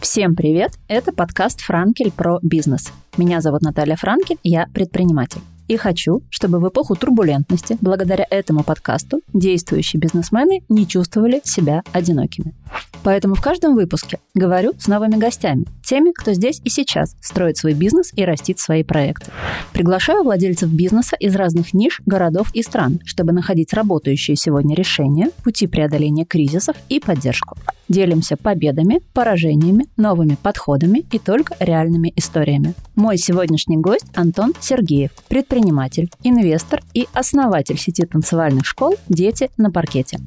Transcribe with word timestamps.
Всем 0.00 0.34
привет! 0.34 0.72
Это 0.88 1.12
подкаст 1.12 1.60
«Франкель 1.60 2.10
про 2.10 2.38
бизнес». 2.42 2.92
Меня 3.18 3.42
зовут 3.42 3.60
Наталья 3.60 3.96
Франкель, 3.96 4.38
я 4.42 4.66
предприниматель. 4.72 5.42
И 5.68 5.76
хочу, 5.76 6.22
чтобы 6.30 6.58
в 6.58 6.68
эпоху 6.68 6.96
турбулентности, 6.96 7.76
благодаря 7.80 8.26
этому 8.30 8.64
подкасту, 8.64 9.20
действующие 9.34 10.00
бизнесмены 10.00 10.62
не 10.68 10.86
чувствовали 10.86 11.42
себя 11.44 11.82
одинокими. 11.92 12.54
Поэтому 13.02 13.34
в 13.34 13.42
каждом 13.42 13.74
выпуске 13.74 14.18
говорю 14.34 14.72
с 14.78 14.88
новыми 14.88 15.16
гостями, 15.16 15.66
теми, 15.90 16.12
кто 16.12 16.32
здесь 16.34 16.60
и 16.62 16.70
сейчас 16.70 17.16
строит 17.20 17.56
свой 17.56 17.74
бизнес 17.74 18.12
и 18.14 18.24
растит 18.24 18.60
свои 18.60 18.84
проекты. 18.84 19.32
Приглашаю 19.72 20.22
владельцев 20.22 20.70
бизнеса 20.70 21.16
из 21.18 21.34
разных 21.34 21.74
ниш, 21.74 22.00
городов 22.06 22.54
и 22.54 22.62
стран, 22.62 23.00
чтобы 23.04 23.32
находить 23.32 23.72
работающие 23.72 24.36
сегодня 24.36 24.76
решения, 24.76 25.30
пути 25.42 25.66
преодоления 25.66 26.24
кризисов 26.24 26.76
и 26.88 27.00
поддержку. 27.00 27.56
Делимся 27.88 28.36
победами, 28.36 29.00
поражениями, 29.12 29.86
новыми 29.96 30.36
подходами 30.40 31.04
и 31.10 31.18
только 31.18 31.56
реальными 31.58 32.12
историями. 32.14 32.74
Мой 32.94 33.18
сегодняшний 33.18 33.78
гость 33.78 34.06
Антон 34.14 34.54
Сергеев, 34.60 35.10
предприниматель, 35.26 36.08
инвестор 36.22 36.82
и 36.94 37.08
основатель 37.14 37.78
сети 37.78 38.06
танцевальных 38.06 38.64
школ 38.64 38.94
«Дети 39.08 39.50
на 39.56 39.72
паркете». 39.72 40.18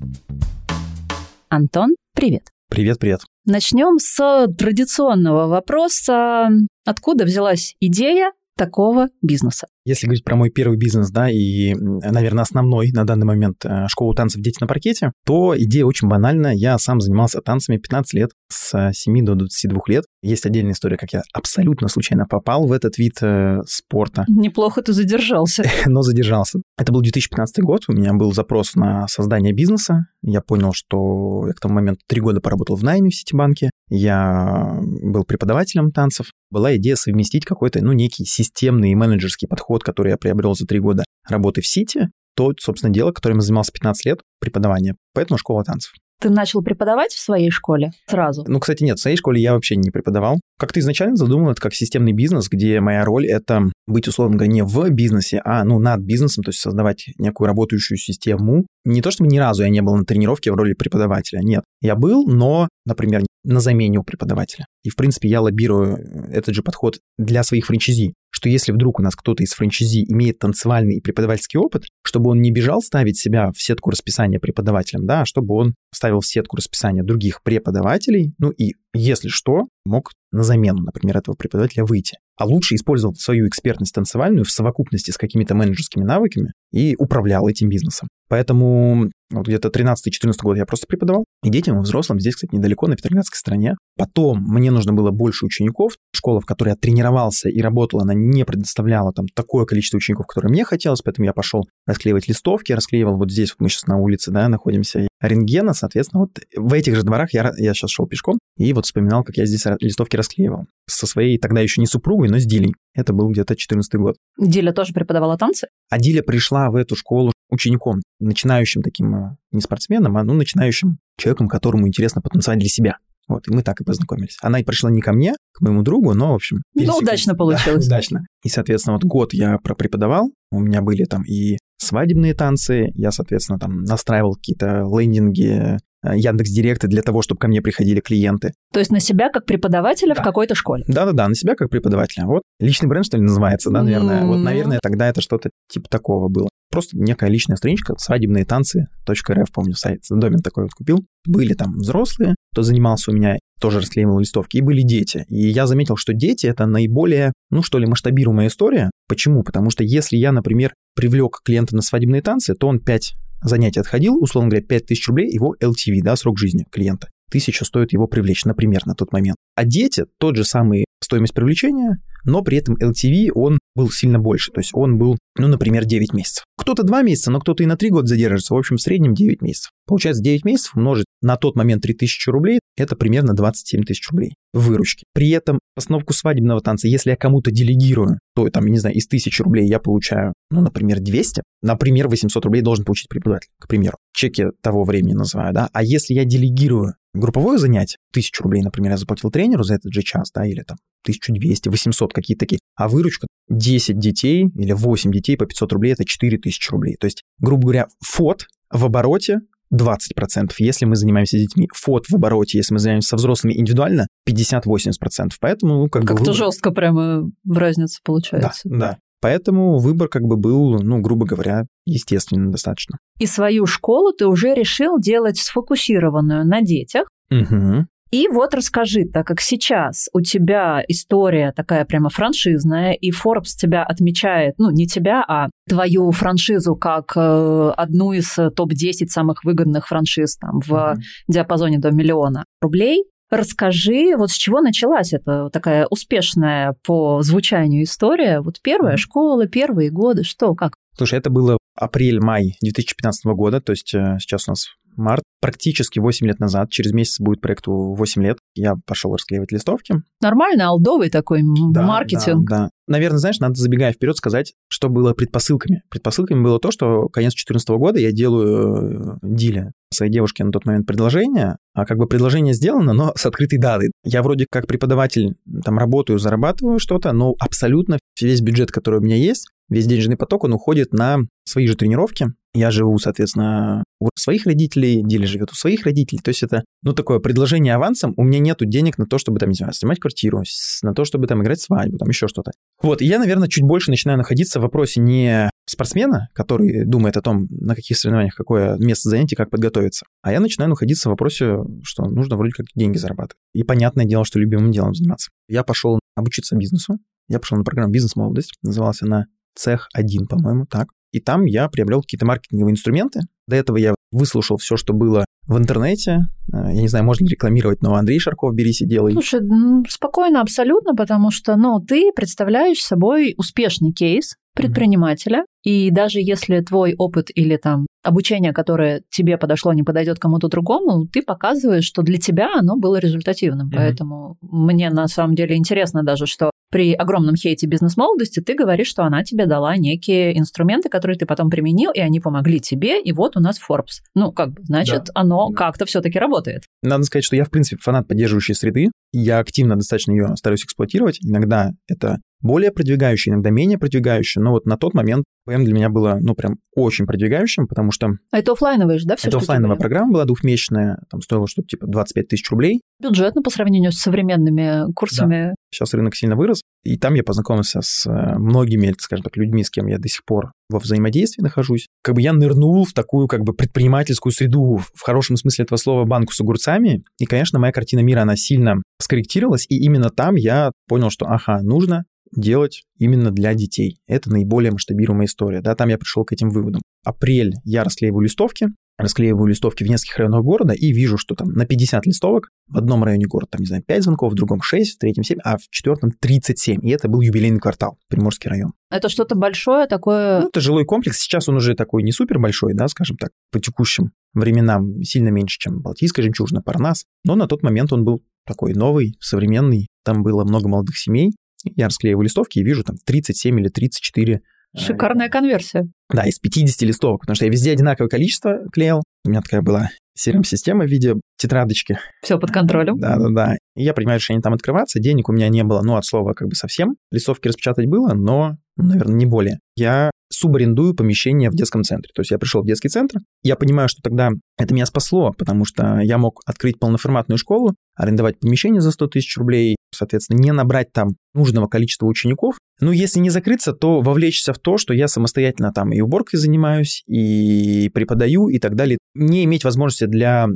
Антон, 1.48 1.95
привет. 2.13 2.52
Привет, 2.73 2.98
привет. 2.98 3.22
Начнем 3.45 4.00
с 4.00 4.48
традиционного 4.58 5.45
вопроса. 5.45 6.50
Откуда 6.84 7.23
взялась 7.23 7.76
идея 7.80 8.32
такого 8.58 9.09
бизнеса? 9.22 9.68
Если 9.86 10.08
говорить 10.08 10.23
про 10.23 10.36
мой 10.36 10.50
первый 10.50 10.78
бизнес, 10.78 11.12
да, 11.12 11.30
и, 11.30 11.73
наверное, 11.73 12.44
основной 12.44 12.91
на 12.91 13.04
данный 13.04 13.26
момент 13.26 13.66
э, 13.66 13.88
школу 13.90 14.14
танцев 14.14 14.41
«Дети 14.41 14.58
на 14.62 14.68
паркете», 14.68 15.12
то 15.26 15.54
идея 15.58 15.86
очень 15.86 16.08
банальна. 16.08 16.54
Я 16.55 16.78
сам 16.78 17.02
занимался 17.02 17.41
танцами 17.41 17.78
15 17.78 18.14
лет, 18.14 18.32
с 18.50 18.91
7 18.94 19.26
до 19.26 19.36
22 19.36 19.82
лет. 19.88 20.05
Есть 20.22 20.46
отдельная 20.46 20.72
история, 20.72 20.96
как 20.96 21.12
я 21.12 21.22
абсолютно 21.34 21.90
случайно 21.90 22.26
попал 22.26 22.66
в 22.66 22.72
этот 22.72 22.98
вид 22.98 23.18
э, 23.22 23.60
спорта. 23.68 24.24
Неплохо 24.30 24.82
ты 24.82 24.94
задержался. 24.94 25.63
Но 25.85 26.02
задержался. 26.02 26.60
Это 26.77 26.94
был 26.94 27.02
2015 27.02 27.62
год, 27.62 27.84
у 27.90 27.94
меня 27.94 28.13
был 28.13 28.32
запрос 28.34 28.76
на 28.76 29.05
создание 29.10 29.54
бизнеса. 29.54 30.05
Я 30.22 30.40
понял, 30.40 30.72
что 30.74 31.46
я 31.48 31.54
к 31.54 31.60
тому 31.60 31.76
моменту 31.76 32.00
три 32.07 32.22
года 32.22 32.40
поработал 32.40 32.77
в 32.77 32.84
найме 32.84 33.10
в 33.10 33.16
Ситибанке. 33.16 33.70
Я 33.90 34.79
был 34.82 35.26
преподавателем 35.26 35.91
танцев. 35.91 36.27
Была 36.50 36.76
идея 36.77 36.96
совместить 36.96 37.44
какой-то, 37.44 37.84
ну, 37.84 37.91
некий 37.91 38.24
системный 38.24 38.94
менеджерский 38.96 39.48
подход 39.48 39.73
подход, 39.74 39.84
который 39.84 40.10
я 40.10 40.18
приобрел 40.18 40.54
за 40.54 40.66
три 40.66 40.79
года 40.79 41.04
работы 41.27 41.62
в 41.62 41.68
Сити, 41.68 42.10
то, 42.35 42.52
собственно, 42.60 42.93
дело, 42.93 43.12
которым 43.12 43.38
я 43.40 43.41
занимался 43.41 43.71
15 43.71 44.05
лет, 44.05 44.20
преподавание. 44.40 44.96
Поэтому 45.13 45.38
школа 45.38 45.63
танцев. 45.63 45.93
Ты 46.21 46.29
начал 46.29 46.62
преподавать 46.62 47.12
в 47.12 47.20
своей 47.20 47.52
школе 47.52 47.91
сразу? 48.07 48.46
Ну, 48.48 48.60
кстати, 48.60 48.84
нет, 48.84 48.98
в 48.98 49.01
своей 49.01 49.18
школе 49.18 49.41
я 49.41 49.54
вообще 49.54 49.76
не 49.76 49.91
преподавал. 49.91 50.40
Как-то 50.57 50.79
изначально 50.79 51.18
задумал 51.18 51.51
это 51.51 51.62
как 51.62 51.74
системный 51.74 52.13
бизнес, 52.13 52.48
где 52.49 52.79
моя 52.79 53.04
роль— 53.04 53.27
это 53.27 53.63
быть, 53.88 54.07
условно 54.07 54.38
говоря, 54.38 54.54
не 54.54 54.63
в 54.63 54.90
бизнесе, 54.90 55.41
а 55.44 55.66
ну, 55.66 55.79
над 55.79 55.99
бизнесом, 56.01 56.44
то 56.44 56.49
есть 56.49 56.62
создавать 56.62 57.07
некую 57.18 57.48
работающую 57.48 57.98
систему. 57.98 58.66
Не 58.85 59.01
то 59.01 59.12
чтобы 59.12 59.29
ни 59.29 59.38
разу 59.38 59.63
я 59.63 59.70
не 59.70 59.82
был 59.82 59.96
на 59.96 60.05
тренировке 60.05 60.51
в 60.51 60.55
роли 60.55 60.74
преподавателя, 60.74 61.41
нет. 61.41 61.63
Я 61.82 61.96
был, 61.96 62.26
но, 62.26 62.70
например, 62.85 63.24
на 63.44 63.60
замене 63.60 63.99
у 63.99 64.03
преподавателя. 64.03 64.66
И, 64.84 64.90
в 64.90 64.96
принципе, 64.96 65.30
я 65.30 65.41
лоббирую 65.41 65.97
этот 66.31 66.56
же 66.56 66.63
подход 66.63 67.00
для 67.18 67.44
своих 67.44 67.66
франчайзи 67.66 68.13
что 68.34 68.50
если 68.50 68.72
вдруг 68.72 69.00
у 69.00 69.03
нас 69.03 69.16
кто-то 69.16 69.44
из 69.44 69.53
франчайзи 69.53 70.06
имеет 70.09 70.40
танцевальный 70.40 70.96
и 70.96 71.02
преподавательский 71.02 71.59
опыт, 71.59 71.85
чтобы 72.03 72.31
он 72.31 72.41
не 72.41 72.52
бежал 72.52 72.81
ставить 72.81 73.18
себя 73.18 73.52
в 73.52 73.62
сетку 73.62 73.91
расписания 73.91 74.40
преподавателем, 74.40 75.06
да, 75.06 75.22
а 75.22 75.25
чтобы 75.25 75.56
он 75.56 75.75
ставил 75.94 76.19
в 76.19 76.25
сетку 76.25 76.58
расписания 76.58 77.03
других 77.03 77.44
преподавателей, 77.44 78.34
ну 78.40 78.50
и, 78.50 78.74
если 78.94 79.28
что, 79.28 79.68
мог 79.85 80.12
на 80.31 80.44
замену, 80.44 80.81
например, 80.81 81.18
этого 81.18 81.35
преподавателя 81.35 81.85
выйти. 81.85 82.18
А 82.35 82.46
лучше 82.46 82.74
использовал 82.74 83.13
свою 83.16 83.47
экспертность 83.47 83.94
танцевальную 83.94 84.46
в 84.46 84.51
совокупности 84.51 85.12
с 85.12 85.17
какими-то 85.17 85.53
менеджерскими 85.53 86.03
навыками 86.03 86.53
и 86.72 86.96
управлял 86.97 87.47
этим 87.47 87.69
бизнесом. 87.69 88.07
Поэтому 88.28 89.12
вот 89.39 89.47
где-то 89.47 89.69
13-14 89.69 89.95
год 90.41 90.57
я 90.57 90.66
просто 90.66 90.88
преподавал. 90.88 91.25
И 91.44 91.49
детям, 91.49 91.77
и 91.77 91.81
взрослым 91.81 92.19
здесь, 92.19 92.35
кстати, 92.35 92.55
недалеко, 92.55 92.88
на 92.88 92.95
Петроградской 92.95 93.38
стороне. 93.38 93.75
Потом 93.97 94.41
мне 94.41 94.71
нужно 94.71 94.94
было 94.94 95.11
больше 95.11 95.45
учеников. 95.45 95.94
Школа, 96.16 96.39
в 96.41 96.45
которой 96.45 96.69
я 96.69 96.75
тренировался 96.75 97.49
и 97.49 97.61
работал, 97.61 97.99
она 98.01 98.13
не 98.13 98.45
предоставляла 98.45 99.13
там 99.13 99.27
такое 99.33 99.66
количество 99.66 99.97
учеников, 99.97 100.27
которое 100.27 100.49
мне 100.49 100.63
хотелось, 100.63 101.01
поэтому 101.01 101.25
я 101.25 101.33
пошел 101.33 101.67
расклеивать 101.85 102.27
листовки, 102.27 102.72
расклеивал 102.72 103.17
вот 103.17 103.31
здесь, 103.31 103.51
вот 103.51 103.61
мы 103.61 103.69
сейчас 103.69 103.88
на 103.88 103.97
улице, 103.97 104.31
да, 104.31 104.47
находимся, 104.47 105.07
рентгена, 105.22 105.73
соответственно, 105.73 106.22
вот 106.22 106.39
в 106.55 106.73
этих 106.73 106.95
же 106.95 107.03
дворах 107.03 107.33
я, 107.33 107.51
я 107.57 107.73
сейчас 107.73 107.91
шел 107.91 108.07
пешком 108.07 108.39
и 108.57 108.72
вот 108.73 108.85
вспоминал, 108.85 109.23
как 109.23 109.38
я 109.38 109.45
здесь 109.45 109.66
листовки 109.79 110.16
расклеивал. 110.16 110.66
Со 110.88 111.07
своей 111.07 111.38
тогда 111.38 111.61
еще 111.61 111.81
не 111.81 111.88
супругой, 111.88 112.29
но 112.29 112.39
с 112.39 112.45
Дилей. 112.45 112.73
Это 112.93 113.13
был 113.13 113.29
где-то 113.29 113.55
14 113.55 113.95
год. 113.95 114.16
Диля 114.38 114.72
тоже 114.72 114.93
преподавала 114.93 115.38
танцы? 115.38 115.67
А 115.89 115.99
Диля 115.99 116.22
пришла 116.22 116.69
в 116.69 116.75
эту 116.75 116.95
школу 116.95 117.31
учеником, 117.53 118.02
начинающим 118.19 118.81
таким 118.81 119.16
э, 119.16 119.36
не 119.52 119.62
спортсменом, 119.62 120.18
а 120.18 120.24
ну, 120.24 120.34
начинающим 120.34 120.97
человеком, 121.18 121.47
которому 121.47 121.88
интересно 121.88 122.22
потанцевать 122.22 122.59
для 122.59 122.69
себя. 122.69 122.97
Вот, 123.28 123.47
и 123.47 123.53
мы 123.53 123.64
так 123.64 123.80
и 123.80 123.86
познакомились. 123.86 124.38
Она 124.41 124.59
и 124.59 124.64
пришла 124.64 124.91
не 124.91 125.02
ко 125.02 125.14
мне, 125.14 125.36
к 125.53 125.62
моему 125.62 125.81
другу, 125.81 126.14
но, 126.14 126.34
в 126.34 126.36
общем... 126.36 126.62
Ну, 126.74 126.97
удачно 126.97 127.36
получилось. 127.36 127.88
Да, 127.88 127.96
удачно. 127.96 128.25
И, 128.44 128.50
соответственно, 128.50 128.96
вот 128.96 129.06
год 129.06 129.34
я 129.34 129.58
пропреподавал, 129.64 130.30
у 130.52 130.59
меня 130.59 130.81
были 130.81 131.06
там 131.06 131.24
и 131.24 131.58
свадебные 131.78 132.34
танцы, 132.34 132.91
я, 132.96 133.12
соответственно, 133.12 133.59
там 133.59 133.84
настраивал 133.84 134.34
какие-то 134.35 134.84
лендинги, 134.84 135.78
Э, 136.03 136.18
Яндекс 136.18 136.52
Директы 136.52 136.88
для 136.88 137.02
того, 137.02 137.22
чтобы 137.22 137.40
ко 137.40 137.47
мне 137.47 137.62
приходили 137.62 138.02
клиенты. 138.02 138.53
То 138.74 138.80
есть 138.80 138.91
на 138.91 139.00
себя 139.00 139.30
как 139.30 139.46
преподавателя 139.46 140.14
да. 140.14 140.22
в 140.22 140.24
какой-то 140.24 140.53
школе? 140.53 140.84
Да-да-да, 140.88 141.28
на 141.28 141.35
себя 141.35 141.56
как 141.56 141.70
преподавателя. 141.70 142.25
Вот 142.25 142.44
личный 142.59 142.90
бренд, 142.90 143.06
что 143.06 143.18
ли, 143.18 143.24
называется, 143.24 143.70
да, 143.70 143.84
наверное. 143.84 144.22
Mm-hmm. 144.22 144.28
Вот, 144.28 144.38
наверное, 144.38 144.80
тогда 144.81 145.08
это 145.08 145.22
что-то 145.22 145.50
типа 145.70 145.88
такого 145.90 146.28
было. 146.28 146.50
Просто 146.73 146.97
некая 146.97 147.29
личная 147.29 147.56
страничка, 147.56 147.94
свадебные 148.00 148.45
танцы, 148.45 148.88
.рф, 149.07 149.51
помню, 149.53 149.75
сайт, 149.75 150.01
домен 150.09 150.39
такой 150.39 150.63
вот 150.63 150.72
купил. 150.72 151.06
Были 151.23 151.53
там 151.53 151.78
взрослые, 151.78 152.34
кто 152.51 152.63
занимался 152.63 153.11
у 153.11 153.13
меня, 153.13 153.38
тоже 153.61 153.79
расклеивал 153.79 154.17
листовки, 154.17 154.57
и 154.57 154.61
были 154.61 154.81
дети. 154.81 155.23
И 155.29 155.50
я 155.50 155.67
заметил, 155.67 155.97
что 155.97 156.13
дети— 156.13 156.47
это 156.47 156.66
наиболее, 156.66 157.31
ну 157.51 157.61
что 157.61 157.78
ли, 157.78 157.85
масштабируемая 157.85 158.47
история. 158.47 158.89
Почему? 159.07 159.44
Потому 159.44 159.69
что 159.69 159.84
если 159.84 160.17
я, 160.17 160.31
например, 160.31 160.73
привлек 160.95 161.41
клиента 161.45 161.75
на 161.75 161.84
свадебные 161.84 162.23
танцы, 162.23 162.56
то 162.56 162.66
он 162.66 162.79
5 162.79 163.13
занятий 163.44 163.79
отходил, 163.79 164.17
условно 164.19 164.50
говоря, 164.50 164.66
5000 164.66 165.07
рублей 165.09 165.31
его 165.31 165.55
LTV, 165.61 166.01
да, 166.01 166.16
срок 166.16 166.40
жизни 166.40 166.66
клиента. 166.72 167.07
Тысяча 167.29 167.66
стоит 167.66 167.94
его 167.94 168.07
привлечь, 168.07 168.45
например, 168.45 168.88
на 168.88 168.95
тот 168.95 169.13
момент. 169.13 169.38
А 169.55 169.63
дети, 169.63 170.05
тот 170.17 170.35
же 170.35 170.44
самый 170.44 170.85
стоимость 171.03 171.35
привлечения, 171.35 172.00
но 172.25 172.41
при 172.41 172.57
этом 172.57 172.75
LTV 172.78 173.29
он 173.35 173.59
был 173.75 173.89
сильно 173.89 174.19
больше. 174.19 174.51
То 174.51 174.59
есть 174.59 174.72
он 174.73 174.97
был, 174.97 175.17
ну, 175.38 175.47
например, 175.47 175.85
9 175.85 176.13
месяцев. 176.13 176.45
Кто-то 176.57 176.84
2 176.84 177.01
месяца, 177.01 177.31
но 177.31 177.39
кто-то 177.39 177.63
и 177.63 177.66
на 177.66 177.75
3 177.75 177.89
года 177.89 178.07
задержится. 178.07 178.53
В 178.53 178.57
общем, 178.57 178.78
в 178.78 178.81
среднем 178.81 179.13
9 179.13 179.41
месяцев. 179.41 179.72
Получается, 179.85 180.23
9 180.23 180.45
месяцев 180.45 180.75
умножить 180.75 181.06
на 181.22 181.35
тот 181.38 181.56
момент 181.56 181.84
3000 181.84 182.29
рублей, 182.29 182.59
это 182.78 182.95
примерно 182.95 183.34
27 183.34 183.84
тысяч 183.84 184.09
рублей 184.09 184.35
выручки. 184.53 185.06
При 185.13 185.29
этом 185.31 185.59
постановку 185.75 186.13
свадебного 186.13 186.61
танца, 186.61 186.88
если 186.88 187.09
я 187.09 187.16
кому-то 187.16 187.51
делегирую, 187.51 188.19
то, 188.35 188.47
там, 188.50 188.66
не 188.67 188.78
знаю, 188.78 188.95
из 188.95 189.07
1000 189.07 189.44
рублей 189.44 189.67
я 189.67 189.79
получаю, 189.79 190.34
ну, 190.51 190.61
например, 190.61 191.00
200, 191.00 191.41
например, 191.61 192.07
800 192.07 192.45
рублей 192.45 192.61
должен 192.61 192.85
получить 192.85 193.09
преподаватель, 193.09 193.50
к 193.59 193.67
примеру. 193.67 193.97
Чеки 194.13 194.45
того 194.61 194.84
времени 194.84 195.13
называю, 195.13 195.53
да. 195.53 195.69
А 195.73 195.84
если 195.84 196.13
я 196.13 196.25
делегирую 196.25 196.94
групповое 197.13 197.57
занятие, 197.57 197.97
1000 198.11 198.44
рублей, 198.44 198.61
например, 198.61 198.91
я 198.91 198.97
заплатил 198.97 199.31
тренеру 199.31 199.63
за 199.63 199.75
этот 199.75 199.91
же 199.91 200.01
час, 200.01 200.31
да, 200.34 200.45
или 200.45 200.61
там 200.61 200.78
1200, 201.03 201.69
800 201.69 202.13
какие-то 202.13 202.45
такие, 202.45 202.59
а 202.75 202.88
выручка 202.88 203.28
10 203.50 203.97
детей 204.00 204.50
или 204.56 204.72
8 204.72 205.11
детей 205.11 205.38
по 205.38 205.45
500 205.45 205.73
рублей, 205.73 205.94
это 205.94 206.06
4000 206.06 206.72
рублей. 206.72 206.95
То 207.00 207.06
есть, 207.06 207.23
грубо 207.39 207.63
говоря, 207.63 207.88
фот 208.01 208.47
в 208.72 208.85
обороте 208.85 209.41
20%, 209.73 210.51
если 210.59 210.85
мы 210.85 210.95
занимаемся 210.95 211.38
с 211.38 211.41
детьми. 211.41 211.67
Фот 211.73 212.05
в 212.08 212.16
обороте, 212.16 212.59
если 212.59 212.73
мы 212.73 212.79
занимаемся 212.79 213.09
со 213.09 213.16
взрослыми 213.16 213.59
индивидуально, 213.59 214.08
50-80%. 214.29 215.31
Поэтому, 215.40 215.75
ну, 215.75 215.90
как, 215.90 216.03
как 216.03 216.11
бы... 216.11 216.17
Как-то 216.17 216.34
жестко 216.34 216.72
прямо 216.72 217.29
в 217.43 217.58
разнице 217.58 217.99
получается. 218.03 218.61
Да, 218.66 218.78
да. 218.78 218.97
Поэтому 219.22 219.78
выбор 219.78 220.09
как 220.09 220.23
бы 220.23 220.35
был, 220.35 220.79
ну, 220.79 220.99
грубо 220.99 221.25
говоря, 221.25 221.64
естественным 221.85 222.52
достаточно. 222.52 222.97
И 223.20 223.25
свою 223.25 223.66
школу 223.66 224.11
ты 224.11 224.28
уже 224.28 224.53
решил 224.53 224.99
делать 224.99 225.37
сфокусированную 225.37 226.46
на 226.46 226.61
детях. 226.61 227.08
Угу. 227.31 227.85
И 228.13 228.27
вот 228.27 228.53
расскажи, 228.53 229.05
так 229.05 229.25
как 229.25 229.41
сейчас 229.41 230.07
у 230.13 230.21
тебя 230.21 230.83
история 230.87 231.51
такая 231.51 231.83
прямо 231.83 232.09
франшизная, 232.09 232.91
и 232.91 233.09
Forbes 233.09 233.57
тебя 233.57 233.83
отмечает, 233.83 234.53
ну, 234.59 234.69
не 234.69 234.85
тебя, 234.85 235.25
а 235.27 235.49
твою 235.67 236.11
франшизу 236.11 236.75
как 236.75 237.13
э, 237.15 237.73
одну 237.75 238.13
из 238.13 238.35
топ-10 238.35 239.07
самых 239.07 239.43
выгодных 239.43 239.87
франшиз 239.87 240.37
там 240.37 240.59
в 240.59 240.71
mm-hmm. 240.71 240.97
диапазоне 241.27 241.79
до 241.79 241.89
миллиона 241.89 242.45
рублей, 242.61 243.03
Расскажи, 243.34 244.16
вот 244.16 244.30
с 244.30 244.35
чего 244.35 244.62
началась 244.62 245.12
эта 245.12 245.50
такая 245.52 245.88
успешная 245.90 246.76
по 246.85 247.22
звучанию 247.24 247.84
история? 247.84 248.41
Вот 248.41 248.62
первая 248.62 248.96
школа, 248.96 249.47
первые 249.47 249.90
годы, 249.90 250.24
что, 250.24 250.53
как? 250.53 250.76
Слушай, 250.96 251.18
это 251.18 251.32
было 251.32 251.58
апрель-май 251.76 252.56
2015 252.62 253.26
года, 253.34 253.59
то 253.59 253.72
есть 253.72 253.91
э, 253.96 254.18
сейчас 254.20 254.47
у 254.47 254.52
нас 254.52 254.68
март, 254.96 255.24
практически 255.41 255.97
8 255.97 256.28
лет 256.28 256.40
назад, 256.40 256.70
через 256.70 256.94
месяц 256.94 257.20
будет 257.20 257.42
проекту 257.42 257.96
8 257.96 258.24
лет, 258.24 258.38
я 258.54 258.76
пошел 258.86 259.14
расклеивать 259.14 259.52
листовки. 259.52 259.96
Нормально, 260.22 260.68
алдовый 260.68 261.10
такой 261.10 261.42
да, 261.72 261.82
маркетинг. 261.82 262.48
Да, 262.48 262.58
да. 262.58 262.70
Наверное, 262.88 263.18
знаешь, 263.18 263.40
надо, 263.40 263.56
забегая 263.56 263.94
вперед, 263.94 264.16
сказать, 264.16 264.54
что 264.68 264.90
было 264.90 265.14
предпосылками. 265.14 265.82
Предпосылками 265.90 266.44
было 266.44 266.60
то, 266.60 266.70
что 266.70 267.08
конец 267.08 267.32
2014 267.34 267.70
года 267.70 268.00
я 268.00 268.12
делаю 268.12 269.18
э, 269.24 269.28
Диле 269.28 269.72
своей 269.94 270.12
девушке 270.12 270.44
на 270.44 270.51
тот 270.51 270.66
момент 270.66 270.86
предложение, 270.86 271.57
а 271.74 271.86
как 271.86 271.98
бы 271.98 272.07
предложение 272.07 272.54
сделано, 272.54 272.94
но 272.94 273.13
с 273.16 273.25
открытой 273.25 273.60
датой. 273.60 273.92
Я 274.04 274.22
вроде 274.22 274.45
как 274.50 274.68
преподаватель 274.68 275.36
там 275.63 275.78
работаю, 275.78 276.19
зарабатываю 276.19 276.80
что-то, 276.80 277.12
но 277.13 277.36
абсолютно 277.40 278.00
весь 278.19 278.42
бюджет, 278.42 278.72
который 278.72 279.00
у 279.00 279.04
меня 279.04 279.16
есть, 279.16 279.48
весь 279.69 279.86
денежный 279.86 280.18
поток, 280.18 280.44
он 280.44 280.54
уходит 280.54 280.94
на 280.94 281.19
свои 281.45 281.68
же 281.68 281.75
тренировки. 281.75 282.27
Я 282.54 282.69
живу, 282.69 282.98
соответственно, 283.00 283.83
у 284.00 284.10
своих 284.15 284.45
родителей, 284.45 285.01
Диля 285.04 285.25
живет 285.25 285.51
у 285.51 285.56
своих 285.56 285.86
родителей. 285.86 286.19
То 286.24 286.30
есть 286.30 286.44
это, 286.44 286.63
ну, 286.83 286.94
такое 286.94 287.19
предложение 287.19 287.74
авансом. 287.74 288.13
У 288.15 288.24
меня 288.24 288.39
нету 288.39 288.65
денег 288.65 289.00
на 289.00 289.07
то, 289.07 289.18
чтобы 289.18 289.39
там, 289.39 289.50
не 289.50 289.56
знаю, 289.56 289.74
снимать 289.74 290.00
квартиру, 290.00 290.44
на 290.83 290.94
то, 290.94 291.04
чтобы 291.04 291.25
там 291.25 291.42
играть 291.42 291.62
свадьбу, 291.62 291.98
там 291.98 292.10
еще 292.10 292.27
что-то. 292.27 292.51
Вот, 292.81 293.01
и 293.01 293.06
я, 293.06 293.18
наверное, 293.18 293.48
чуть 293.48 293.63
больше 293.63 293.89
начинаю 293.89 294.19
находиться 294.19 294.60
в 294.60 294.63
вопросе 294.63 295.01
не 295.01 295.50
спортсмена, 295.68 296.27
который 296.33 296.86
думает 296.86 297.18
о 297.18 297.21
том, 297.21 297.48
на 297.50 297.75
каких 297.75 297.98
соревнованиях 297.98 298.36
какое 298.36 298.77
место 298.77 299.10
занять 299.10 299.31
и 299.31 299.36
как 299.36 299.50
подготовиться, 299.50 300.06
а 300.21 300.31
я 300.31 300.39
начинаю 300.39 300.69
находиться 300.69 301.10
в 301.10 301.12
вопросе, 301.12 301.57
что 301.83 302.04
нужно 302.04 302.36
вроде 302.36 302.51
как 302.51 302.65
деньги 302.75 302.98
зарабатывать. 302.98 303.38
И 303.54 303.63
понятное 303.63 304.06
дело, 304.06 304.25
что 304.25 304.39
любимым 304.39 304.71
делом 304.71 304.94
заниматься. 304.94 305.31
Я 305.48 305.63
пошел 305.63 306.00
обучиться 306.15 306.56
бизнесу, 306.57 307.00
я 307.30 307.39
пошел 307.39 307.57
на 307.57 307.63
программу 307.63 307.92
«Бизнес-молодость», 307.92 308.54
назывался 308.62 309.06
она 309.06 309.25
цех 309.56 309.90
один, 309.94 310.28
по-моему, 310.28 310.66
так. 310.66 310.88
И 311.12 311.20
там 311.20 311.46
я 311.46 311.70
приобрел 311.70 312.02
какие-то 312.02 312.26
маркетинговые 312.26 312.74
инструменты. 312.74 313.22
До 313.48 313.56
этого 313.56 313.78
я 313.78 313.94
выслушал 314.12 314.58
все, 314.58 314.78
что 314.78 314.94
было 314.94 315.26
в 315.48 315.58
интернете. 315.58 316.22
Э, 316.52 316.74
я 316.74 316.82
не 316.82 316.88
знаю, 316.88 317.06
можно 317.06 317.26
ли 317.26 317.32
рекламировать, 317.32 317.82
но 317.82 317.96
Андрей 317.96 318.20
Шарков, 318.20 318.54
берись 318.56 318.82
и 318.82 318.88
делай. 318.88 319.14
Слушай, 319.14 319.42
спокойно, 319.90 320.42
абсолютно, 320.42 320.96
потому 320.96 321.32
что, 321.32 321.56
ну, 321.56 321.80
ты 321.80 322.12
представляешь 322.16 322.82
собой 322.82 323.36
успешный 323.38 323.92
кейс 323.92 324.36
предпринимателя, 324.56 325.40
mm-hmm. 325.40 325.64
и 325.64 325.90
даже 325.90 326.20
если 326.20 326.60
твой 326.62 326.94
опыт 326.96 327.30
или 327.34 327.58
там 327.58 327.88
обучение, 328.04 328.54
которое 328.54 329.02
тебе 329.10 329.38
подошло, 329.38 329.74
не 329.74 329.84
подойдет 329.84 330.20
кому-то 330.20 330.48
другому, 330.48 331.08
ты 331.08 331.24
показываешь, 331.24 331.86
что 331.86 332.04
для 332.04 332.18
тебя 332.18 332.50
оно 332.56 332.78
было 332.78 332.98
результативным. 332.98 333.68
Mm-hmm. 333.68 333.76
Поэтому 333.76 334.38
мне 334.42 334.90
на 334.92 335.08
самом 335.08 335.36
деле 335.36 335.56
интересно 335.56 336.04
даже, 336.04 336.28
что 336.28 336.52
при 336.74 336.94
огромном 336.94 337.36
хейте 337.36 337.68
бизнес-молодости 337.68 338.40
ты 338.40 338.56
говоришь, 338.56 338.88
что 338.88 339.04
она 339.04 339.24
тебе 339.24 339.46
дала 339.46 339.78
некие 339.78 340.36
инструменты, 340.36 340.90
которые 340.90 341.16
ты 341.16 341.28
потом 341.28 341.52
применил, 341.52 341.92
и 341.92 342.00
они 342.00 342.20
помогли 342.20 342.60
тебе, 342.60 343.00
и 343.00 343.12
вот 343.14 343.38
у 343.38 343.40
нас 343.40 343.60
Forbes. 343.60 344.02
Ну, 344.16 344.31
как 344.31 344.54
бы, 344.54 344.64
значит, 344.64 345.04
да. 345.06 345.12
оно 345.14 345.52
да. 345.52 345.56
как-то 345.56 345.86
все-таки 345.86 346.18
работает. 346.18 346.64
Надо 346.81 347.04
сказать, 347.04 347.25
что 347.25 347.36
я, 347.36 347.46
в 347.46 347.52
принципе, 347.52 347.80
фанат 347.80 348.08
поддерживающей 348.08 348.56
среды. 348.56 348.88
Я 349.12 349.38
активно 349.38 349.75
достаточно 349.75 350.14
ее 350.14 350.36
стараюсь 350.36 350.64
эксплуатировать. 350.64 351.20
Иногда 351.22 351.74
это 351.88 352.18
более 352.44 352.72
продвигающий, 352.72 353.31
иногда 353.31 353.50
менее 353.50 353.78
продвигающий, 353.78 354.42
но 354.42 354.51
вот 354.51 354.66
на 354.66 354.78
тот 354.78 354.94
момент 354.94 355.24
ПМ 355.45 355.63
для 355.63 355.74
меня 355.74 355.90
было, 355.90 356.19
ну, 356.22 356.36
прям 356.36 356.57
очень 356.75 357.06
продвигающим, 357.06 357.68
потому 357.68 357.92
что... 357.92 358.12
А 358.31 358.40
это 358.40 358.51
офлайновая 358.51 358.98
же, 358.98 359.06
да, 359.06 359.16
все, 359.16 359.30
Это 359.30 359.38
офлайновая 359.38 359.78
программа 359.78 360.13
была 360.13 360.25
двухмесячная, 360.25 361.00
там 361.10 361.22
стоило 361.22 361.48
что-то 361.48 361.69
типа 361.69 361.88
25 361.88 362.28
тысяч 362.28 362.50
рублей. 362.51 362.81
Бюджетно 363.01 363.42
по 363.42 363.50
сравнению 363.50 363.92
с 363.92 364.00
современными 364.00 364.92
курсами. 364.94 365.50
Да. 365.50 365.56
Сейчас 365.72 365.94
рынок 365.94 366.16
сильно 366.16 366.36
вырос, 366.36 366.62
и 366.84 366.98
там 366.98 367.13
я 367.16 367.24
познакомился 367.24 367.81
с 367.81 368.06
э, 368.06 368.38
многими, 368.38 368.94
скажем 369.00 369.24
так, 369.24 369.36
людьми, 369.38 369.63
с 369.63 369.69
кем 369.69 369.88
я 369.88 369.98
до 369.98 370.07
сих 370.07 370.24
пор 370.24 370.51
во 370.69 370.80
взаимодействии 370.80 371.42
нахожусь. 371.42 371.88
Как 372.01 372.16
бы 372.16 372.22
я 372.22 372.34
нырнул 372.34 372.86
в 372.86 372.94
такую 372.94 373.28
как 373.28 373.42
бы 373.42 373.54
предпринимательскую 373.54 374.31
среду, 374.31 374.78
в 374.78 375.01
хорошем 375.01 375.36
смысле 375.36 375.63
этого 375.63 375.78
слова, 375.78 376.06
банку 376.06 376.34
с 376.34 376.42
огурцами, 376.42 377.04
и, 377.19 377.25
конечно, 377.25 377.60
моя 377.60 377.72
картина 377.72 378.01
мира, 378.01 378.22
она 378.22 378.36
сильно 378.36 378.81
скорректировалась, 379.01 379.66
и 379.69 379.75
именно 379.75 380.10
там 380.10 380.36
я 380.36 380.72
понял, 380.88 381.10
что, 381.10 381.25
ага, 381.25 381.62
нужно 381.62 382.06
делать 382.36 382.84
именно 382.98 383.32
для 383.32 383.54
детей. 383.54 384.00
Это 384.08 384.30
наиболее 384.30 384.72
масштабируемая 384.72 385.28
история. 385.28 385.62
Да, 385.62 385.76
там 385.76 385.90
я 385.90 385.98
пришел 385.98 386.24
к 386.26 386.32
этим 386.32 386.50
выводам. 386.50 386.82
Апрель 387.04 387.54
я 387.64 387.84
расклеиваю 387.84 388.22
листовки, 388.22 388.68
расклеиваю 388.98 389.48
листовки 389.48 389.84
в 389.84 389.90
нескольких 389.90 390.18
районах 390.18 390.44
города 390.44 390.74
и 390.74 390.92
вижу, 390.92 391.18
что 391.18 391.36
там 391.36 391.50
на 391.50 391.66
50 391.66 392.06
листовок 392.06 392.50
в 392.68 392.78
одном 392.78 393.04
районе 393.04 393.26
города, 393.26 393.52
там, 393.52 393.62
не 393.62 393.66
знаю, 393.68 393.84
5 393.84 394.04
звонков, 394.04 394.32
в 394.32 394.36
другом 394.36 394.62
6, 394.62 394.96
в 394.96 395.00
третьем 395.00 395.24
7, 395.24 395.40
а 395.44 395.58
в 395.58 395.62
четвертом 395.70 396.12
37. 396.12 396.86
И 396.86 396.90
это 396.90 397.08
был 397.08 397.22
юбилейный 397.22 397.60
квартал, 397.60 397.98
Приморский 398.10 398.50
район. 398.50 398.74
Это 398.90 399.10
что-то 399.10 399.36
большое 399.36 399.88
такое? 399.88 400.42
Ну, 400.42 400.48
это 400.48 400.62
жилой 400.62 400.86
комплекс. 400.86 401.20
Сейчас 401.20 401.50
он 401.50 401.56
уже 401.56 401.74
такой 401.76 402.04
не 402.04 402.12
супер 402.12 402.40
большой, 402.40 402.74
да, 402.74 402.88
скажем 402.88 403.18
так, 403.18 403.32
по 403.52 403.60
текущим 403.60 404.12
временам 404.34 405.02
сильно 405.04 405.30
меньше, 405.30 405.58
чем 405.60 405.82
Балтийская 405.82 406.24
жемчужина, 406.24 406.62
Парнас. 406.62 407.06
Но 407.26 407.36
на 407.36 407.48
тот 407.48 407.64
момент 407.64 407.92
он 407.94 408.04
был 408.04 408.24
такой 408.46 408.74
новый, 408.74 409.16
современный. 409.20 409.88
Там 410.04 410.24
было 410.24 410.44
много 410.44 410.68
молодых 410.68 410.98
семей. 410.98 411.32
Я 411.63 411.88
расклеиваю 411.88 412.24
листовки 412.24 412.60
и 412.60 412.63
вижу 412.63 412.83
там 412.83 412.98
37 413.06 413.60
или 413.60 413.68
34 413.69 414.33
э, 414.33 414.39
Шикарная 414.77 415.30
конверсия. 415.30 415.88
Да, 416.12 416.24
из 416.24 416.39
50 416.39 416.81
листовок, 416.81 417.21
потому 417.21 417.36
что 417.36 417.45
я 417.45 417.51
везде 417.51 417.71
одинаковое 417.71 418.10
количество 418.10 418.60
клеил. 418.71 419.04
У 419.25 419.30
меня 419.30 419.42
такая 419.42 419.62
была 419.62 419.89
CRM-система 420.18 420.86
в 420.86 420.88
виде 420.88 421.15
тетрадочки. 421.38 421.98
Все 422.21 422.38
под 422.38 422.51
контролем. 422.51 422.98
Да-да-да. 423.00 423.57
И 423.75 423.83
я 423.83 423.94
принимаю 423.94 424.19
решение 424.19 424.42
там 424.42 424.54
открываться. 424.54 425.00
Денег 425.00 425.30
у 425.30 425.33
меня 425.33 425.50
не 425.50 425.63
было, 425.63 425.81
ну, 425.81 425.95
от 425.95 426.06
слова 426.06 426.33
как 426.33 426.48
бы 426.48 426.56
совсем. 426.56 426.95
Листовки 427.12 427.48
распечатать 427.48 427.88
было, 427.88 428.13
но, 428.13 428.57
наверное, 428.77 429.15
не 429.15 429.25
более. 429.25 429.60
Я 429.75 430.12
субарендую 430.31 430.95
помещение 430.95 431.50
в 431.50 431.56
детском 431.56 431.83
центре. 431.83 432.12
То 432.13 432.21
есть 432.21 432.31
я 432.31 432.38
пришел 432.38 432.62
в 432.62 432.65
детский 432.65 432.89
центр, 432.89 433.19
я 433.44 433.56
понимаю, 433.56 433.88
что 433.88 434.01
тогда 434.01 434.30
это 434.57 434.74
меня 434.74 434.86
спасло, 434.86 435.31
потому 435.31 435.65
что 435.65 436.00
я 436.00 436.18
мог 436.18 436.42
открыть 436.45 436.80
полноформатную 436.80 437.38
школу, 437.38 437.75
арендовать 437.95 438.39
помещение 438.39 438.81
за 438.81 438.92
100 438.92 439.07
тысяч 439.07 439.38
рублей, 439.38 439.75
соответственно, 439.95 440.40
не 440.40 440.51
набрать 440.51 440.92
там 440.92 441.16
нужного 441.34 441.68
количества 441.68 442.07
учеников. 442.07 442.57
Ну, 442.80 442.92
если 442.92 443.19
не 443.19 443.30
закрыться, 443.30 443.74
то 443.74 444.01
вовлечься 444.01 444.54
в 444.54 444.60
то, 444.60 444.78
что 444.78 444.94
я 444.94 445.07
самостоятельно 445.07 445.72
там 445.72 445.92
и 445.92 446.01
уборкой 446.01 446.40
занимаюсь, 446.40 447.04
и 447.07 447.90
преподаю, 447.94 448.50
и 448.50 448.60
так 448.60 448.75
далее. 448.75 448.98
Не 449.16 449.44
иметь 449.45 449.63
возможности 449.63 450.06
для 450.06 450.48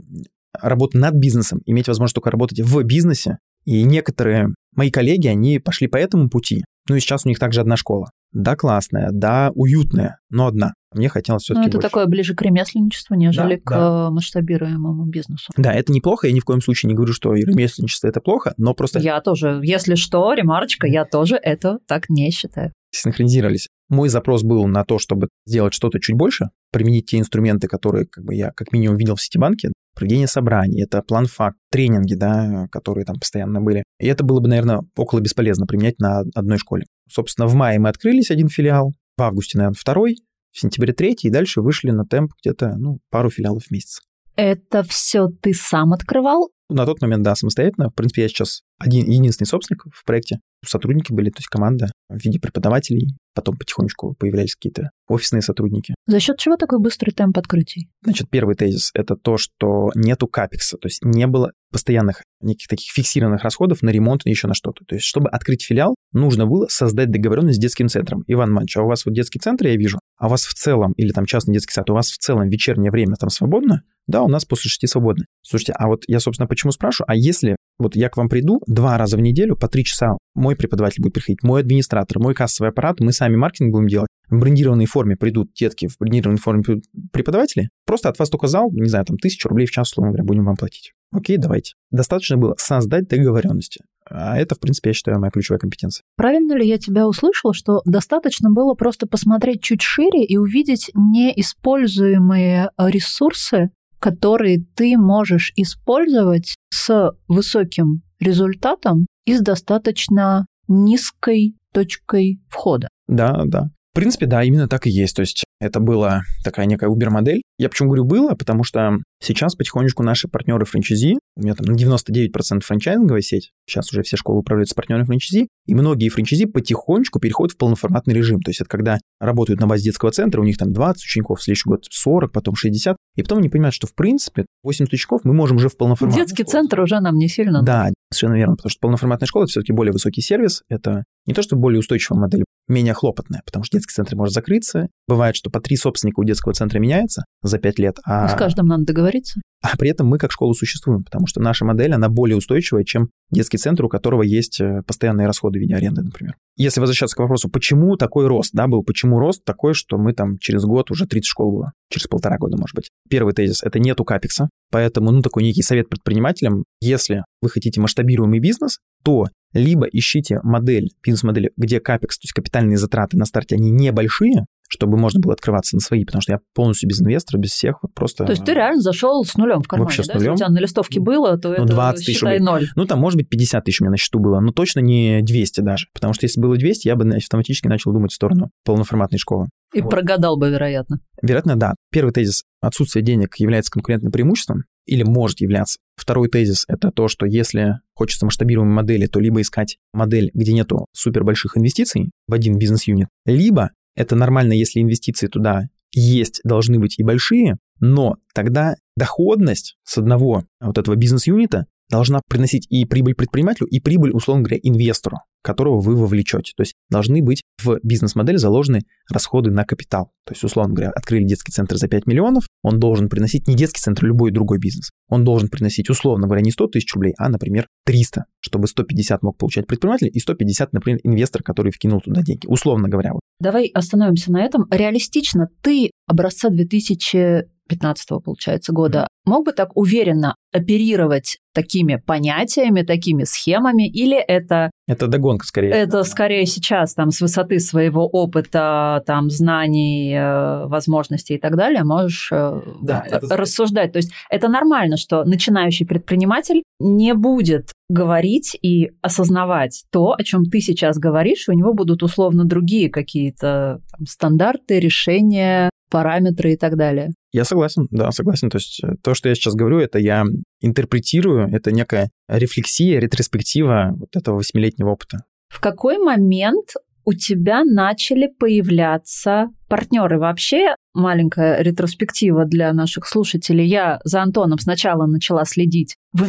работы 0.54 0.98
над 0.98 1.16
бизнесом, 1.16 1.62
иметь 1.66 1.88
возможность 1.88 2.16
только 2.16 2.32
работать 2.32 2.62
в 2.62 2.84
бизнесе. 2.84 3.38
И 3.66 3.84
некоторые 3.84 4.50
мои 4.76 4.90
коллеги, 4.90 5.28
они 5.28 5.60
пошли 5.60 5.88
по 5.88 5.98
этому 5.98 6.30
пути. 6.30 6.64
Ну 6.90 6.96
и 6.96 7.00
сейчас 7.00 7.26
у 7.26 7.30
них 7.30 7.38
также 7.40 7.62
одна 7.62 7.76
школа. 7.76 8.10
Да, 8.32 8.56
классная, 8.56 9.10
да, 9.12 9.52
уютная, 9.56 10.20
но 10.30 10.48
одна. 10.48 10.74
Мне 10.94 11.10
хотелось 11.10 11.44
все-таки 11.44 11.62
Ну, 11.62 11.68
это 11.68 11.78
больше. 11.78 11.88
такое 11.88 12.06
ближе 12.06 12.34
к 12.36 12.42
ремесленничеству, 12.42 13.16
нежели 13.16 13.56
да, 13.56 13.62
к 13.62 13.70
да. 13.70 14.10
масштабируемому 14.10 15.06
бизнесу. 15.06 15.52
Да, 15.58 15.74
это 15.74 15.92
неплохо, 15.92 16.28
я 16.28 16.34
ни 16.34 16.40
в 16.40 16.46
коем 16.46 16.62
случае 16.62 16.90
не 16.90 16.96
говорю, 16.96 17.14
что 17.14 17.34
ремесленничество 17.34 18.08
это 18.08 18.22
плохо, 18.22 18.54
но 18.58 18.74
просто... 18.74 19.00
Я 19.00 19.20
тоже, 19.22 19.60
если 19.64 19.96
что, 19.96 20.34
ремарочка, 20.34 20.88
я 20.88 21.06
тоже 21.06 21.36
это 21.36 21.80
так 21.88 22.10
не 22.10 22.32
считаю. 22.32 22.72
Синхронизировались. 22.92 23.68
Мой 23.90 24.10
запрос 24.10 24.44
был 24.44 24.68
на 24.68 24.84
то, 24.84 25.00
чтобы 25.00 25.30
сделать 25.46 25.74
что-то 25.74 26.00
чуть 26.00 26.16
больше, 26.16 26.50
применить 26.72 27.06
те 27.06 27.20
инструменты, 27.20 27.68
которые 27.68 28.06
как 28.06 28.26
бы 28.26 28.36
я 28.36 28.52
как 28.52 28.74
минимум 28.74 28.98
видел 28.98 29.16
в 29.16 29.22
Ситибанке, 29.22 29.72
проведение 29.96 30.28
собраний, 30.28 30.84
это 30.84 31.02
план-факт, 31.02 31.58
тренинги, 31.72 32.14
да, 32.14 32.68
которые 32.72 33.06
там 33.06 33.18
постоянно 33.18 33.62
были. 33.62 33.84
И 34.00 34.08
это 34.08 34.24
было 34.24 34.40
бы, 34.40 34.48
наверное, 34.48 34.82
около 34.96 35.20
бесполезно 35.20 35.66
применять 35.66 36.00
на 36.00 36.20
одной 36.36 36.58
школе. 36.58 36.86
Собственно, 37.10 37.48
в 37.48 37.56
мае 37.56 37.80
мы 37.80 37.90
открылись 37.90 38.30
один 38.30 38.50
филиал, 38.50 38.94
в 39.18 39.22
августе, 39.22 39.58
наверное, 39.58 39.78
второй, 39.80 40.18
в 40.52 40.60
сентябре 40.60 40.94
третий, 40.94 41.30
и 41.30 41.32
дальше 41.32 41.62
вышли 41.62 41.92
на 41.92 42.06
темп 42.06 42.34
где-то, 42.42 42.76
ну, 42.78 43.00
пару 43.10 43.30
филиалов 43.30 43.64
в 43.66 43.72
месяц. 43.72 44.02
Это 44.36 44.84
все 44.84 45.28
ты 45.42 45.54
сам 45.54 45.94
открывал? 45.94 46.52
На 46.70 46.86
тот 46.86 47.02
момент, 47.02 47.24
да, 47.24 47.36
самостоятельно. 47.36 47.90
В 47.90 47.96
принципе, 47.96 48.24
я 48.24 48.28
сейчас 48.28 48.62
один, 48.78 49.10
единственный 49.10 49.48
собственник 49.48 49.84
в 49.92 50.04
проекте. 50.06 50.40
Сотрудники 50.66 51.14
были, 51.14 51.30
то 51.30 51.40
есть 51.40 51.48
команда 51.48 51.92
в 52.10 52.24
виде 52.24 52.40
преподавателей. 52.40 53.16
Потом 53.36 53.58
потихонечку 53.58 54.16
появлялись 54.16 54.56
какие-то 54.56 54.90
офисные 55.08 55.42
сотрудники. 55.42 55.94
За 56.08 56.20
счет 56.20 56.40
чего 56.40 56.56
такой 56.58 56.80
быстрый 56.80 57.12
темп 57.12 57.38
открытий? 57.38 57.90
Значит, 58.04 58.30
первый 58.30 58.56
тезис— 58.56 58.90
это 58.96 59.16
то, 59.16 59.38
что 59.38 59.92
нету 59.94 60.28
капекса, 60.28 60.78
то 60.78 60.88
есть 60.88 61.04
не 61.04 61.28
было 61.28 61.52
постоянных 61.72 62.24
неких 62.42 62.68
таких 62.68 62.92
фиксированных 62.92 63.44
расходов 63.44 63.82
на 63.84 63.90
ремонт 63.90 64.22
и 64.26 64.30
еще 64.30 64.48
на 64.48 64.54
что-то. 64.54 64.86
То 64.86 64.96
есть, 64.96 65.06
чтобы 65.06 65.30
открыть 65.30 65.64
филиал, 65.64 65.96
нужно 66.14 66.48
было 66.48 66.68
создать 66.68 67.12
договоренность 67.12 67.58
с 67.58 67.62
детским 67.62 67.90
центром. 67.90 68.24
Иван 68.28 68.52
Манович, 68.52 68.78
а 68.78 68.84
у 68.84 68.88
вас 68.88 69.06
вот 69.06 69.14
детский 69.14 69.40
центр, 69.40 69.68
я 69.68 69.76
вижу, 69.76 70.00
а 70.18 70.28
у 70.28 70.30
вас 70.30 70.44
в 70.46 70.54
целом, 70.54 70.94
или 70.94 71.12
там 71.12 71.26
частный 71.26 71.54
детский 71.54 71.74
сад, 71.74 71.90
у 71.90 71.94
вас 71.94 72.08
в 72.08 72.18
целом 72.18 72.50
вечернее 72.50 72.90
время 72.90 73.16
там 73.16 73.30
свободно? 73.30 73.84
Да, 74.08 74.24
у 74.24 74.30
нас 74.30 74.46
после 74.46 74.70
шести 74.70 74.88
свободно. 74.88 75.26
Слушайте, 75.42 75.74
а 75.74 75.88
вот 75.88 76.04
я, 76.08 76.20
собственно, 76.20 76.48
почему 76.48 76.72
спрашиваю? 76.72 77.12
А 77.12 77.16
если 77.16 77.58
вот 77.78 77.96
я 77.96 78.10
к 78.10 78.18
вам 78.18 78.30
приду 78.30 78.62
два 78.66 78.98
раза 78.98 79.18
в 79.18 79.22
неделю 79.22 79.56
по 79.56 79.68
три 79.68 79.84
часа, 79.84 80.18
мой 80.34 80.56
преподаватель 80.56 81.02
будет 81.02 81.14
приходить, 81.14 81.44
мой 81.44 81.62
администратор, 81.62 82.20
мой 82.20 82.34
кассовый 82.34 82.72
аппарат, 82.72 83.00
мы 83.00 83.12
сами 83.12 83.36
маркетинг 83.36 83.74
будем 83.74 83.88
делать, 83.88 84.08
в 84.30 84.40
брендированной 84.40 84.86
форме 84.86 85.16
придут 85.16 85.54
детки, 85.54 85.88
в 85.88 85.98
брендированной 86.00 86.40
форме 86.40 86.64
преподаватели, 87.12 87.70
просто 87.86 88.10
от 88.10 88.18
вас 88.20 88.30
только 88.30 88.48
зал, 88.48 88.70
не 88.72 88.90
знаю, 88.90 89.06
там 89.06 89.18
тысячу 89.18 89.50
рублей 89.50 89.68
в 89.68 89.72
час, 89.72 89.92
условно 89.92 90.12
говоря, 90.12 90.24
будем 90.24 90.46
вам 90.46 90.56
платить. 90.56 90.94
Окей, 91.12 91.38
давайте. 91.38 91.74
Достаточно 91.92 92.38
было 92.38 92.56
создать 92.58 93.08
договоренности. 93.08 93.82
А 94.10 94.38
это, 94.38 94.56
в 94.56 94.60
принципе, 94.60 94.90
я 94.90 94.94
считаю, 94.94 95.20
моя 95.20 95.32
ключевая 95.32 95.60
компетенция. 95.60 96.04
Правильно 96.16 96.54
ли 96.54 96.68
я 96.68 96.78
тебя 96.78 97.08
услышала, 97.08 97.54
что 97.54 97.82
достаточно 97.86 98.50
было 98.52 98.74
просто 98.74 99.08
посмотреть 99.08 99.62
чуть 99.62 99.82
шире 99.82 100.24
и 100.26 100.38
увидеть 100.38 100.92
неиспользуемые 100.94 102.72
ресурсы, 102.78 103.70
которые 104.08 104.60
ты 104.74 104.98
можешь 104.98 105.52
использовать 105.58 106.56
с 106.70 107.12
высоким 107.28 108.04
результатом 108.22 109.06
и 109.26 109.36
с 109.36 109.42
достаточно 109.42 110.46
низкой 110.70 111.56
точкой 111.74 112.40
входа? 112.48 112.88
Да, 113.10 113.44
да. 113.46 113.64
В 113.92 113.96
принципе, 113.96 114.26
да, 114.26 114.46
именно 114.46 114.70
так 114.70 114.88
и 114.88 114.90
есть. 114.90 115.14
То 115.18 115.24
есть 115.24 115.44
это 115.60 115.82
была 115.82 116.22
такая 116.46 116.68
некая 116.68 116.90
Uber-модель. 116.90 117.42
Я 117.58 117.70
почему 117.70 117.90
говорю 117.90 118.06
было, 118.06 118.36
потому 118.36 118.64
что 118.64 119.00
сейчас 119.20 119.56
потихонечку 119.56 120.04
наши 120.04 120.28
партнеры 120.28 120.66
франчайзи, 120.66 121.18
у 121.36 121.42
меня 121.42 121.56
там 121.56 121.76
99% 121.76 122.62
франчайзинговая 122.62 123.22
сеть, 123.22 123.52
сейчас 123.66 123.92
уже 123.92 124.04
все 124.04 124.16
школы 124.16 124.40
управляются 124.40 124.76
партнерами 124.76 125.06
франчайзи, 125.06 125.48
и 125.66 125.76
многие 125.76 126.10
франчайзи 126.10 126.46
потихонечку 126.46 127.20
переходят 127.20 127.54
в 127.54 127.58
полноформатный 127.58 128.14
режим. 128.14 128.42
То 128.42 128.52
есть 128.52 128.62
это 128.62 128.70
когда 128.70 129.00
работают 129.20 129.60
на 129.60 129.66
базе 129.66 129.86
детского 129.86 130.12
центра, 130.12 130.40
у 130.40 130.44
них 130.44 130.58
там 130.58 130.72
20 130.72 131.04
учеников, 131.04 131.40
в 131.40 131.44
следующий 131.44 131.68
год 131.68 131.86
40, 131.90 132.32
потом 132.32 132.56
60, 132.56 132.96
и 133.16 133.24
потом 133.24 133.40
они 133.40 133.50
понимают, 133.50 133.74
что 133.74 133.88
в 133.88 133.96
принципе 133.96 134.46
80 134.64 134.94
учеников 134.94 135.22
мы 135.24 135.34
можем 135.34 135.58
уже 135.58 135.70
в 135.70 135.78
полноформатной 135.78 136.24
Детский 136.24 136.44
школе. 136.44 136.62
центр 136.62 136.82
уже 136.82 137.00
нам 137.00 137.16
не 137.16 137.28
сильно. 137.28 137.64
Да, 137.64 137.90
совершенно 138.14 138.38
верно, 138.38 138.56
потому 138.56 138.70
что 138.70 138.80
полноформатная 138.80 139.28
школа 139.28 139.44
это 139.44 139.52
все-таки 139.52 139.74
более 139.74 139.94
высокий 139.94 140.22
сервис, 140.22 140.62
это 140.70 141.06
не 141.26 141.34
то, 141.34 141.42
что 141.42 141.56
более 141.56 141.80
устойчивая 141.80 142.20
модель, 142.22 142.46
менее 142.68 142.94
хлопотная, 142.94 143.42
потому 143.46 143.64
что 143.64 143.78
детский 143.78 143.94
центр 143.94 144.16
может 144.16 144.34
закрыться. 144.34 144.88
Бывает, 145.08 145.36
что 145.36 145.50
по 145.50 145.62
три 145.62 145.78
собственника 145.78 146.20
у 146.20 146.24
детского 146.24 146.54
центра 146.54 146.80
меняется 146.80 147.26
за 147.42 147.60
пять 147.60 147.80
лет. 147.80 147.98
А... 148.06 148.28
С 148.28 148.36
каждым 148.36 148.68
надо 148.68 148.86
договориться. 148.86 149.42
А 149.62 149.76
при 149.76 149.90
этом 149.90 150.08
мы 150.08 150.18
как 150.18 150.32
школа 150.32 150.54
существуем, 150.54 151.04
потому 151.04 151.26
что 151.26 151.42
наша 151.42 151.66
модель, 151.66 151.94
она 151.94 152.10
более 152.10 152.38
устойчивая, 152.38 152.84
чем 152.84 153.10
детский 153.32 153.58
центр, 153.58 153.86
у 153.86 153.90
которого 153.90 154.22
есть 154.22 154.62
э, 154.62 154.82
постоянные 154.86 155.26
расходы 155.26 155.58
в 155.58 155.62
виде 155.62 155.76
аренды, 155.76 156.04
например. 156.04 156.36
Если 156.56 156.80
возвращаться 156.80 157.16
к 157.16 157.20
вопросу, 157.20 157.50
почему 157.50 157.98
такой 157.98 158.28
рост, 158.28 158.52
да, 158.54 158.68
был, 158.68 158.84
почему 158.84 159.20
рост 159.20 159.44
такой, 159.44 159.74
что 159.74 159.98
мы 159.98 160.14
там 160.14 160.38
через 160.38 160.64
год 160.64 160.92
уже 160.92 161.08
30 161.08 161.26
школ 161.26 161.52
было, 161.52 161.72
через 161.90 162.08
полтора 162.08 162.38
года, 162.38 162.58
может 162.58 162.76
быть. 162.76 162.92
Первый 163.10 163.34
тезис– 163.34 163.64
это 163.64 163.80
нету 163.80 164.04
капекса, 164.04 164.50
поэтому, 164.72 165.12
ну, 165.12 165.22
такой 165.22 165.44
некий 165.44 165.64
совет 165.64 165.90
предпринимателям, 165.90 166.66
если 166.80 167.24
вы 167.42 167.50
хотите 167.50 167.82
масштабируемый 167.82 168.40
бизнес, 168.40 168.80
то 169.04 169.28
либо 169.58 169.86
ищите 169.86 170.40
модель, 170.44 170.90
бизнес-модель, 171.04 171.52
где 171.58 171.80
капекс, 171.80 172.18
то 172.18 172.26
есть 172.26 172.34
капитальные 172.34 172.78
затраты 172.78 173.18
на 173.18 173.26
старте, 173.26 173.56
они 173.56 173.72
небольшие, 173.72 174.46
чтобы 174.70 174.98
можно 174.98 175.20
было 175.20 175.34
открываться 175.34 175.76
на 175.76 175.80
свои, 175.80 176.04
потому 176.04 176.22
что 176.22 176.34
я 176.34 176.40
полностью 176.54 176.90
без 176.90 177.02
инвестора, 177.02 177.40
без 177.40 177.52
всех, 177.52 177.80
вот 177.82 177.94
просто... 177.94 178.26
То 178.26 178.32
есть 178.32 178.44
ты 178.44 178.54
реально 178.54 178.82
зашел 178.82 179.24
с 179.24 179.36
нулем 179.36 179.62
в 179.62 179.68
кармане, 179.68 179.86
Вообще 179.86 180.04
с 180.04 180.08
нулем. 180.08 180.20
Если 180.20 180.32
у 180.32 180.36
тебя 180.36 180.50
на 180.50 180.60
листовке 180.60 181.00
было, 181.00 181.38
то 181.38 181.50
ну, 181.50 181.56
это 181.56 181.66
20 181.66 182.06
тысяч 182.06 182.18
считай 182.18 182.40
ноль. 182.40 182.68
Ну, 182.76 182.86
там, 182.86 183.00
может 183.00 183.18
быть, 183.18 183.30
50 183.30 183.64
тысяч 183.64 183.82
у 183.82 183.86
меня 183.86 183.92
на 183.92 183.98
счету 183.98 184.20
было, 184.20 184.40
но 184.40 184.52
точно 184.52 184.82
не 184.82 185.22
200 185.22 185.62
даже, 185.62 185.88
потому 185.94 186.14
что 186.14 186.26
если 186.26 186.42
было 186.42 186.58
200, 186.58 186.88
я 186.88 186.96
бы 186.96 187.08
автоматически 187.16 187.68
начал 187.68 187.94
думать 187.94 188.12
в 188.12 188.16
сторону 188.16 188.52
полноформатной 188.66 189.20
школы. 189.20 189.48
И 189.74 189.82
вот. 189.82 189.90
прогадал 189.90 190.38
бы, 190.38 190.50
вероятно. 190.50 191.02
Вероятно, 191.22 191.56
да. 191.56 191.76
Первый 191.92 192.12
тезис– 192.12 192.44
отсутствие 192.62 193.04
денег 193.04 193.36
является 193.38 193.72
конкурентным 193.72 194.12
преимуществом 194.12 194.64
или 194.86 195.04
может 195.04 195.42
являться. 195.42 195.80
Второй 195.96 196.30
тезис– 196.30 196.64
это 196.68 196.92
то, 196.92 197.08
что 197.08 197.26
если 197.26 197.80
хочется 197.94 198.26
масштабируемой 198.26 198.74
модели, 198.74 199.08
то 199.08 199.20
либо 199.20 199.42
искать 199.42 199.78
модель, 199.94 200.32
где 200.34 200.54
нету 200.54 200.86
супер 200.94 201.24
больших 201.24 201.58
инвестиций 201.58 202.12
в 202.28 202.34
один 202.34 202.58
бизнес-юнит, 202.58 203.10
либо 203.26 203.72
это 203.96 204.16
нормально, 204.16 204.54
если 204.54 204.80
инвестиции 204.80 205.28
туда 205.28 205.64
есть, 205.92 206.42
должны 206.44 206.80
быть 206.80 207.00
и 207.00 207.04
большие, 207.04 207.58
но 207.80 208.18
тогда 208.34 208.76
доходность 208.96 209.78
с 209.84 209.98
одного 209.98 210.46
вот 210.60 210.78
этого 210.78 210.96
бизнес-юнита 210.96 211.66
должна 211.90 212.22
приносить 212.28 212.68
и 212.70 212.86
прибыль 212.86 213.16
предпринимателю, 213.16 213.68
и 213.68 213.80
прибыль, 213.80 214.12
условно 214.12 214.44
говоря, 214.44 214.60
инвестору, 214.62 215.18
которого 215.42 215.80
вы 215.80 215.96
вовлечете. 215.96 216.54
То 216.56 216.62
есть 216.62 216.74
должны 216.90 217.24
быть 217.24 217.44
в 217.64 217.80
бизнес-модель 217.84 218.38
заложены 218.38 218.82
расходы 219.10 219.52
на 219.52 219.64
капитал. 219.64 220.12
То 220.26 220.34
есть, 220.34 220.44
условно 220.44 220.74
говоря, 220.74 220.92
открыли 220.92 221.26
детский 221.26 221.52
центр 221.52 221.78
за 221.78 221.88
5 221.88 222.06
миллионов, 222.06 222.46
он 222.64 222.80
должен 222.80 223.08
приносить 223.08 223.48
не 223.48 223.56
детский 223.56 223.80
центр, 223.80 224.06
а 224.06 224.08
любой 224.08 224.32
другой 224.32 224.60
бизнес. 224.60 224.92
Он 225.10 225.24
должен 225.24 225.48
приносить, 225.48 225.90
условно 225.90 226.28
говоря, 226.28 226.42
не 226.42 226.52
100 226.52 226.68
тысяч 226.68 226.94
рублей, 226.94 227.14
а, 227.18 227.30
например, 227.30 227.68
300, 227.86 228.26
чтобы 228.40 228.68
150 228.68 229.24
мог 229.24 229.38
получать 229.38 229.68
предприниматель 229.68 230.10
и 230.12 230.20
150, 230.20 230.74
например, 230.74 231.00
инвестор, 231.04 231.44
который 231.44 231.72
вкинул 231.72 232.02
туда 232.02 232.22
деньги. 232.22 232.46
Условно 232.48 232.90
говоря. 232.90 233.14
Вот. 233.14 233.22
Давай 233.40 233.68
остановимся 233.68 234.32
на 234.32 234.44
этом. 234.44 234.66
Реалистично, 234.70 235.48
ты 235.62 235.92
образца 236.08 236.50
2000 236.50 237.57
15 237.68 238.24
получается, 238.24 238.74
года, 238.74 239.08
мог 239.26 239.46
бы 239.46 239.52
так 239.52 239.76
уверенно 239.76 240.36
оперировать 240.54 241.38
такими 241.54 241.96
понятиями, 241.96 242.84
такими 242.84 243.24
схемами, 243.24 243.90
или 243.90 244.16
это... 244.16 244.70
Это 244.88 245.08
догонка 245.08 245.46
скорее. 245.46 245.72
Это 245.72 246.04
скорее 246.04 246.46
сейчас 246.46 246.94
там 246.94 247.10
с 247.12 247.20
высоты 247.20 247.60
своего 247.60 248.08
опыта, 248.08 249.04
там 249.06 249.30
знаний, 249.30 250.14
э, 250.14 250.68
возможностей 250.68 251.36
и 251.36 251.40
так 251.40 251.56
далее 251.56 251.84
можешь 251.84 252.30
э, 252.32 252.62
да, 252.82 253.04
это... 253.10 253.36
рассуждать. 253.36 253.92
То 253.92 253.98
есть 253.98 254.12
это 254.30 254.48
нормально, 254.50 254.98
что 254.98 255.24
начинающий 255.24 255.86
предприниматель 255.86 256.62
не 256.80 257.14
будет 257.16 257.72
говорить 257.90 258.58
и 258.62 258.92
осознавать 259.02 259.84
то, 259.92 260.14
о 260.18 260.24
чем 260.24 260.46
ты 260.46 260.60
сейчас 260.60 260.98
говоришь, 260.98 261.50
у 261.50 261.54
него 261.54 261.74
будут 261.74 262.04
условно 262.04 262.44
другие 262.46 262.90
какие-то 262.90 263.82
стандарты, 264.08 264.80
решения, 264.80 265.70
параметры 265.90 266.54
и 266.54 266.58
так 266.58 266.76
далее. 266.76 267.12
Я 267.32 267.44
согласен, 267.44 267.88
да, 267.92 268.12
согласен. 268.12 268.50
То 268.50 268.58
есть 268.58 268.82
э, 268.84 268.96
то, 269.04 269.14
что 269.14 269.30
я 269.30 269.36
сейчас 269.36 269.56
говорю, 269.56 269.80
это 269.80 270.00
я 270.00 270.24
интерпретирую, 270.62 271.50
это 271.54 271.72
некая 271.72 272.10
рефлексия, 272.28 273.00
ретроспектива 273.00 273.94
вот 273.98 274.10
этого 274.16 274.38
восьмилетнего 274.38 274.90
опыта. 274.90 275.20
В 275.50 275.60
какой 275.60 275.98
момент 275.98 276.74
у 277.06 277.14
тебя 277.14 277.64
начали 277.64 278.28
появляться 278.28 279.48
партнеры. 279.70 280.20
Вообще, 280.20 280.76
маленькая 280.94 281.62
ретроспектива 281.62 282.44
для 282.44 282.74
наших 282.74 283.08
слушателей. 283.08 283.66
Я 283.66 284.02
за 284.04 284.22
Антоном 284.22 284.60
сначала 284.60 285.06
начала 285.06 285.46
следить 285.46 285.96
в 286.12 286.28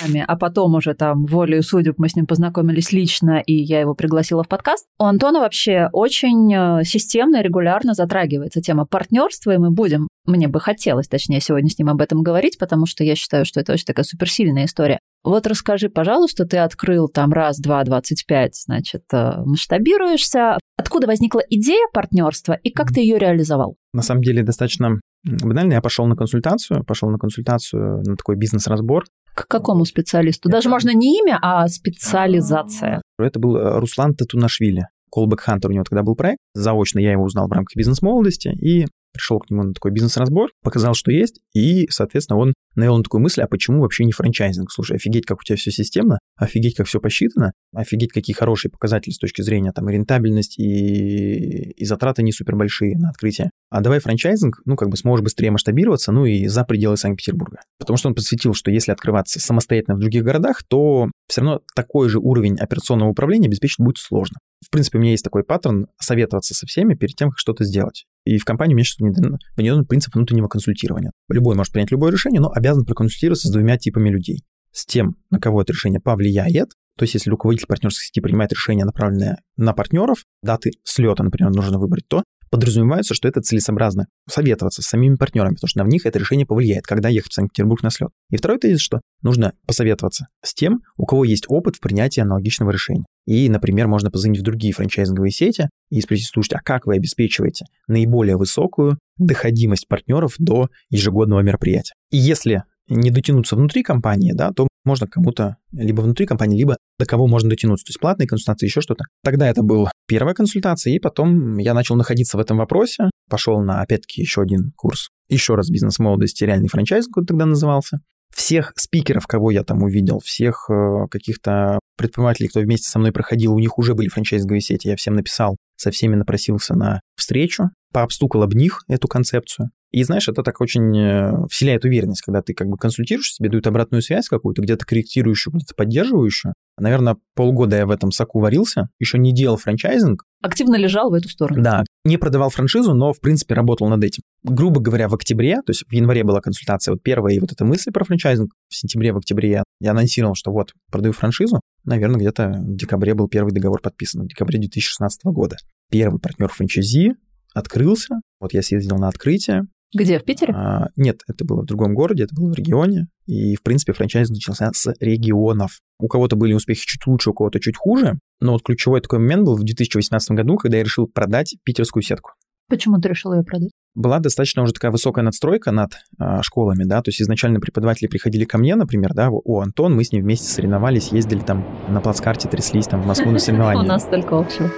Инстаграме, 0.00 0.24
а 0.26 0.36
потом 0.36 0.74
уже 0.74 0.94
там 0.94 1.24
волею 1.26 1.62
судеб 1.62 1.94
мы 1.98 2.08
с 2.08 2.16
ним 2.16 2.26
познакомились 2.26 2.92
лично, 2.92 3.42
и 3.44 3.54
я 3.54 3.80
его 3.80 3.94
пригласила 3.94 4.42
в 4.42 4.48
подкаст. 4.48 4.86
У 4.98 5.04
Антона 5.04 5.40
вообще 5.40 5.88
очень 5.92 6.52
э, 6.52 6.84
системно 6.84 7.36
и 7.36 7.42
регулярно 7.42 7.94
затрагивается 7.94 8.60
тема 8.60 8.86
партнерства, 8.86 9.52
и 9.52 9.58
мы 9.58 9.70
будем, 9.70 10.08
мне 10.26 10.48
бы 10.48 10.60
хотелось, 10.60 11.08
точнее, 11.08 11.40
сегодня 11.40 11.70
с 11.70 11.78
ним 11.78 11.88
об 11.88 12.00
этом 12.00 12.22
говорить, 12.22 12.58
потому 12.58 12.86
что 12.86 13.04
я 13.04 13.14
считаю, 13.14 13.44
что 13.44 13.60
это 13.60 13.72
очень 13.72 13.86
такая 13.86 14.04
суперсильная 14.04 14.64
история. 14.64 15.00
Вот 15.22 15.46
расскажи, 15.46 15.90
пожалуйста, 15.90 16.46
ты 16.46 16.58
открыл 16.58 17.08
там 17.08 17.32
раз, 17.32 17.58
два, 17.58 17.84
двадцать 17.84 18.24
пять, 18.26 18.56
значит, 18.56 19.02
э, 19.12 19.42
масштабируешься. 19.44 20.58
Откуда 20.76 21.06
возникла 21.06 21.42
идея 21.50 21.86
партнерства 21.92 22.54
и 22.54 22.70
как 22.70 22.88
ты 22.88 23.00
ее 23.00 23.18
реализовал? 23.18 23.76
На 23.92 24.02
самом 24.02 24.22
деле 24.22 24.42
достаточно 24.42 24.98
банально. 25.24 25.74
Я 25.74 25.82
пошел 25.82 26.06
на 26.06 26.16
консультацию, 26.16 26.84
пошел 26.84 27.10
на 27.10 27.18
консультацию 27.18 28.02
на 28.02 28.16
такой 28.16 28.36
бизнес-разбор. 28.36 29.04
К 29.34 29.46
какому 29.46 29.84
специалисту? 29.84 30.48
Даже 30.48 30.68
можно 30.68 30.94
не 30.94 31.20
имя, 31.20 31.38
а 31.40 31.68
специализация. 31.68 33.02
Это 33.18 33.38
был 33.38 33.56
э, 33.56 33.78
Руслан 33.78 34.14
Татунашвили. 34.14 34.86
Callback 35.14 35.40
Hunter 35.46 35.66
у 35.68 35.72
него 35.72 35.84
тогда 35.88 36.02
был 36.02 36.14
проект. 36.14 36.38
Заочно 36.54 36.98
я 36.98 37.12
его 37.12 37.24
узнал 37.24 37.48
в 37.48 37.52
рамках 37.52 37.76
бизнес-молодости 37.76 38.48
и 38.48 38.86
пришел 39.12 39.38
к 39.38 39.50
нему 39.50 39.62
на 39.62 39.72
такой 39.72 39.90
бизнес-разбор, 39.90 40.50
показал, 40.62 40.94
что 40.94 41.10
есть, 41.10 41.40
и, 41.54 41.86
соответственно, 41.90 42.38
он 42.38 42.54
навел 42.74 42.96
на 42.96 43.02
такую 43.02 43.20
мысль, 43.20 43.42
а 43.42 43.48
почему 43.48 43.80
вообще 43.80 44.04
не 44.04 44.12
франчайзинг? 44.12 44.70
Слушай, 44.70 44.96
офигеть, 44.96 45.26
как 45.26 45.38
у 45.40 45.42
тебя 45.42 45.56
все 45.56 45.70
системно, 45.70 46.18
офигеть, 46.36 46.76
как 46.76 46.86
все 46.86 47.00
посчитано, 47.00 47.52
офигеть, 47.74 48.12
какие 48.12 48.34
хорошие 48.34 48.70
показатели 48.70 49.12
с 49.12 49.18
точки 49.18 49.42
зрения 49.42 49.72
там 49.72 49.88
и 49.88 49.92
рентабельность, 49.92 50.58
и, 50.58 51.70
и 51.70 51.84
затраты 51.84 52.22
не 52.22 52.32
супер 52.32 52.56
большие 52.56 52.96
на 52.96 53.10
открытие. 53.10 53.50
А 53.70 53.80
давай 53.80 54.00
франчайзинг, 54.00 54.62
ну, 54.64 54.76
как 54.76 54.88
бы 54.88 54.96
сможешь 54.96 55.24
быстрее 55.24 55.50
масштабироваться, 55.50 56.12
ну, 56.12 56.26
и 56.26 56.46
за 56.46 56.64
пределы 56.64 56.96
Санкт-Петербурга. 56.96 57.60
Потому 57.78 57.96
что 57.96 58.08
он 58.08 58.14
подсветил, 58.14 58.54
что 58.54 58.70
если 58.70 58.92
открываться 58.92 59.40
самостоятельно 59.40 59.96
в 59.96 60.00
других 60.00 60.24
городах, 60.24 60.62
то 60.62 61.10
все 61.28 61.40
равно 61.40 61.60
такой 61.74 62.08
же 62.08 62.18
уровень 62.18 62.56
операционного 62.56 63.10
управления 63.10 63.46
обеспечить 63.46 63.78
будет 63.78 63.98
сложно. 63.98 64.38
В 64.64 64.70
принципе, 64.70 64.98
у 64.98 65.00
меня 65.00 65.12
есть 65.12 65.24
такой 65.24 65.42
паттерн 65.42 65.86
советоваться 65.98 66.54
со 66.54 66.66
всеми 66.66 66.94
перед 66.94 67.16
тем, 67.16 67.30
как 67.30 67.38
что-то 67.38 67.64
сделать. 67.64 68.06
И 68.24 68.38
в 68.38 68.44
компании 68.44 68.74
у 68.74 68.76
меня 68.76 68.84
сейчас 68.84 68.98
внедрен 68.98 69.86
принцип 69.86 70.14
внутреннего 70.14 70.48
консультирования. 70.48 71.12
Любой 71.28 71.56
может 71.56 71.72
принять 71.72 71.90
любое 71.90 72.12
решение, 72.12 72.40
но 72.40 72.50
обязан 72.50 72.84
проконсультироваться 72.84 73.48
с 73.48 73.50
двумя 73.50 73.78
типами 73.78 74.10
людей. 74.10 74.44
С 74.72 74.84
тем, 74.84 75.16
на 75.30 75.40
кого 75.40 75.62
это 75.62 75.72
решение 75.72 76.00
повлияет, 76.00 76.72
то 76.96 77.04
есть 77.04 77.14
если 77.14 77.30
руководитель 77.30 77.66
партнерской 77.66 78.04
сети 78.04 78.20
принимает 78.20 78.52
решение, 78.52 78.84
направленное 78.84 79.38
на 79.56 79.72
партнеров, 79.72 80.24
даты 80.42 80.72
слета, 80.84 81.22
например, 81.22 81.50
нужно 81.50 81.78
выбрать, 81.78 82.06
то 82.08 82.22
подразумевается, 82.50 83.14
что 83.14 83.28
это 83.28 83.40
целесообразно 83.40 84.06
советоваться 84.28 84.82
с 84.82 84.86
самими 84.86 85.14
партнерами, 85.14 85.54
потому 85.54 85.68
что 85.68 85.82
на 85.82 85.88
них 85.88 86.04
это 86.04 86.18
решение 86.18 86.46
повлияет, 86.46 86.84
когда 86.84 87.08
ехать 87.08 87.32
в 87.32 87.34
Санкт-Петербург 87.34 87.82
на 87.82 87.90
слет. 87.90 88.10
И 88.30 88.36
второй 88.36 88.58
тезис, 88.58 88.80
что 88.80 89.00
нужно 89.22 89.54
посоветоваться 89.66 90.26
с 90.44 90.52
тем, 90.52 90.80
у 90.96 91.06
кого 91.06 91.24
есть 91.24 91.44
опыт 91.48 91.76
в 91.76 91.80
принятии 91.80 92.20
аналогичного 92.20 92.70
решения. 92.70 93.04
И, 93.30 93.48
например, 93.48 93.86
можно 93.86 94.10
позвонить 94.10 94.40
в 94.40 94.42
другие 94.42 94.72
франчайзинговые 94.72 95.30
сети 95.30 95.68
и 95.88 96.00
спросить, 96.00 96.26
слушайте, 96.26 96.56
а 96.56 96.64
как 96.64 96.86
вы 96.86 96.96
обеспечиваете 96.96 97.64
наиболее 97.86 98.36
высокую 98.36 98.98
доходимость 99.18 99.86
партнеров 99.86 100.34
до 100.38 100.68
ежегодного 100.90 101.38
мероприятия? 101.38 101.94
И 102.10 102.16
если 102.16 102.64
не 102.88 103.12
дотянуться 103.12 103.54
внутри 103.54 103.84
компании, 103.84 104.32
да, 104.32 104.50
то 104.50 104.66
можно 104.84 105.06
кому-то 105.06 105.58
либо 105.70 106.00
внутри 106.00 106.26
компании, 106.26 106.58
либо 106.58 106.76
до 106.98 107.06
кого 107.06 107.28
можно 107.28 107.50
дотянуться. 107.50 107.86
То 107.86 107.90
есть 107.90 108.00
платные 108.00 108.26
консультации, 108.26 108.66
еще 108.66 108.80
что-то. 108.80 109.04
Тогда 109.22 109.48
это 109.48 109.62
была 109.62 109.92
первая 110.08 110.34
консультация, 110.34 110.92
и 110.92 110.98
потом 110.98 111.58
я 111.58 111.72
начал 111.72 111.94
находиться 111.94 112.36
в 112.36 112.40
этом 112.40 112.56
вопросе, 112.56 113.10
пошел 113.28 113.60
на, 113.60 113.80
опять-таки, 113.80 114.22
еще 114.22 114.42
один 114.42 114.72
курс, 114.74 115.10
еще 115.28 115.54
раз 115.54 115.70
бизнес-молодости, 115.70 116.42
реальный 116.42 116.68
франчайзинг 116.68 117.16
он 117.16 117.26
тогда 117.26 117.46
назывался. 117.46 118.00
Всех 118.34 118.72
спикеров, 118.76 119.26
кого 119.26 119.50
я 119.50 119.64
там 119.64 119.82
увидел, 119.82 120.20
всех 120.20 120.70
э, 120.70 121.06
каких-то 121.10 121.80
предпринимателей, 121.96 122.48
кто 122.48 122.60
вместе 122.60 122.88
со 122.88 122.98
мной 122.98 123.12
проходил, 123.12 123.52
у 123.52 123.58
них 123.58 123.78
уже 123.78 123.94
были 123.94 124.08
франчайзинговые 124.08 124.60
сети, 124.60 124.88
я 124.88 124.96
всем 124.96 125.14
написал, 125.14 125.56
со 125.76 125.90
всеми 125.90 126.14
напросился 126.14 126.74
на 126.74 127.00
встречу, 127.16 127.70
пообстукал 127.92 128.42
об 128.42 128.54
них 128.54 128.84
эту 128.88 129.08
концепцию. 129.08 129.70
И 129.90 130.04
знаешь, 130.04 130.28
это 130.28 130.44
так 130.44 130.60
очень 130.60 130.96
э, 130.96 131.32
вселяет 131.50 131.84
уверенность, 131.84 132.22
когда 132.22 132.42
ты 132.42 132.54
как 132.54 132.68
бы 132.68 132.76
консультируешь, 132.76 133.34
тебе 133.34 133.50
дают 133.50 133.66
обратную 133.66 134.02
связь 134.02 134.28
какую-то, 134.28 134.62
где-то 134.62 134.86
корректирующую, 134.86 135.52
где-то 135.52 135.74
поддерживающую. 135.74 136.54
Наверное, 136.80 137.16
полгода 137.34 137.76
я 137.76 137.86
в 137.86 137.90
этом 137.90 138.10
соку 138.10 138.40
варился, 138.40 138.88
еще 138.98 139.18
не 139.18 139.32
делал 139.32 139.56
франчайзинг. 139.56 140.24
Активно 140.42 140.76
лежал 140.76 141.10
в 141.10 141.14
эту 141.14 141.28
сторону. 141.28 141.62
Да, 141.62 141.84
не 142.04 142.16
продавал 142.16 142.50
франшизу, 142.50 142.94
но, 142.94 143.12
в 143.12 143.20
принципе, 143.20 143.54
работал 143.54 143.88
над 143.88 144.02
этим. 144.02 144.22
Грубо 144.42 144.80
говоря, 144.80 145.08
в 145.08 145.14
октябре, 145.14 145.56
то 145.56 145.70
есть 145.70 145.84
в 145.86 145.92
январе 145.92 146.24
была 146.24 146.40
консультация, 146.40 146.92
вот 146.92 147.02
первая, 147.02 147.34
и 147.34 147.40
вот 147.40 147.52
эта 147.52 147.64
мысль 147.64 147.92
про 147.92 148.04
франчайзинг, 148.04 148.52
в 148.68 148.74
сентябре, 148.74 149.12
в 149.12 149.18
октябре 149.18 149.50
я, 149.50 149.64
я 149.80 149.90
анонсировал, 149.90 150.34
что 150.34 150.50
вот, 150.50 150.72
продаю 150.90 151.12
франшизу. 151.12 151.60
Наверное, 151.84 152.18
где-то 152.18 152.48
в 152.48 152.76
декабре 152.76 153.14
был 153.14 153.28
первый 153.28 153.52
договор 153.52 153.80
подписан, 153.80 154.22
в 154.22 154.28
декабре 154.28 154.58
2016 154.58 155.20
года. 155.24 155.56
Первый 155.90 156.20
партнер 156.20 156.48
франчайзи 156.48 157.14
открылся, 157.54 158.20
вот 158.40 158.54
я 158.54 158.62
съездил 158.62 158.96
на 158.96 159.08
открытие, 159.08 159.62
где, 159.92 160.18
в 160.18 160.24
Питере? 160.24 160.54
А, 160.54 160.88
нет, 160.96 161.22
это 161.26 161.44
было 161.44 161.62
в 161.62 161.66
другом 161.66 161.94
городе, 161.94 162.24
это 162.24 162.34
было 162.34 162.52
в 162.52 162.54
регионе. 162.54 163.08
И, 163.26 163.56
в 163.56 163.62
принципе, 163.62 163.92
франчайзинг 163.92 164.36
начался 164.36 164.70
с 164.72 164.92
регионов. 165.00 165.80
У 165.98 166.06
кого-то 166.06 166.36
были 166.36 166.52
успехи 166.52 166.84
чуть 166.86 167.06
лучше, 167.06 167.30
у 167.30 167.34
кого-то 167.34 167.60
чуть 167.60 167.76
хуже. 167.76 168.18
Но 168.40 168.52
вот 168.52 168.62
ключевой 168.62 169.00
такой 169.00 169.18
момент 169.18 169.44
был 169.44 169.56
в 169.56 169.64
2018 169.64 170.30
году, 170.32 170.56
когда 170.56 170.78
я 170.78 170.84
решил 170.84 171.06
продать 171.06 171.56
питерскую 171.64 172.02
сетку. 172.02 172.32
Почему 172.68 173.00
ты 173.00 173.08
решил 173.08 173.32
ее 173.34 173.42
продать? 173.42 173.72
Была 173.96 174.20
достаточно 174.20 174.62
уже 174.62 174.72
такая 174.72 174.92
высокая 174.92 175.24
надстройка 175.24 175.72
над 175.72 175.90
а, 176.18 176.40
школами, 176.42 176.84
да, 176.84 177.02
то 177.02 177.08
есть 177.08 177.20
изначально 177.20 177.58
преподаватели 177.58 178.06
приходили 178.06 178.44
ко 178.44 178.58
мне, 178.58 178.76
например, 178.76 179.12
да, 179.12 179.28
о, 179.28 179.60
Антон, 179.60 179.96
мы 179.96 180.04
с 180.04 180.12
ним 180.12 180.22
вместе 180.22 180.46
соревновались, 180.46 181.10
ездили 181.10 181.40
там 181.40 181.66
на 181.88 182.00
плацкарте, 182.00 182.48
тряслись 182.48 182.86
там 182.86 183.02
в 183.02 183.06
Москву 183.06 183.32
на 183.32 183.40
соревнования. 183.40 183.82
У 183.84 183.86
нас 183.86 184.04
только 184.04 184.38
общего. 184.38 184.70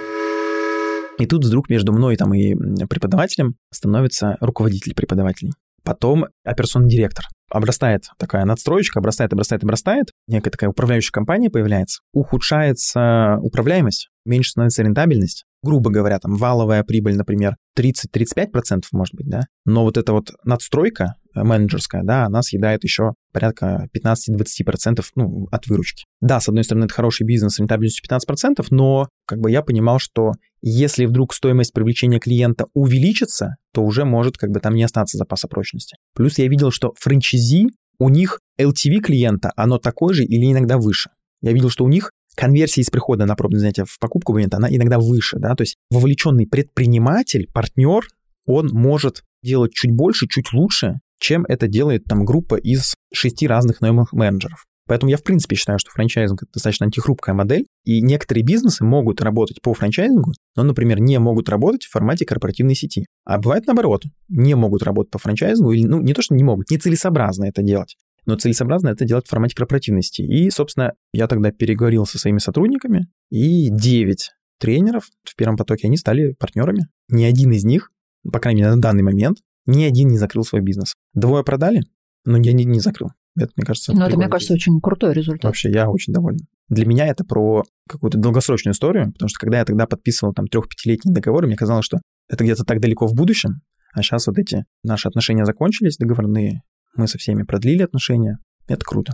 И 1.23 1.25
тут 1.25 1.45
вдруг 1.45 1.69
между 1.69 1.93
мной 1.93 2.17
там 2.17 2.33
и 2.33 2.53
преподавателем 2.87 3.55
становится 3.71 4.35
руководитель 4.41 4.93
преподавателей. 4.93 5.53
Потом 5.81 6.25
операционный 6.43 6.89
директор. 6.89 7.27
Обрастает 7.49 8.09
такая 8.19 8.43
надстроечка, 8.43 8.99
обрастает, 8.99 9.31
обрастает, 9.31 9.63
обрастает. 9.63 10.11
Некая 10.27 10.51
такая 10.51 10.69
управляющая 10.69 11.13
компания 11.13 11.49
появляется. 11.49 12.01
Ухудшается 12.11 13.37
управляемость, 13.41 14.09
меньше 14.25 14.51
становится 14.51 14.83
рентабельность. 14.83 15.45
Грубо 15.61 15.91
говоря, 15.91 16.19
там 16.19 16.35
валовая 16.35 16.83
прибыль, 16.83 17.15
например, 17.15 17.55
30-35% 17.79 18.81
может 18.91 19.15
быть, 19.15 19.29
да. 19.29 19.43
Но 19.65 19.83
вот 19.83 19.97
эта 19.97 20.11
вот 20.11 20.31
надстройка 20.43 21.13
менеджерская, 21.35 22.03
да, 22.03 22.25
она 22.25 22.41
съедает 22.41 22.83
еще 22.83 23.13
порядка 23.31 23.87
15-20% 23.95 25.03
ну, 25.15 25.47
от 25.51 25.67
выручки. 25.67 26.05
Да, 26.21 26.39
с 26.39 26.47
одной 26.47 26.63
стороны, 26.63 26.85
это 26.85 26.93
хороший 26.93 27.25
бизнес 27.25 27.55
с 27.55 27.59
рентабельностью 27.59 28.03
15%, 28.07 28.65
но 28.69 29.09
как 29.25 29.39
бы 29.39 29.51
я 29.51 29.61
понимал, 29.61 29.99
что 29.99 30.33
если 30.61 31.05
вдруг 31.05 31.33
стоимость 31.33 31.73
привлечения 31.73 32.19
клиента 32.19 32.65
увеличится, 32.73 33.55
то 33.73 33.83
уже 33.83 34.05
может 34.05 34.37
как 34.37 34.51
бы 34.51 34.59
там 34.59 34.75
не 34.75 34.83
остаться 34.83 35.17
запаса 35.17 35.47
прочности. 35.47 35.97
Плюс 36.13 36.37
я 36.37 36.47
видел, 36.47 36.71
что 36.71 36.93
франчизи, 36.99 37.67
у 37.99 38.09
них 38.09 38.39
LTV 38.59 38.99
клиента, 38.99 39.51
оно 39.55 39.77
такое 39.77 40.13
же 40.13 40.23
или 40.23 40.51
иногда 40.51 40.77
выше. 40.77 41.11
Я 41.41 41.51
видел, 41.51 41.69
что 41.69 41.83
у 41.83 41.89
них 41.89 42.11
конверсия 42.35 42.81
из 42.81 42.89
прихода 42.89 43.25
на 43.25 43.35
пробное 43.35 43.59
занятие 43.59 43.85
в 43.85 43.99
покупку 43.99 44.31
абонента, 44.31 44.57
она 44.57 44.69
иногда 44.69 44.99
выше, 44.99 45.37
да, 45.37 45.55
то 45.55 45.61
есть 45.63 45.75
вовлеченный 45.91 46.47
предприниматель, 46.47 47.47
партнер, 47.53 48.07
он 48.45 48.69
может 48.71 49.23
делать 49.43 49.73
чуть 49.73 49.91
больше, 49.91 50.27
чуть 50.27 50.53
лучше, 50.53 50.99
чем 51.23 51.45
это 51.47 51.67
делает 51.67 52.03
там 52.03 52.25
группа 52.25 52.55
из 52.55 52.95
шести 53.13 53.47
разных 53.47 53.79
наемных 53.79 54.11
менеджеров. 54.11 54.65
Поэтому 54.85 55.09
я, 55.09 55.15
в 55.15 55.23
принципе, 55.23 55.55
считаю, 55.55 55.79
что 55.79 55.89
франчайзинг— 55.91 56.43
это 56.43 56.51
достаточно 56.53 56.85
антихрупкая 56.85 57.33
модель, 57.33 57.65
и 57.85 58.01
некоторые 58.01 58.43
бизнесы 58.43 58.83
могут 58.83 59.21
работать 59.21 59.61
по 59.61 59.73
франчайзингу, 59.73 60.33
но, 60.57 60.63
например, 60.63 60.99
не 60.99 61.17
могут 61.19 61.47
работать 61.47 61.83
в 61.83 61.91
формате 61.91 62.25
корпоративной 62.25 62.75
сети. 62.75 63.05
А 63.23 63.37
бывает 63.37 63.65
наоборот, 63.65 64.03
не 64.27 64.55
могут 64.55 64.83
работать 64.83 65.11
по 65.11 65.19
франчайзингу, 65.19 65.71
или, 65.71 65.87
ну, 65.87 66.01
не 66.01 66.13
то, 66.13 66.21
что 66.21 66.35
не 66.35 66.43
могут, 66.43 66.69
нецелесообразно 66.69 67.45
это 67.45 67.61
делать, 67.61 67.95
но 68.25 68.35
целесообразно 68.35 68.89
это 68.89 69.05
делать 69.05 69.25
в 69.25 69.29
формате 69.29 69.55
корпоративной 69.55 70.03
сети. 70.03 70.23
И, 70.23 70.49
собственно, 70.49 70.91
я 71.13 71.27
тогда 71.27 71.51
переговорил 71.51 72.05
со 72.05 72.19
своими 72.19 72.39
сотрудниками, 72.39 73.07
и 73.29 73.69
9 73.69 74.31
тренеров 74.59 75.05
в 75.23 75.37
первом 75.37 75.55
потоке, 75.55 75.87
они 75.87 75.95
стали 75.95 76.33
партнерами. 76.33 76.87
Ни 77.07 77.23
один 77.23 77.53
из 77.53 77.63
них, 77.63 77.91
по 78.29 78.39
крайней 78.39 78.63
мере, 78.63 78.75
на 78.75 78.81
данный 78.81 79.03
момент, 79.03 79.37
ни 79.65 79.83
один 79.83 80.09
не 80.09 80.17
закрыл 80.17 80.43
свой 80.43 80.61
бизнес. 80.61 80.93
Двое 81.13 81.43
продали, 81.43 81.83
но 82.25 82.37
ни 82.37 82.49
один 82.49 82.71
не 82.71 82.79
закрыл. 82.79 83.09
Это, 83.35 83.51
мне 83.55 83.65
кажется, 83.65 83.93
Ну, 83.93 84.05
это, 84.05 84.15
мне 84.15 84.29
кажется, 84.29 84.53
очень 84.53 84.79
крутой 84.79 85.13
результат. 85.13 85.45
Вообще, 85.45 85.71
я 85.71 85.89
очень 85.89 86.13
доволен. 86.13 86.39
Для 86.69 86.85
меня 86.85 87.07
это 87.07 87.23
про 87.23 87.63
какую-то 87.89 88.17
долгосрочную 88.17 88.73
историю, 88.73 89.11
потому 89.13 89.29
что 89.29 89.39
когда 89.39 89.59
я 89.59 89.65
тогда 89.65 89.87
подписывал 89.87 90.33
там 90.33 90.47
трех-пятилетний 90.47 91.13
договор, 91.13 91.45
мне 91.47 91.55
казалось, 91.55 91.85
что 91.85 91.99
это 92.29 92.43
где-то 92.43 92.63
так 92.63 92.79
далеко 92.79 93.07
в 93.07 93.13
будущем, 93.13 93.61
а 93.93 94.01
сейчас 94.01 94.27
вот 94.27 94.37
эти 94.37 94.65
наши 94.83 95.07
отношения 95.07 95.45
закончились, 95.45 95.97
договорные, 95.97 96.61
мы 96.95 97.07
со 97.07 97.17
всеми 97.17 97.43
продлили 97.43 97.83
отношения. 97.83 98.37
Это 98.67 98.85
круто. 98.85 99.13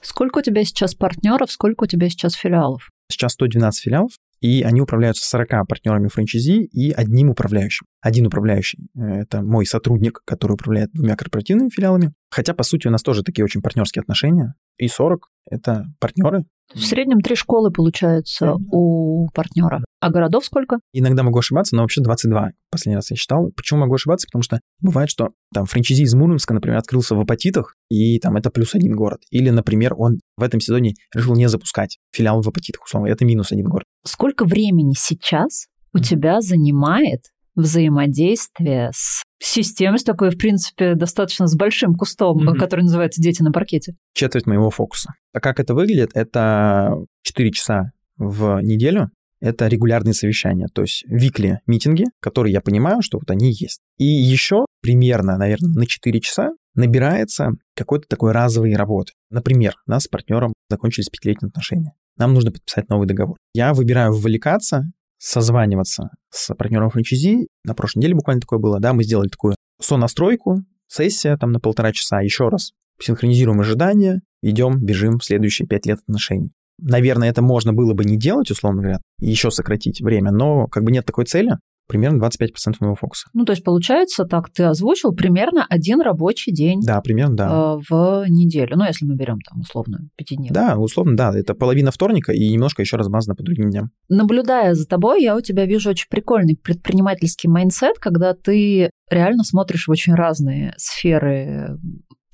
Сколько 0.00 0.38
у 0.38 0.42
тебя 0.42 0.64
сейчас 0.64 0.94
партнеров, 0.94 1.50
сколько 1.50 1.84
у 1.84 1.86
тебя 1.86 2.08
сейчас 2.08 2.34
филиалов? 2.34 2.90
Сейчас 3.10 3.32
112 3.32 3.82
филиалов, 3.82 4.12
и 4.40 4.62
они 4.62 4.80
управляются 4.80 5.24
40 5.24 5.66
партнерами 5.66 6.08
франчайзи 6.08 6.64
и 6.64 6.92
одним 6.92 7.30
управляющим. 7.30 7.86
Один 8.02 8.26
управляющий— 8.26 8.78
это 8.94 9.42
мой 9.42 9.64
сотрудник, 9.64 10.20
который 10.24 10.52
управляет 10.52 10.90
двумя 10.92 11.16
корпоративными 11.16 11.70
филиалами. 11.70 12.12
Хотя, 12.30 12.52
по 12.52 12.64
сути, 12.64 12.88
у 12.88 12.90
нас 12.90 13.02
тоже 13.02 13.22
такие 13.22 13.44
очень 13.44 13.62
партнерские 13.62 14.00
отношения. 14.00 14.54
И 14.76 14.88
40— 14.88 15.28
это 15.50 15.86
партнеры, 16.00 16.44
в 16.74 16.80
среднем 16.80 17.20
три 17.20 17.34
школы, 17.36 17.70
получается, 17.70 18.54
у 18.70 19.28
партнера. 19.34 19.84
А 20.00 20.10
городов 20.10 20.44
сколько? 20.44 20.78
Иногда 20.92 21.22
могу 21.22 21.38
ошибаться, 21.38 21.76
но 21.76 21.82
вообще 21.82 22.00
22. 22.00 22.52
Последний 22.70 22.96
раз 22.96 23.10
я 23.10 23.16
считал. 23.16 23.50
Почему 23.54 23.80
могу 23.80 23.94
ошибаться? 23.94 24.26
Потому 24.26 24.42
что 24.42 24.60
бывает, 24.80 25.10
что 25.10 25.30
там 25.52 25.66
франчайзи 25.66 26.02
из 26.02 26.14
Мурманска, 26.14 26.54
например, 26.54 26.78
открылся 26.78 27.14
в 27.14 27.20
Апатитах, 27.20 27.76
и 27.90 28.18
там 28.20 28.36
это 28.36 28.50
плюс 28.50 28.74
один 28.74 28.96
город. 28.96 29.20
Или, 29.30 29.50
например, 29.50 29.94
он 29.96 30.20
в 30.36 30.42
этом 30.42 30.60
сезоне 30.60 30.94
решил 31.14 31.34
не 31.34 31.48
запускать 31.48 31.98
филиал 32.10 32.40
в 32.40 32.48
Апатитах, 32.48 32.84
условно. 32.84 33.08
Это 33.08 33.24
минус 33.24 33.52
один 33.52 33.66
город. 33.66 33.84
Сколько 34.04 34.44
времени 34.44 34.94
сейчас 34.96 35.66
у 35.92 35.98
тебя 35.98 36.40
занимает 36.40 37.24
взаимодействие 37.54 38.90
с 38.94 39.22
системой, 39.40 39.98
с 39.98 40.04
такой, 40.04 40.30
в 40.30 40.38
принципе, 40.38 40.94
достаточно 40.94 41.46
с 41.46 41.56
большим 41.56 41.94
кустом, 41.94 42.48
mm-hmm. 42.48 42.58
который 42.58 42.82
называется 42.82 43.20
«Дети 43.20 43.42
на 43.42 43.52
паркете». 43.52 43.94
Четверть 44.14 44.46
моего 44.46 44.70
фокуса. 44.70 45.14
А 45.32 45.40
как 45.40 45.60
это 45.60 45.74
выглядит? 45.74 46.10
Это 46.14 46.94
4 47.22 47.50
часа 47.50 47.90
в 48.16 48.60
неделю. 48.62 49.10
Это 49.40 49.66
регулярные 49.66 50.14
совещания, 50.14 50.68
то 50.72 50.82
есть 50.82 51.02
викли 51.08 51.58
митинги, 51.66 52.04
которые 52.20 52.52
я 52.52 52.60
понимаю, 52.60 53.02
что 53.02 53.18
вот 53.18 53.28
они 53.28 53.50
есть. 53.50 53.80
И 53.98 54.04
еще 54.04 54.66
примерно, 54.80 55.36
наверное, 55.36 55.74
на 55.74 55.86
4 55.86 56.20
часа 56.20 56.50
набирается 56.76 57.50
какой-то 57.74 58.06
такой 58.06 58.30
разовой 58.30 58.74
работы. 58.76 59.14
Например, 59.30 59.74
нас 59.84 60.04
с 60.04 60.08
партнером 60.08 60.54
закончились 60.70 61.08
пятилетние 61.08 61.48
отношения. 61.48 61.92
Нам 62.16 62.34
нужно 62.34 62.52
подписать 62.52 62.88
новый 62.88 63.08
договор. 63.08 63.36
Я 63.52 63.74
выбираю 63.74 64.12
вовлекаться 64.12 64.84
созваниваться 65.22 66.10
с 66.30 66.52
партнером 66.54 66.90
франчайзи. 66.90 67.46
На 67.64 67.74
прошлой 67.74 68.00
неделе 68.00 68.16
буквально 68.16 68.40
такое 68.40 68.58
было, 68.58 68.80
да, 68.80 68.92
мы 68.92 69.04
сделали 69.04 69.28
такую 69.28 69.54
сонастройку, 69.80 70.64
сессия 70.88 71.36
там 71.36 71.52
на 71.52 71.60
полтора 71.60 71.92
часа, 71.92 72.20
еще 72.20 72.48
раз 72.48 72.72
синхронизируем 73.00 73.60
ожидания, 73.60 74.22
идем, 74.42 74.78
бежим 74.84 75.18
в 75.18 75.24
следующие 75.24 75.66
пять 75.66 75.86
лет 75.86 76.00
отношений. 76.00 76.52
Наверное, 76.78 77.30
это 77.30 77.42
можно 77.42 77.72
было 77.72 77.94
бы 77.94 78.04
не 78.04 78.16
делать, 78.16 78.50
условно 78.50 78.82
говоря, 78.82 79.00
еще 79.20 79.50
сократить 79.50 80.00
время, 80.00 80.32
но 80.32 80.66
как 80.66 80.82
бы 80.82 80.90
нет 80.90 81.06
такой 81.06 81.24
цели, 81.24 81.52
примерно 81.86 82.24
25% 82.24 82.76
моего 82.80 82.94
фокуса. 82.94 83.28
Ну, 83.32 83.44
то 83.44 83.52
есть, 83.52 83.64
получается, 83.64 84.24
так 84.24 84.50
ты 84.50 84.64
озвучил 84.64 85.12
примерно 85.12 85.66
один 85.68 86.00
рабочий 86.00 86.52
день. 86.52 86.80
Да, 86.80 87.00
примерно, 87.00 87.36
да. 87.36 87.48
Э, 87.48 87.80
в 87.88 88.24
неделю. 88.28 88.76
Ну, 88.76 88.84
если 88.84 89.04
мы 89.04 89.14
берем 89.14 89.38
там 89.40 89.60
условно 89.60 90.08
пятидневный. 90.16 90.54
Да, 90.54 90.76
условно, 90.76 91.16
да. 91.16 91.32
Это 91.36 91.54
половина 91.54 91.90
вторника 91.90 92.32
и 92.32 92.48
немножко 92.48 92.82
еще 92.82 92.96
размазано 92.96 93.34
по 93.34 93.42
другим 93.42 93.70
дням. 93.70 93.90
Наблюдая 94.08 94.74
за 94.74 94.86
тобой, 94.86 95.22
я 95.22 95.36
у 95.36 95.40
тебя 95.40 95.66
вижу 95.66 95.90
очень 95.90 96.08
прикольный 96.08 96.56
предпринимательский 96.56 97.48
mindset, 97.48 97.98
когда 97.98 98.34
ты 98.34 98.90
реально 99.10 99.44
смотришь 99.44 99.86
в 99.86 99.90
очень 99.90 100.14
разные 100.14 100.74
сферы 100.76 101.78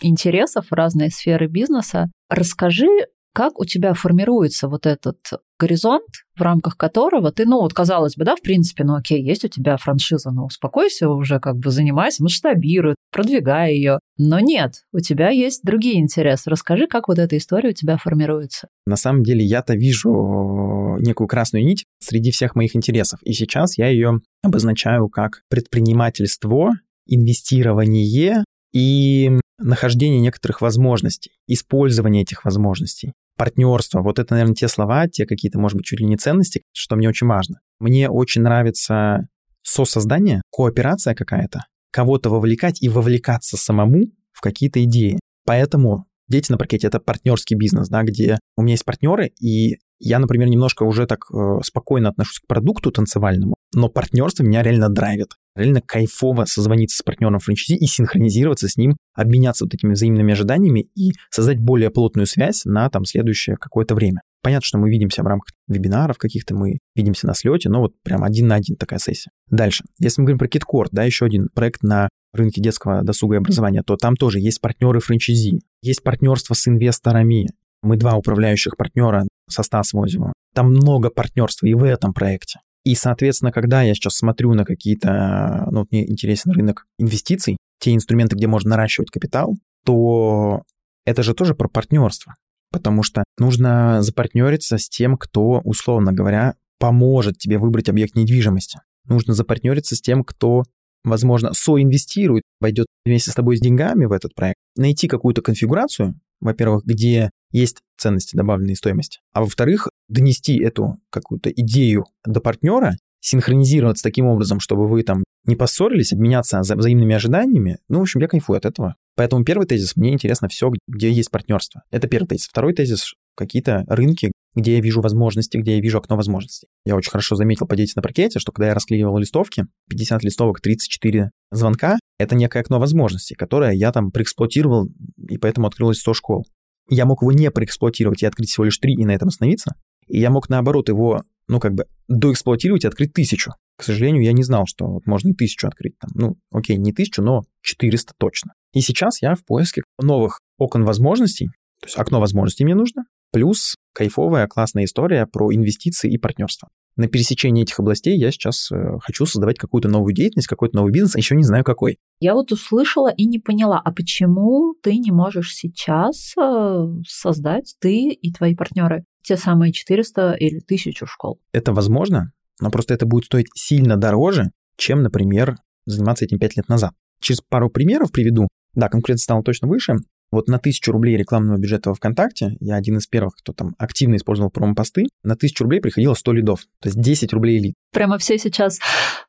интересов, 0.01 0.67
разные 0.71 1.11
сферы 1.11 1.49
бизнеса. 1.49 2.11
Расскажи, 2.29 2.89
как 3.33 3.59
у 3.61 3.65
тебя 3.65 3.95
формируется 3.95 4.69
вот 4.69 4.87
этот 4.87 5.19
горизонт 5.59 6.09
в 6.39 6.43
рамках 6.43 6.77
которого 6.77 7.33
ты, 7.33 7.45
ну 7.45 7.61
вот 7.61 7.75
казалось 7.75 8.17
бы, 8.17 8.25
да, 8.25 8.37
в 8.37 8.43
принципе, 8.43 8.85
ну 8.85 8.95
окей, 8.95 9.23
есть 9.23 9.45
у 9.45 9.49
тебя 9.49 9.77
франшиза, 9.77 10.31
ну 10.31 10.45
успокойся 10.45 11.09
уже, 11.09 11.41
как 11.41 11.57
бы 11.57 11.71
занимайся, 11.71 12.23
масштабируй, 12.23 12.95
продвигай 13.13 13.75
ее. 13.75 13.99
Но 14.17 14.41
нет, 14.41 14.83
у 14.93 15.01
тебя 15.01 15.31
есть 15.31 15.63
другие 15.63 15.99
интересы. 16.01 16.51
Расскажи, 16.51 16.87
как 16.87 17.09
вот 17.09 17.19
эта 17.19 17.37
история 17.37 17.71
у 17.71 17.73
тебя 17.73 17.97
формируется. 17.97 18.69
На 18.87 18.97
самом 18.97 19.23
деле 19.23 19.45
я-то 19.45 19.75
вижу 19.75 20.97
некую 21.01 21.29
красную 21.29 21.65
нить 21.65 21.85
среди 22.01 22.31
всех 22.31 22.55
моих 22.55 22.75
интересов. 22.75 23.21
И 23.23 23.33
сейчас 23.33 23.79
я 23.79 23.89
ее 23.89 24.21
обозначаю 24.43 25.09
как 25.09 25.43
предпринимательство, 25.49 26.73
инвестирование 27.07 28.45
и 28.73 29.39
нахождение 29.59 30.21
некоторых 30.21 30.61
возможностей, 30.61 31.33
использование 31.47 32.23
этих 32.23 32.45
возможностей 32.45 33.13
партнерство. 33.39 34.03
Вот 34.03 34.19
это, 34.19 34.35
наверное, 34.35 34.55
те 34.55 34.69
слова, 34.69 35.09
те 35.09 35.25
какие-то, 35.25 35.59
может 35.59 35.77
быть, 35.79 35.87
чуть 35.87 36.01
ли 36.01 36.07
не 36.07 36.17
ценности, 36.17 36.63
что 36.73 36.97
мне 36.97 37.09
очень 37.09 37.27
важно. 37.27 37.61
Мне 37.79 38.11
очень 38.11 38.43
нравится 38.43 39.29
сосоздание, 39.63 40.43
кооперация 40.53 41.15
какая-то, 41.15 41.65
кого-то 41.91 42.29
вовлекать 42.29 42.83
и 42.83 42.89
вовлекаться 42.89 43.57
самому 43.57 44.07
в 44.33 44.41
какие-то 44.41 44.83
идеи. 44.85 45.19
Поэтому 45.47 46.05
дети 46.29 46.53
на 46.53 46.59
паркете— 46.59 46.87
это 46.89 47.01
партнерский 47.01 47.55
бизнес, 47.55 47.89
да, 47.89 48.03
где 48.03 48.39
у 48.57 48.63
меня 48.63 48.73
есть 48.73 48.85
партнеры, 48.85 49.33
и 49.41 49.77
я, 50.01 50.19
например, 50.19 50.49
немножко 50.49 50.85
уже 50.85 51.07
так 51.07 51.25
э, 51.33 51.59
спокойно 51.65 52.11
отношусь 52.11 52.39
к 52.41 52.47
продукту 52.47 52.91
танцевальному, 52.91 53.55
но 53.75 53.89
партнерство 53.89 54.45
меня 54.45 54.63
реально 54.63 54.89
драйвит. 54.89 55.35
Реально 55.59 55.81
кайфово 55.81 56.45
созвониться 56.45 56.99
с 56.99 57.03
партнером 57.03 57.41
франчайзи 57.41 57.77
и 57.83 57.87
синхронизироваться 57.87 58.69
с 58.69 58.77
ним, 58.77 58.97
обменяться 59.13 59.65
вот 59.65 59.75
этими 59.75 59.95
взаимными 59.95 60.33
ожиданиями 60.33 60.89
и 60.95 61.11
создать 61.31 61.59
более 61.59 61.91
плотную 61.91 62.27
связь 62.27 62.65
на 62.65 62.89
там 62.91 63.05
следующее 63.05 63.57
какое-то 63.57 63.97
время. 63.97 64.21
Понятно, 64.41 64.65
что 64.65 64.79
мы 64.79 64.89
видимся 64.89 65.25
в 65.25 65.27
рамках 65.27 65.53
вебинаров 65.67 66.17
каких-то, 66.17 66.55
мы 66.55 66.79
видимся 66.95 67.27
на 67.27 67.35
слете, 67.35 67.71
но 67.71 67.81
вот 67.81 67.93
прям 68.05 68.23
один 68.23 68.47
на 68.47 68.55
один 68.55 68.77
такая 68.77 69.01
сессия. 69.01 69.33
Дальше. 69.51 69.83
Если 69.99 70.21
мы 70.21 70.27
говорим 70.27 70.39
про 70.39 70.47
KitKord, 70.47 70.91
да, 70.93 71.03
еще 71.03 71.25
один 71.25 71.49
проект 71.53 71.83
на 71.83 72.09
рынке 72.33 72.61
детского 72.61 73.03
досуга 73.03 73.35
и 73.35 73.39
образования, 73.39 73.83
то 73.85 73.97
там 73.97 74.15
тоже 74.15 74.39
есть 74.39 74.61
партнеры 74.61 75.01
франчайзи, 75.01 75.59
есть 75.83 76.05
партнерство 76.05 76.55
с 76.55 76.69
инвесторами, 76.69 77.49
мы 77.83 77.97
два 77.97 78.15
управляющих 78.15 78.77
партнера 78.77 79.27
со 79.49 79.65
Стасом 79.65 80.03
Озимовым. 80.03 80.35
Там 80.55 80.69
много 80.69 81.11
партнерства 81.11 81.67
и 81.67 81.75
в 81.75 81.83
этом 81.83 82.13
проекте. 82.13 82.61
И, 82.89 82.95
соответственно, 82.95 83.53
когда 83.53 83.83
я 83.83 83.93
сейчас 83.93 84.15
смотрю 84.15 84.55
на 84.55 84.65
какие-то, 84.65 85.69
ну, 85.71 85.87
мне 85.91 86.11
интересен 86.11 86.53
рынок 86.53 86.87
инвестиций, 86.99 87.59
те 87.79 87.95
инструменты, 87.95 88.35
где 88.35 88.47
можно 88.47 88.71
наращивать 88.71 89.11
капитал, 89.11 89.59
то 89.85 90.63
это 91.05 91.23
же 91.23 91.35
тоже 91.35 91.55
про 91.55 91.69
партнерство. 91.69 92.37
Потому 92.73 93.03
что 93.03 93.25
нужно 93.37 94.01
запартнериться 94.01 94.79
с 94.79 94.89
тем, 94.89 95.19
кто, 95.19 95.61
условно 95.65 96.15
говоря, 96.15 96.55
поможет 96.79 97.37
тебе 97.37 97.59
выбрать 97.59 97.91
объект 97.91 98.15
недвижимости. 98.15 98.81
Нужно 99.05 99.35
запартнериться 99.35 99.95
с 99.95 100.01
тем, 100.01 100.25
кто, 100.25 100.63
возможно, 101.05 101.51
соинвестирует, 101.53 102.45
войдет 102.59 102.87
вместе 103.05 103.33
с 103.33 103.35
тобой 103.35 103.59
с 103.59 103.61
деньгами 103.61 104.07
в 104.07 104.13
этот 104.13 104.35
проект. 104.35 104.57
Найти 104.77 105.09
какую-то 105.09 105.43
конфигурацию, 105.43 106.15
во-первых, 106.41 106.85
где 106.85 107.31
есть 107.51 107.79
ценности 107.97 108.37
добавленной 108.37 108.77
стоимости, 108.77 109.21
а 109.33 109.41
во-вторых, 109.41 109.89
донести 110.09 110.63
эту 110.63 110.99
какую-то 111.11 111.51
идею 111.51 112.07
до 112.25 112.41
партнера, 112.41 112.95
синхронизироваться 113.21 114.05
таким 114.05 114.27
образом, 114.27 114.61
чтобы 114.61 114.87
вы 114.87 115.03
там 115.03 115.25
не 115.45 115.57
поссорились, 115.57 116.13
обменяться 116.13 116.61
вза- 116.61 116.77
взаимными 116.77 117.15
ожиданиями. 117.15 117.79
Ну, 117.89 117.99
в 117.99 118.03
общем, 118.03 118.21
я 118.21 118.29
кайфую 118.29 118.57
от 118.57 118.65
этого. 118.65 118.95
Поэтому 119.17 119.45
первый 119.45 119.67
тезис, 119.67 119.97
мне 119.97 120.13
интересно 120.13 120.49
все, 120.49 120.71
где 120.87 121.11
есть 121.11 121.31
партнерство. 121.31 121.83
Это 121.91 122.07
первый 122.07 122.29
тезис. 122.29 122.47
Второй 122.47 122.75
тезис, 122.75 123.15
какие-то 123.35 123.85
рынки, 123.89 124.31
где 124.55 124.77
я 124.77 124.81
вижу 124.81 125.01
возможности, 125.01 125.57
где 125.57 125.77
я 125.77 125.81
вижу 125.81 125.99
окно 125.99 126.17
возможностей. 126.17 126.69
Я 126.85 126.97
очень 126.97 127.11
хорошо 127.11 127.35
заметил 127.37 127.67
по 127.67 127.77
дети 127.77 127.93
на 127.97 128.03
паркете, 128.03 128.39
что 128.39 128.53
когда 128.53 128.69
я 128.69 128.75
расклеивал 128.75 129.17
листовки, 129.19 129.67
50 129.89 130.23
листовок, 130.23 130.61
34 130.61 131.31
звонка, 131.51 131.99
это 132.19 132.35
некое 132.35 132.61
окно 132.61 132.79
возможностей, 132.79 133.35
которое 133.35 133.73
я 133.73 133.93
там 133.93 134.11
проэксплуатировал, 134.11 134.89
и 135.29 135.39
поэтому 135.39 135.67
открылось 135.67 136.01
100 136.01 136.15
школ. 136.15 136.47
Я 136.91 137.07
мог 137.07 137.23
его 137.23 137.33
не 137.33 137.51
проэксплуатировать 137.51 138.23
и 138.23 138.27
открыть 138.27 138.51
всего 138.51 138.65
лишь 138.65 138.79
3 138.79 138.95
и 138.95 139.05
на 139.05 139.13
этом 139.13 139.29
остановиться. 139.29 139.75
И 140.09 140.19
я 140.19 140.31
мог, 140.31 140.49
наоборот, 140.49 140.89
его, 140.89 141.23
ну, 141.47 141.61
как 141.61 141.75
бы 141.75 141.85
доэксплуатировать 142.09 142.85
и 142.85 142.89
открыть 142.89 143.13
тысячу. 143.13 143.53
К 143.77 143.85
сожалению, 143.85 144.25
я 144.25 144.33
не 144.33 144.43
знал, 144.43 144.65
что 144.67 144.87
вот 144.87 145.07
можно 145.07 145.29
и 145.29 145.35
тысячу 145.35 145.69
открыть. 145.69 145.99
Там, 145.99 146.11
ну, 146.15 146.37
окей, 146.51 146.77
не 146.77 146.93
тысячу, 146.93 147.23
но 147.23 147.43
400 147.63 148.15
точно. 148.19 148.53
И 148.73 148.81
сейчас 148.81 149.23
я 149.23 149.35
в 149.35 149.45
поиске 149.45 149.83
новых 150.01 150.41
окон 150.57 150.85
возможностей, 150.85 151.49
то 151.81 151.87
есть 151.87 151.99
окно 151.99 152.21
возможностей 152.21 152.65
мне 152.65 152.75
нужно, 152.75 153.05
плюс 153.33 153.77
кайфовая, 153.95 154.47
классная 154.47 154.85
история 154.85 155.27
про 155.27 155.55
инвестиции 155.55 156.11
и 156.11 156.19
партнерство. 156.19 156.69
На 156.99 157.07
пересечении 157.07 157.63
этих 157.63 157.79
областей 157.79 158.19
я 158.19 158.33
сейчас 158.33 158.73
э, 158.73 158.99
хочу 159.01 159.25
создавать 159.25 159.57
какую-то 159.57 159.89
новую 159.89 160.13
деятельность, 160.13 160.49
какой-то 160.49 160.75
новый 160.75 160.93
бизнес, 160.93 161.15
а 161.15 161.19
еще 161.19 161.37
не 161.37 161.45
знаю 161.45 161.63
какой. 161.63 161.99
Я 162.19 162.35
вот 162.35 162.51
услышала 162.51 163.09
и 163.13 163.25
не 163.25 163.39
поняла, 163.39 163.81
а 163.83 163.93
почему 163.93 164.75
ты 164.83 164.99
не 164.99 165.13
можешь 165.13 165.55
сейчас 165.55 166.35
э, 166.37 166.87
создать, 167.07 167.77
ты 167.81 168.09
и 168.09 168.33
твои 168.33 168.57
партнеры, 168.57 169.05
те 169.23 169.37
самые 169.37 169.73
400 169.73 170.33
или 170.41 170.59
1000 170.59 171.07
школ? 171.07 171.41
Это 171.53 171.73
возможно, 171.73 172.33
но 172.61 172.69
просто 172.73 172.95
это 172.95 173.07
будет 173.07 173.27
стоить 173.27 173.47
сильно 173.55 173.97
дороже, 173.97 174.51
чем, 174.77 175.05
например, 175.05 175.55
заниматься 175.87 176.25
этим 176.25 176.41
5 176.41 176.57
лет 176.57 176.69
назад. 176.69 176.95
Через 177.21 177.43
пару 177.43 177.71
примеров 177.71 178.11
приведу. 178.11 178.49
Да, 178.75 178.89
конкуренция 178.89 179.23
стала 179.23 179.45
точно 179.45 179.69
выше, 179.69 179.95
вот 180.31 180.49
на 180.49 180.59
тысячу 180.59 180.93
рублей 180.93 181.17
рекламного 181.17 181.59
бюджета 181.59 181.91
во 181.91 181.95
ВКонтакте, 181.95 182.57
я 182.61 182.77
один 182.77 182.99
из 182.99 183.07
первых, 183.07 183.37
кто 183.37 183.53
там 183.53 183.75
активно 183.79 184.17
использовал 184.17 184.51
промо-посты, 184.51 185.05
на 185.23 185.37
тысячу 185.37 185.65
рублей 185.65 185.81
приходило 185.81 186.15
100 186.15 186.33
лидов, 186.33 186.67
то 186.81 186.89
есть 186.89 187.01
10 187.01 187.33
рублей 187.33 187.59
лид. 187.59 187.75
Прямо 187.93 188.19
все 188.19 188.39
сейчас 188.39 188.79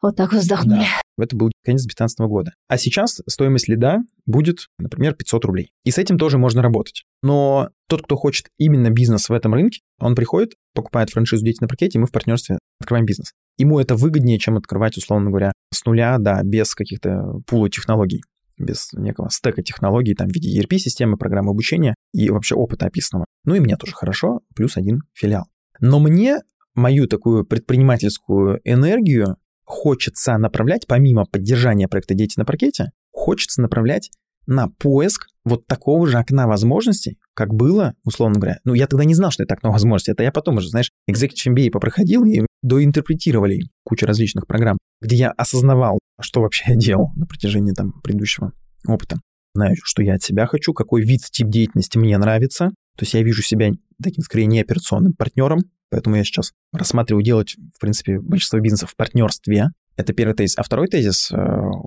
вот 0.02 0.16
так 0.16 0.34
вздохнули. 0.34 0.80
Да. 0.80 1.24
Это 1.24 1.36
был 1.36 1.52
конец 1.66 1.82
2015 1.82 2.20
года. 2.20 2.54
А 2.68 2.78
сейчас 2.78 3.22
стоимость 3.28 3.68
лида 3.68 4.00
будет, 4.26 4.68
например, 4.78 5.14
500 5.16 5.46
рублей. 5.46 5.72
И 5.84 5.92
с 5.92 5.98
этим 5.98 6.18
тоже 6.18 6.38
можно 6.38 6.62
работать. 6.62 7.04
Но 7.22 7.70
тот, 7.88 8.04
кто 8.04 8.16
хочет 8.16 8.48
именно 8.58 8.90
бизнес 8.90 9.28
в 9.28 9.34
этом 9.34 9.54
рынке, 9.54 9.80
он 10.00 10.16
приходит, 10.16 10.54
покупает 10.74 11.10
франшизу 11.10 11.44
«Дети 11.44 11.58
на 11.62 11.68
паркете», 11.68 11.98
и 11.98 12.02
мы 12.02 12.08
в 12.08 12.12
партнерстве 12.12 12.60
открываем 12.80 13.06
бизнес. 13.06 13.34
Ему 13.58 13.80
это 13.80 13.96
выгоднее, 13.96 14.40
чем 14.40 14.56
открывать, 14.56 14.98
условно 14.98 15.30
говоря, 15.30 15.52
с 15.74 15.84
нуля, 15.86 16.18
да, 16.18 16.42
без 16.44 16.74
каких-то 16.74 17.42
пула 17.46 17.70
технологий 17.70 18.22
без 18.60 18.94
некого 18.94 19.30
стека 19.30 19.64
технологий, 19.64 20.14
там, 20.14 20.28
в 20.28 20.34
виде 20.34 20.60
ERP-системы, 20.60 21.18
программы 21.18 21.52
обучения 21.52 21.96
и 22.14 22.30
вообще 22.30 22.56
опыта 22.56 22.86
описанного. 22.86 23.26
Ну 23.46 23.56
и 23.56 23.60
мне 23.60 23.78
тоже 23.78 23.94
хорошо, 23.94 24.42
плюс 24.56 24.78
один 24.78 25.02
филиал. 25.14 25.46
Но 25.80 26.00
мне 26.00 26.40
мою 26.76 27.08
такую 27.08 27.46
предпринимательскую 27.46 28.60
энергию 28.64 29.38
хочется 29.64 30.38
направлять, 30.38 30.88
помимо 30.88 31.26
поддержания 31.26 31.88
проекта 31.88 32.16
«Дети 32.16 32.38
на 32.38 32.46
паркете», 32.46 32.92
хочется 33.12 33.62
направлять 33.62 34.10
на 34.50 34.68
поиск 34.68 35.28
вот 35.46 35.68
такого 35.68 36.08
же 36.08 36.18
окна 36.18 36.48
возможностей, 36.48 37.18
как 37.34 37.54
было, 37.54 37.94
условно 38.04 38.40
говоря. 38.40 38.60
Ну, 38.66 38.74
я 38.74 38.88
тогда 38.88 39.06
не 39.06 39.14
знал, 39.14 39.32
что 39.32 39.44
это 39.44 39.54
окно 39.54 39.72
возможностей. 39.72 40.12
Это 40.12 40.24
я 40.24 40.32
потом 40.32 40.58
уже, 40.58 40.70
знаешь, 40.70 40.92
Executive 41.10 41.54
MBA 41.54 41.72
попроходил 41.72 42.26
и 42.26 42.42
доинтерпретировали 42.62 43.62
кучу 43.84 44.06
различных 44.06 44.48
программ, 44.48 44.78
где 45.02 45.16
я 45.16 45.32
осознавал, 45.32 46.00
что 46.20 46.42
вообще 46.42 46.66
я 46.70 46.76
делал 46.76 47.12
на 47.16 47.26
протяжении 47.26 47.74
там 47.74 47.94
предыдущего 48.02 48.52
опыта. 48.88 49.20
Знаю, 49.54 49.76
что 49.84 50.04
я 50.04 50.16
от 50.16 50.24
себя 50.24 50.48
хочу, 50.48 50.74
какой 50.74 51.04
вид, 51.04 51.22
тип 51.32 51.48
деятельности 51.48 51.98
мне 51.98 52.18
нравится. 52.18 52.70
То 52.98 53.04
есть 53.04 53.14
я 53.14 53.24
вижу 53.24 53.42
себя 53.42 53.72
таким, 54.02 54.24
скорее, 54.24 54.46
не 54.46 54.62
операционным 54.62 55.14
партнером, 55.14 55.60
поэтому 55.90 56.16
я 56.16 56.24
сейчас 56.24 56.54
рассматриваю 56.74 57.24
делать, 57.24 57.56
в 57.76 57.80
принципе, 57.80 58.20
большинство 58.20 58.60
бизнесов 58.60 58.92
в 58.92 58.96
партнерстве. 58.96 59.70
Это 60.00 60.14
первый 60.14 60.34
тезис. 60.34 60.58
А 60.58 60.64
второй 60.64 60.88
тезис, 60.88 61.30
э, 61.30 61.36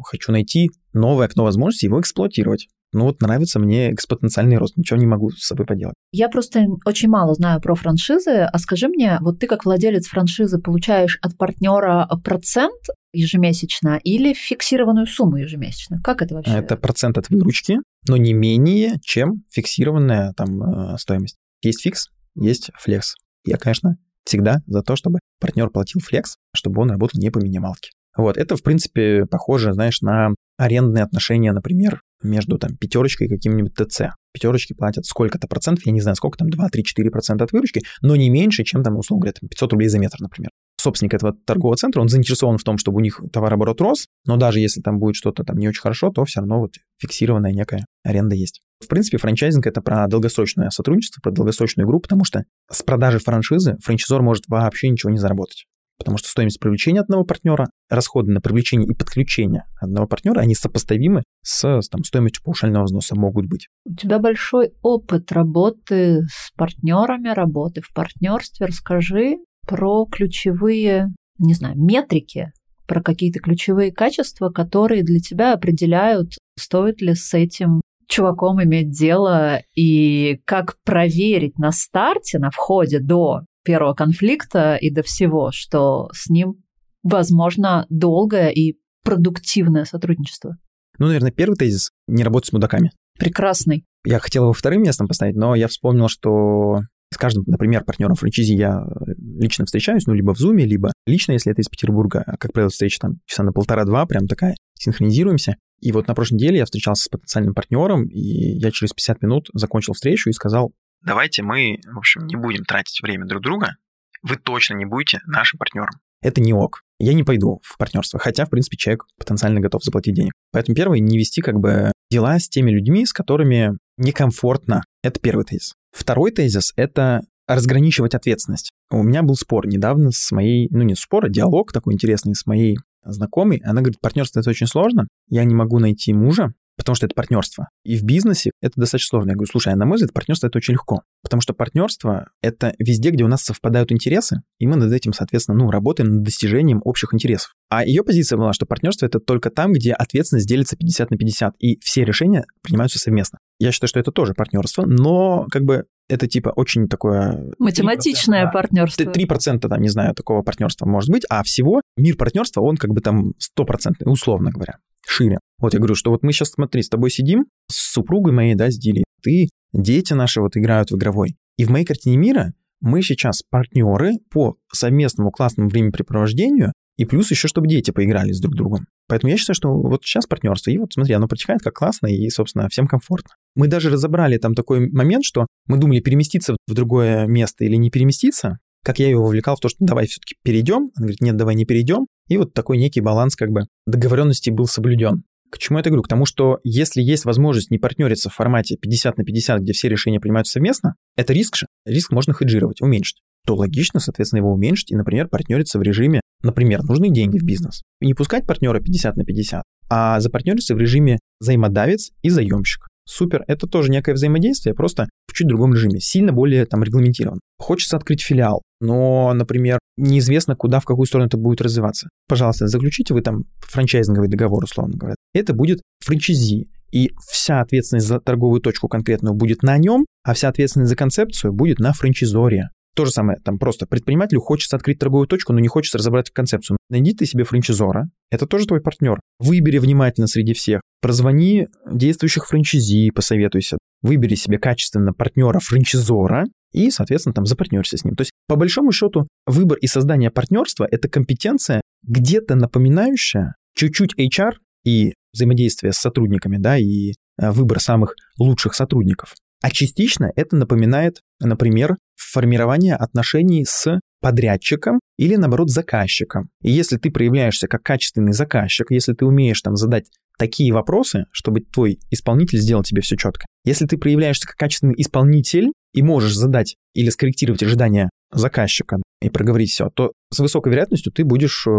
хочу 0.04 0.32
найти 0.32 0.68
новое 0.92 1.24
окно 1.24 1.44
возможностей, 1.44 1.86
его 1.86 1.98
эксплуатировать. 1.98 2.68
Ну 2.92 3.04
вот 3.04 3.22
нравится 3.22 3.58
мне 3.58 3.90
экспоненциальный 3.90 4.58
рост, 4.58 4.76
ничего 4.76 4.98
не 4.98 5.06
могу 5.06 5.30
с 5.30 5.46
собой 5.46 5.64
поделать. 5.64 5.94
Я 6.12 6.28
просто 6.28 6.66
очень 6.84 7.08
мало 7.08 7.32
знаю 7.32 7.58
про 7.62 7.74
франшизы, 7.74 8.40
а 8.40 8.58
скажи 8.58 8.88
мне, 8.88 9.16
вот 9.22 9.38
ты 9.38 9.46
как 9.46 9.64
владелец 9.64 10.08
франшизы 10.08 10.58
получаешь 10.60 11.18
от 11.22 11.38
партнера 11.38 12.06
процент 12.22 12.82
ежемесячно 13.14 13.98
или 14.04 14.34
фиксированную 14.34 15.06
сумму 15.06 15.38
ежемесячно? 15.38 15.96
Как 16.04 16.20
это 16.20 16.34
вообще? 16.34 16.52
Это 16.52 16.76
процент 16.76 17.16
от 17.16 17.30
выручки, 17.30 17.78
но 18.06 18.18
не 18.18 18.34
менее, 18.34 18.96
чем 19.02 19.42
фиксированная 19.50 20.34
там 20.34 20.62
э, 20.62 20.98
стоимость. 20.98 21.38
Есть 21.62 21.80
фикс, 21.80 22.08
есть 22.34 22.72
флекс. 22.78 23.14
Я, 23.46 23.56
конечно, 23.56 23.96
всегда 24.24 24.58
за 24.66 24.82
то, 24.82 24.96
чтобы 24.96 25.20
партнер 25.40 25.70
платил 25.70 26.02
флекс, 26.02 26.36
чтобы 26.54 26.82
он 26.82 26.90
работал 26.90 27.18
не 27.18 27.30
по 27.30 27.38
минималке. 27.38 27.88
Вот, 28.16 28.36
это, 28.36 28.56
в 28.56 28.62
принципе, 28.62 29.26
похоже, 29.26 29.72
знаешь, 29.72 30.00
на 30.02 30.34
арендные 30.58 31.04
отношения, 31.04 31.52
например, 31.52 32.02
между 32.22 32.58
там 32.58 32.76
пятерочкой 32.76 33.26
и 33.26 33.30
каким-нибудь 33.30 33.74
ТЦ. 33.74 34.14
Пятерочки 34.32 34.74
платят 34.74 35.06
сколько-то 35.06 35.48
процентов, 35.48 35.86
я 35.86 35.92
не 35.92 36.00
знаю, 36.00 36.14
сколько 36.16 36.38
там, 36.38 36.50
2, 36.50 36.68
3, 36.68 36.84
4 36.84 37.10
процента 37.10 37.44
от 37.44 37.52
выручки, 37.52 37.82
но 38.00 38.14
не 38.16 38.30
меньше, 38.30 38.64
чем 38.64 38.82
там, 38.82 38.96
условно 38.96 39.22
говоря, 39.22 39.34
там 39.40 39.48
500 39.48 39.72
рублей 39.72 39.88
за 39.88 39.98
метр, 39.98 40.18
например. 40.20 40.50
собственник 40.80 41.14
этого 41.14 41.34
торгового 41.46 41.76
центра, 41.76 42.00
он 42.00 42.08
заинтересован 42.08 42.58
в 42.58 42.64
том, 42.64 42.76
чтобы 42.76 42.98
у 42.98 43.00
них 43.00 43.20
товарооборот 43.32 43.80
рос, 43.80 44.06
но 44.26 44.36
даже 44.36 44.60
если 44.60 44.80
там 44.80 44.98
будет 44.98 45.14
что-то 45.14 45.44
там 45.44 45.56
не 45.56 45.68
очень 45.68 45.80
хорошо, 45.80 46.10
то 46.10 46.24
все 46.24 46.40
равно 46.40 46.60
вот 46.60 46.74
фиксированная 46.98 47.52
некая 47.52 47.86
аренда 48.04 48.34
есть. 48.34 48.60
В 48.80 48.88
принципе, 48.88 49.18
франчайзинг— 49.18 49.66
это 49.68 49.80
про 49.80 50.06
долгосрочное 50.08 50.70
сотрудничество, 50.70 51.20
про 51.22 51.30
долгосрочную 51.30 51.86
игру, 51.86 52.00
потому 52.00 52.24
что 52.24 52.44
с 52.70 52.82
продажи 52.82 53.20
франшизы 53.20 53.76
франчайзор 53.80 54.22
может 54.22 54.44
вообще 54.48 54.88
ничего 54.88 55.10
не 55.10 55.18
заработать. 55.18 55.66
Потому 56.02 56.18
что 56.18 56.28
стоимость 56.28 56.58
привлечения 56.58 57.00
одного 57.00 57.24
партнера, 57.24 57.70
расходы 57.88 58.32
на 58.32 58.40
привлечение 58.40 58.88
и 58.88 58.92
подключение 58.94 59.66
одного 59.80 60.08
партнера, 60.08 60.40
они 60.40 60.56
сопоставимы 60.56 61.22
с 61.44 61.80
там, 61.88 62.02
стоимостью 62.02 62.42
паушального 62.42 62.84
взноса 62.84 63.14
могут 63.14 63.46
быть. 63.46 63.68
У 63.84 63.94
тебя 63.94 64.18
большой 64.18 64.72
опыт 64.82 65.30
работы 65.30 66.22
с 66.28 66.50
партнерами, 66.56 67.28
работы 67.28 67.82
в 67.82 67.94
партнерстве. 67.94 68.66
Расскажи 68.66 69.36
про 69.64 70.06
ключевые, 70.06 71.14
не 71.38 71.54
знаю, 71.54 71.76
метрики, 71.78 72.50
про 72.88 73.00
какие-то 73.00 73.38
ключевые 73.38 73.92
качества, 73.92 74.50
которые 74.50 75.04
для 75.04 75.20
тебя 75.20 75.52
определяют, 75.52 76.32
стоит 76.58 77.00
ли 77.00 77.14
с 77.14 77.32
этим 77.32 77.80
чуваком 78.08 78.60
иметь 78.62 78.90
дело 78.90 79.60
и 79.76 80.40
как 80.44 80.76
проверить 80.84 81.58
на 81.58 81.70
старте, 81.70 82.40
на 82.40 82.50
входе 82.50 82.98
до 82.98 83.42
первого 83.62 83.94
конфликта 83.94 84.76
и 84.76 84.90
до 84.90 85.02
всего, 85.02 85.50
что 85.52 86.08
с 86.12 86.28
ним 86.28 86.62
возможно 87.02 87.86
долгое 87.88 88.50
и 88.50 88.76
продуктивное 89.04 89.84
сотрудничество. 89.84 90.56
Ну, 90.98 91.06
наверное, 91.06 91.32
первый 91.32 91.56
тезис— 91.56 91.90
не 92.06 92.22
работать 92.22 92.50
с 92.50 92.52
мудаками. 92.52 92.92
Прекрасный. 93.18 93.84
Я 94.04 94.18
хотел 94.18 94.44
его 94.44 94.52
вторым 94.52 94.82
местом 94.82 95.08
поставить, 95.08 95.36
но 95.36 95.54
я 95.54 95.68
вспомнил, 95.68 96.08
что 96.08 96.80
с 97.12 97.18
каждым, 97.18 97.44
например, 97.46 97.84
партнером 97.84 98.14
франчайзи 98.14 98.54
я 98.54 98.86
лично 99.18 99.66
встречаюсь, 99.66 100.06
ну, 100.06 100.14
либо 100.14 100.34
в 100.34 100.40
Zoom, 100.40 100.56
либо 100.56 100.92
лично, 101.06 101.32
если 101.32 101.52
это 101.52 101.60
из 101.60 101.68
Петербурга. 101.68 102.22
А, 102.26 102.36
как 102.36 102.52
правило, 102.52 102.70
встреча 102.70 103.00
там 103.00 103.20
часа 103.26 103.42
на 103.42 103.52
полтора-два, 103.52 104.06
прям 104.06 104.26
такая, 104.26 104.56
синхронизируемся. 104.78 105.56
И 105.80 105.92
вот 105.92 106.08
на 106.08 106.14
прошлой 106.14 106.36
неделе 106.36 106.58
я 106.58 106.64
встречался 106.64 107.04
с 107.04 107.08
потенциальным 107.08 107.54
партнером, 107.54 108.06
и 108.06 108.20
я 108.58 108.70
через 108.70 108.92
50 108.92 109.22
минут 109.22 109.48
закончил 109.52 109.92
встречу 109.92 110.30
и 110.30 110.32
сказал, 110.32 110.72
давайте 111.04 111.42
мы, 111.42 111.80
в 111.84 111.98
общем, 111.98 112.26
не 112.26 112.36
будем 112.36 112.64
тратить 112.64 113.00
время 113.02 113.26
друг 113.26 113.42
друга, 113.42 113.76
вы 114.22 114.36
точно 114.36 114.74
не 114.74 114.84
будете 114.84 115.20
нашим 115.26 115.58
партнером. 115.58 116.00
Это 116.20 116.40
не 116.40 116.52
ок. 116.52 116.82
Я 116.98 117.14
не 117.14 117.24
пойду 117.24 117.60
в 117.64 117.76
партнерство, 117.76 118.20
хотя, 118.20 118.46
в 118.46 118.50
принципе, 118.50 118.76
человек 118.76 119.04
потенциально 119.18 119.60
готов 119.60 119.82
заплатить 119.82 120.14
денег. 120.14 120.32
Поэтому 120.52 120.76
первое, 120.76 121.00
не 121.00 121.18
вести 121.18 121.42
как 121.42 121.58
бы 121.58 121.90
дела 122.10 122.38
с 122.38 122.48
теми 122.48 122.70
людьми, 122.70 123.04
с 123.04 123.12
которыми 123.12 123.76
некомфортно. 123.96 124.84
Это 125.02 125.18
первый 125.18 125.44
тезис. 125.44 125.74
Второй 125.90 126.30
тезис— 126.30 126.72
это 126.76 127.22
разграничивать 127.48 128.14
ответственность. 128.14 128.70
У 128.90 129.02
меня 129.02 129.22
был 129.22 129.34
спор 129.34 129.66
недавно 129.66 130.12
с 130.12 130.30
моей, 130.30 130.68
ну 130.70 130.82
не 130.82 130.94
спор, 130.94 131.26
а 131.26 131.28
диалог 131.28 131.72
такой 131.72 131.94
интересный 131.94 132.34
с 132.34 132.46
моей 132.46 132.78
знакомой. 133.04 133.60
Она 133.64 133.80
говорит, 133.80 134.00
партнерство 134.00 134.40
это 134.40 134.50
очень 134.50 134.66
сложно, 134.68 135.08
я 135.28 135.42
не 135.44 135.54
могу 135.54 135.78
найти 135.78 136.12
мужа, 136.12 136.52
потому 136.82 136.96
что 136.96 137.06
это 137.06 137.14
партнерство. 137.14 137.68
И 137.84 137.96
в 137.96 138.02
бизнесе 138.02 138.50
это 138.60 138.72
достаточно 138.76 139.10
сложно. 139.10 139.30
Я 139.30 139.36
говорю, 139.36 139.50
слушай, 139.50 139.72
а 139.72 139.76
на 139.76 139.86
мой 139.86 139.96
взгляд, 139.96 140.12
партнерство 140.12 140.48
это 140.48 140.58
очень 140.58 140.74
легко, 140.74 141.02
потому 141.22 141.40
что 141.40 141.54
партнерство 141.54 142.30
это 142.42 142.74
везде, 142.80 143.10
где 143.10 143.22
у 143.22 143.28
нас 143.28 143.42
совпадают 143.42 143.92
интересы, 143.92 144.42
и 144.58 144.66
мы 144.66 144.74
над 144.74 144.92
этим, 144.92 145.12
соответственно, 145.12 145.58
ну, 145.58 145.70
работаем 145.70 146.12
над 146.12 146.22
достижением 146.24 146.82
общих 146.84 147.14
интересов. 147.14 147.54
А 147.68 147.84
ее 147.84 148.02
позиция 148.02 148.36
была, 148.36 148.52
что 148.52 148.66
партнерство 148.66 149.06
это 149.06 149.20
только 149.20 149.50
там, 149.50 149.72
где 149.72 149.92
ответственность 149.92 150.48
делится 150.48 150.76
50 150.76 151.10
на 151.12 151.16
50, 151.16 151.54
и 151.60 151.78
все 151.80 152.04
решения 152.04 152.44
принимаются 152.62 152.98
совместно. 152.98 153.38
Я 153.60 153.70
считаю, 153.70 153.88
что 153.88 154.00
это 154.00 154.10
тоже 154.10 154.34
партнерство, 154.34 154.84
но 154.84 155.46
как 155.50 155.62
бы 155.62 155.84
это 156.12 156.28
типа 156.28 156.50
очень 156.50 156.88
такое... 156.88 157.52
Математичное 157.58 158.46
3%, 158.46 158.52
партнерство. 158.52 159.02
3% 159.04 159.58
там, 159.60 159.80
не 159.80 159.88
знаю, 159.88 160.14
такого 160.14 160.42
партнерства 160.42 160.86
может 160.86 161.10
быть, 161.10 161.24
а 161.30 161.42
всего 161.42 161.80
мир 161.96 162.16
партнерства, 162.16 162.60
он 162.60 162.76
как 162.76 162.90
бы 162.90 163.00
там 163.00 163.32
100%, 163.58 164.04
условно 164.04 164.50
говоря, 164.50 164.76
шире. 165.06 165.38
Вот 165.58 165.72
я 165.72 165.78
говорю, 165.78 165.94
что 165.94 166.10
вот 166.10 166.22
мы 166.22 166.32
сейчас, 166.32 166.50
смотри, 166.50 166.82
с 166.82 166.88
тобой 166.88 167.10
сидим, 167.10 167.46
с 167.70 167.92
супругой 167.92 168.32
моей, 168.32 168.54
да, 168.54 168.70
с 168.70 168.76
Дилей, 168.76 169.04
ты, 169.22 169.48
дети 169.72 170.12
наши 170.12 170.40
вот 170.40 170.56
играют 170.56 170.90
в 170.90 170.96
игровой. 170.96 171.36
И 171.56 171.64
в 171.64 171.70
моей 171.70 171.84
картине 171.84 172.16
мира 172.16 172.52
мы 172.80 173.02
сейчас 173.02 173.42
партнеры 173.48 174.18
по 174.30 174.56
совместному 174.72 175.30
классному 175.30 175.70
времяпрепровождению, 175.70 176.72
и 176.96 177.04
плюс 177.04 177.30
еще, 177.30 177.48
чтобы 177.48 177.68
дети 177.68 177.90
поиграли 177.90 178.32
с 178.32 178.40
друг 178.40 178.54
другом. 178.54 178.86
Поэтому 179.08 179.30
я 179.30 179.36
считаю, 179.36 179.54
что 179.54 179.72
вот 179.72 180.04
сейчас 180.04 180.26
партнерство, 180.26 180.70
и 180.70 180.78
вот 180.78 180.92
смотри, 180.92 181.14
оно 181.14 181.28
протекает 181.28 181.62
как 181.62 181.74
классно, 181.74 182.06
и, 182.06 182.28
собственно, 182.30 182.68
всем 182.68 182.86
комфортно. 182.86 183.34
Мы 183.54 183.68
даже 183.68 183.90
разобрали 183.90 184.38
там 184.38 184.54
такой 184.54 184.90
момент, 184.90 185.24
что 185.24 185.46
мы 185.66 185.78
думали, 185.78 186.00
переместиться 186.00 186.56
в 186.66 186.74
другое 186.74 187.26
место 187.26 187.64
или 187.64 187.76
не 187.76 187.90
переместиться, 187.90 188.58
как 188.84 188.98
я 188.98 189.08
его 189.08 189.24
вовлекал 189.24 189.56
в 189.56 189.60
то, 189.60 189.68
что 189.68 189.78
давай 189.80 190.06
все-таки 190.06 190.34
перейдем. 190.42 190.90
Она 190.96 191.04
говорит, 191.04 191.20
нет, 191.20 191.36
давай 191.36 191.54
не 191.54 191.64
перейдем. 191.64 192.06
И 192.28 192.36
вот 192.36 192.52
такой 192.52 192.78
некий 192.78 193.00
баланс 193.00 193.36
как 193.36 193.50
бы 193.50 193.66
договоренности 193.86 194.50
был 194.50 194.66
соблюден. 194.66 195.24
К 195.50 195.58
чему 195.58 195.78
я 195.78 195.80
это 195.80 195.90
говорю? 195.90 196.02
К 196.02 196.08
тому, 196.08 196.24
что 196.24 196.60
если 196.64 197.02
есть 197.02 197.26
возможность 197.26 197.70
не 197.70 197.78
партнериться 197.78 198.30
в 198.30 198.34
формате 198.34 198.76
50 198.80 199.18
на 199.18 199.24
50, 199.24 199.60
где 199.60 199.72
все 199.72 199.88
решения 199.88 200.18
принимаются 200.18 200.54
совместно, 200.54 200.94
это 201.14 201.34
риск 201.34 201.56
же. 201.56 201.66
Риск 201.84 202.10
можно 202.10 202.32
хеджировать, 202.32 202.80
уменьшить. 202.80 203.20
То 203.46 203.54
логично, 203.54 204.00
соответственно, 204.00 204.38
его 204.38 204.52
уменьшить 204.52 204.92
и, 204.92 204.96
например, 204.96 205.28
партнериться 205.28 205.78
в 205.78 205.82
режиме, 205.82 206.22
например, 206.42 206.82
нужны 206.82 207.10
деньги 207.10 207.38
в 207.38 207.44
бизнес. 207.44 207.82
И 208.00 208.06
не 208.06 208.14
пускать 208.14 208.46
партнера 208.46 208.80
50 208.80 209.16
на 209.16 209.24
50, 209.24 209.62
а 209.88 210.20
запартнериться 210.20 210.74
в 210.74 210.78
режиме 210.78 211.18
взаимодавец 211.40 212.10
и 212.22 212.30
заемщик. 212.30 212.86
Супер, 213.04 213.42
это 213.48 213.66
тоже 213.66 213.90
некое 213.90 214.12
взаимодействие, 214.12 214.74
просто 214.74 215.08
в 215.26 215.32
чуть 215.34 215.48
другом 215.48 215.74
режиме, 215.74 215.98
сильно 215.98 216.32
более 216.32 216.66
там 216.66 216.84
регламентирован. 216.84 217.40
Хочется 217.58 217.96
открыть 217.96 218.22
филиал, 218.22 218.62
но, 218.80 219.32
например, 219.34 219.80
неизвестно, 219.96 220.54
куда, 220.54 220.78
в 220.78 220.84
какую 220.84 221.06
сторону 221.06 221.26
это 221.26 221.36
будет 221.36 221.60
развиваться. 221.60 222.08
Пожалуйста, 222.28 222.68
заключите 222.68 223.12
вы 223.12 223.22
там 223.22 223.44
франчайзинговый 223.58 224.28
договор, 224.28 224.62
условно 224.62 224.96
говоря. 224.96 225.16
Это 225.34 225.52
будет 225.52 225.82
франчайзи, 226.04 226.68
и 226.92 227.10
вся 227.28 227.60
ответственность 227.60 228.06
за 228.06 228.20
торговую 228.20 228.60
точку 228.60 228.86
конкретную 228.86 229.34
будет 229.34 229.62
на 229.62 229.76
нем, 229.78 230.04
а 230.22 230.34
вся 230.34 230.48
ответственность 230.48 230.90
за 230.90 230.96
концепцию 230.96 231.52
будет 231.52 231.80
на 231.80 231.92
франчайзоре. 231.92 232.68
То 232.94 233.06
же 233.06 233.10
самое, 233.10 233.38
там 233.42 233.58
просто 233.58 233.86
предпринимателю 233.86 234.40
хочется 234.40 234.76
открыть 234.76 234.98
торговую 234.98 235.26
точку, 235.26 235.52
но 235.52 235.60
не 235.60 235.68
хочется 235.68 235.96
разобрать 235.96 236.30
концепцию. 236.30 236.76
Найди 236.90 237.14
ты 237.14 237.24
себе 237.24 237.44
франчайзора, 237.44 238.10
это 238.30 238.46
тоже 238.46 238.66
твой 238.66 238.82
партнер. 238.82 239.18
Выбери 239.38 239.78
внимательно 239.78 240.26
среди 240.26 240.52
всех. 240.52 240.82
Прозвони 241.00 241.68
действующих 241.90 242.46
франчайзи, 242.46 243.10
посоветуйся. 243.10 243.78
Выбери 244.02 244.34
себе 244.34 244.58
качественно 244.58 245.12
партнера 245.12 245.58
франчайзора 245.58 246.44
и, 246.72 246.90
соответственно, 246.90 247.34
там 247.34 247.46
запартнерься 247.46 247.96
с 247.96 248.04
ним. 248.04 248.14
То 248.14 248.22
есть, 248.22 248.32
по 248.46 248.56
большому 248.56 248.92
счету, 248.92 249.26
выбор 249.46 249.78
и 249.78 249.86
создание 249.86 250.30
партнерства— 250.30 250.86
это 250.90 251.08
компетенция, 251.08 251.80
где-то 252.02 252.56
напоминающая 252.56 253.54
чуть-чуть 253.74 254.18
HR 254.18 254.52
и 254.84 255.14
взаимодействие 255.32 255.92
с 255.92 255.98
сотрудниками, 255.98 256.58
да, 256.58 256.76
и 256.76 257.12
э, 257.40 257.50
выбор 257.50 257.80
самых 257.80 258.14
лучших 258.38 258.74
сотрудников. 258.74 259.34
А 259.62 259.70
частично 259.70 260.32
это 260.34 260.56
напоминает, 260.56 261.20
например, 261.40 261.96
формирование 262.16 262.96
отношений 262.96 263.64
с 263.64 264.00
подрядчиком 264.20 265.00
или, 265.18 265.36
наоборот, 265.36 265.70
заказчиком. 265.70 266.48
И 266.62 266.70
если 266.70 266.96
ты 266.96 267.10
проявляешься 267.10 267.68
как 267.68 267.82
качественный 267.82 268.32
заказчик, 268.32 268.90
если 268.90 269.12
ты 269.12 269.24
умеешь 269.24 269.60
там 269.60 269.76
задать 269.76 270.06
такие 270.38 270.72
вопросы, 270.72 271.26
чтобы 271.30 271.60
твой 271.60 272.00
исполнитель 272.10 272.58
сделал 272.58 272.82
тебе 272.82 273.02
все 273.02 273.16
четко. 273.16 273.46
Если 273.64 273.86
ты 273.86 273.98
проявляешься 273.98 274.46
как 274.46 274.56
качественный 274.56 274.94
исполнитель 274.96 275.72
и 275.94 276.02
можешь 276.02 276.34
задать 276.34 276.76
или 276.94 277.10
скорректировать 277.10 277.62
ожидания 277.62 278.10
заказчика 278.32 278.96
и 279.20 279.28
проговорить 279.28 279.70
все, 279.70 279.90
то 279.90 280.12
с 280.32 280.38
высокой 280.40 280.72
вероятностью 280.72 281.12
ты 281.12 281.24
будешь 281.24 281.66
э, 281.68 281.70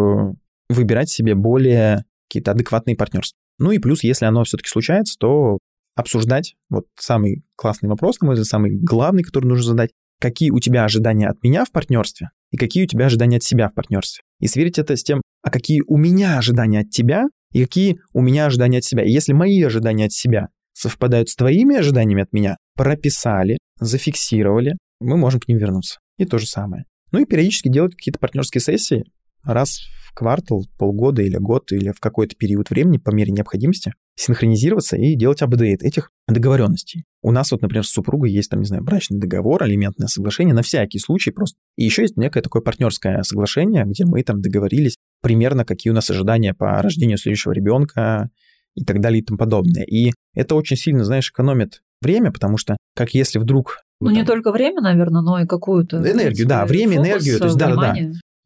выбирать 0.70 1.10
себе 1.10 1.36
более 1.36 2.06
какие-то 2.30 2.52
адекватные 2.52 2.96
партнерства. 2.96 3.38
Ну 3.60 3.72
и 3.72 3.80
плюс, 3.80 4.04
если 4.04 4.26
оно 4.26 4.44
все-таки 4.44 4.70
случается, 4.70 5.16
то 5.20 5.58
обсуждать 5.96 6.56
вот 6.70 6.86
самый 7.00 7.44
классный 7.56 7.90
вопрос, 7.90 8.20
на 8.20 8.28
мой 8.28 8.36
взгляд, 8.36 8.48
самый 8.48 8.72
главный, 8.72 9.24
который 9.24 9.46
нужно 9.46 9.66
задать, 9.66 9.92
какие 10.20 10.52
у 10.52 10.60
тебя 10.60 10.86
ожидания 10.86 11.28
от 11.28 11.44
меня 11.44 11.66
в 11.66 11.72
партнерстве 11.72 12.30
и 12.52 12.58
какие 12.58 12.84
у 12.84 12.88
тебя 12.88 13.08
ожидания 13.08 13.38
от 13.38 13.44
себя 13.44 13.70
в 13.70 13.74
партнерстве. 13.74 14.24
И 14.40 14.48
сверить 14.48 14.80
это 14.80 14.96
с 14.96 15.04
тем, 15.04 15.22
а 15.42 15.50
какие 15.50 15.82
у 15.88 15.98
меня 15.98 16.38
ожидания 16.38 16.82
от 16.82 16.90
тебя 16.90 17.26
и 17.52 17.64
какие 17.64 18.00
у 18.14 18.22
меня 18.22 18.46
ожидания 18.46 18.80
от 18.80 18.84
себя. 18.84 19.04
И 19.04 19.12
если 19.12 19.34
мои 19.34 19.62
ожидания 19.62 20.06
от 20.06 20.12
себя 20.12 20.48
совпадают 20.74 21.30
с 21.30 21.36
твоими 21.36 21.76
ожиданиями 21.76 22.24
от 22.24 22.34
меня, 22.34 22.58
прописали, 22.76 23.58
зафиксировали, 23.80 24.78
мы 25.00 25.18
можем 25.18 25.40
к 25.40 25.48
ним 25.48 25.58
вернуться. 25.58 26.00
И 26.18 26.26
то 26.26 26.38
же 26.38 26.48
самое. 26.48 26.86
Ну 27.12 27.20
и 27.20 27.26
периодически 27.26 27.70
делать 27.70 27.96
какие-то 27.96 28.20
партнерские 28.20 28.62
сессии 28.62 29.04
раз 29.44 29.80
квартал, 30.14 30.66
полгода 30.78 31.22
или 31.22 31.38
год, 31.38 31.72
или 31.72 31.92
в 31.92 32.00
какой-то 32.00 32.36
период 32.36 32.70
времени 32.70 32.98
по 32.98 33.12
мере 33.12 33.32
необходимости 33.32 33.94
синхронизироваться 34.16 34.96
и 34.96 35.16
делать 35.16 35.42
апдейт 35.42 35.82
этих 35.82 36.12
договоренностей. 36.28 37.06
У 37.24 37.32
нас 37.32 37.52
вот, 37.52 37.62
например, 37.62 37.84
с 37.84 37.90
супругой 37.90 38.32
есть 38.32 38.50
там, 38.50 38.60
не 38.60 38.66
знаю, 38.66 38.84
брачный 38.84 39.20
договор, 39.20 39.64
алиментное 39.64 40.08
соглашение 40.08 40.54
на 40.54 40.62
всякий 40.62 41.00
случай 41.00 41.32
просто. 41.32 41.58
И 41.78 41.84
еще 41.84 42.04
есть 42.04 42.16
некое 42.16 42.42
такое 42.42 42.62
партнерское 42.62 43.24
соглашение, 43.24 43.86
где 43.86 44.06
мы 44.06 44.22
там 44.24 44.42
договорились 44.42 44.98
примерно, 45.22 45.66
какие 45.66 45.92
у 45.92 45.96
нас 45.96 46.10
ожидания 46.10 46.54
по 46.54 46.82
рождению 46.82 47.18
следующего 47.18 47.54
ребенка 47.54 48.30
и 48.76 48.84
так 48.84 49.00
далее 49.00 49.22
и 49.22 49.26
тому 49.26 49.38
подобное. 49.38 49.84
И 49.84 50.12
это 50.36 50.56
очень 50.56 50.78
сильно, 50.78 51.04
знаешь, 51.06 51.30
экономит 51.32 51.82
время, 52.02 52.32
потому 52.32 52.58
что 52.58 52.78
как 52.96 53.14
если 53.16 53.40
вдруг... 53.40 53.80
Ну, 54.00 54.08
там, 54.08 54.16
не 54.16 54.26
только 54.26 54.52
время, 54.52 54.82
наверное, 54.82 55.22
но 55.22 55.40
и 55.40 55.48
какую-то... 55.48 55.98
Энергию, 55.98 56.46
да, 56.46 56.66
время, 56.66 56.98
энергию. 56.98 57.40
То 57.40 57.46
есть, 57.46 57.58
да, 57.58 57.74
да, 57.76 57.94
да. 57.94 57.96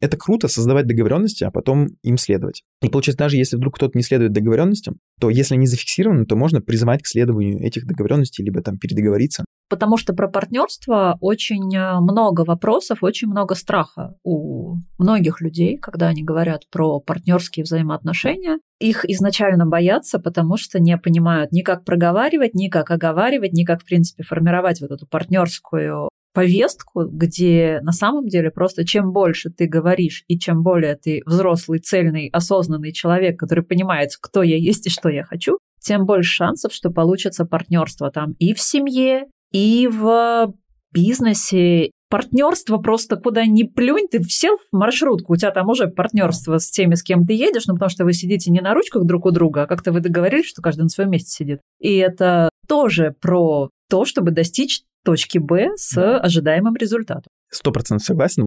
Это 0.00 0.16
круто 0.16 0.48
создавать 0.48 0.86
договоренности, 0.86 1.44
а 1.44 1.50
потом 1.50 1.88
им 2.02 2.16
следовать. 2.18 2.62
И 2.82 2.88
получается, 2.88 3.18
даже 3.18 3.36
если 3.36 3.56
вдруг 3.56 3.76
кто-то 3.76 3.96
не 3.98 4.02
следует 4.02 4.32
договоренностям, 4.32 4.98
то 5.20 5.28
если 5.30 5.54
они 5.54 5.66
зафиксированы, 5.66 6.24
то 6.24 6.36
можно 6.36 6.60
призывать 6.60 7.02
к 7.02 7.06
следованию 7.06 7.60
этих 7.60 7.86
договоренностей, 7.86 8.44
либо 8.44 8.62
там 8.62 8.78
передоговориться. 8.78 9.44
Потому 9.68 9.96
что 9.96 10.14
про 10.14 10.28
партнерство 10.28 11.18
очень 11.20 11.74
э, 11.76 12.00
много 12.00 12.42
вопросов, 12.42 13.02
очень 13.02 13.28
много 13.28 13.54
страха 13.54 14.14
у 14.24 14.76
многих 14.98 15.40
людей, 15.40 15.76
когда 15.76 16.08
они 16.08 16.22
говорят 16.22 16.62
про 16.70 17.00
партнерские 17.00 17.64
взаимоотношения. 17.64 18.58
Их 18.80 19.04
изначально 19.04 19.66
боятся, 19.66 20.20
потому 20.20 20.56
что 20.56 20.78
не 20.78 20.96
понимают 20.96 21.52
ни 21.52 21.62
как 21.62 21.84
проговаривать, 21.84 22.54
ни 22.54 22.68
как 22.68 22.90
оговаривать, 22.90 23.52
ни 23.52 23.64
как, 23.64 23.82
в 23.82 23.84
принципе, 23.84 24.22
формировать 24.22 24.80
вот 24.80 24.92
эту 24.92 25.06
партнерскую 25.06 26.08
повестку, 26.38 27.04
где 27.04 27.80
на 27.82 27.90
самом 27.90 28.28
деле 28.28 28.52
просто 28.52 28.86
чем 28.86 29.10
больше 29.10 29.50
ты 29.50 29.66
говоришь 29.66 30.22
и 30.28 30.38
чем 30.38 30.62
более 30.62 30.94
ты 30.94 31.20
взрослый, 31.26 31.80
цельный, 31.80 32.28
осознанный 32.32 32.92
человек, 32.92 33.40
который 33.40 33.64
понимает, 33.64 34.10
кто 34.20 34.44
я 34.44 34.56
есть 34.56 34.86
и 34.86 34.90
что 34.90 35.08
я 35.08 35.24
хочу, 35.24 35.58
тем 35.80 36.06
больше 36.06 36.32
шансов, 36.32 36.72
что 36.72 36.90
получится 36.90 37.44
партнерство 37.44 38.12
там 38.12 38.34
и 38.38 38.54
в 38.54 38.60
семье, 38.60 39.24
и 39.50 39.88
в 39.90 40.54
бизнесе. 40.92 41.90
Партнерство 42.08 42.76
просто 42.76 43.16
куда 43.16 43.44
ни 43.44 43.64
плюнь, 43.64 44.06
ты 44.08 44.22
сел 44.22 44.58
в 44.58 44.76
маршрутку, 44.76 45.32
у 45.32 45.36
тебя 45.36 45.50
там 45.50 45.68
уже 45.68 45.88
партнерство 45.88 46.58
с 46.58 46.70
теми, 46.70 46.94
с 46.94 47.02
кем 47.02 47.24
ты 47.24 47.32
едешь, 47.32 47.66
ну 47.66 47.74
потому 47.74 47.90
что 47.90 48.04
вы 48.04 48.12
сидите 48.12 48.52
не 48.52 48.60
на 48.60 48.74
ручках 48.74 49.04
друг 49.06 49.26
у 49.26 49.32
друга, 49.32 49.62
а 49.62 49.66
как-то 49.66 49.90
вы 49.90 49.98
договорились, 49.98 50.46
что 50.46 50.62
каждый 50.62 50.82
на 50.82 50.88
своем 50.88 51.10
месте 51.10 51.30
сидит. 51.30 51.58
И 51.80 51.96
это 51.96 52.48
тоже 52.68 53.16
про 53.20 53.70
то, 53.90 54.04
чтобы 54.04 54.30
достичь 54.30 54.82
точки 55.08 55.38
Б 55.38 55.70
с 55.74 55.94
да. 55.94 56.18
ожидаемым 56.18 56.76
результатом. 56.76 57.32
Сто 57.50 57.72
процентов 57.72 58.04
согласен. 58.04 58.44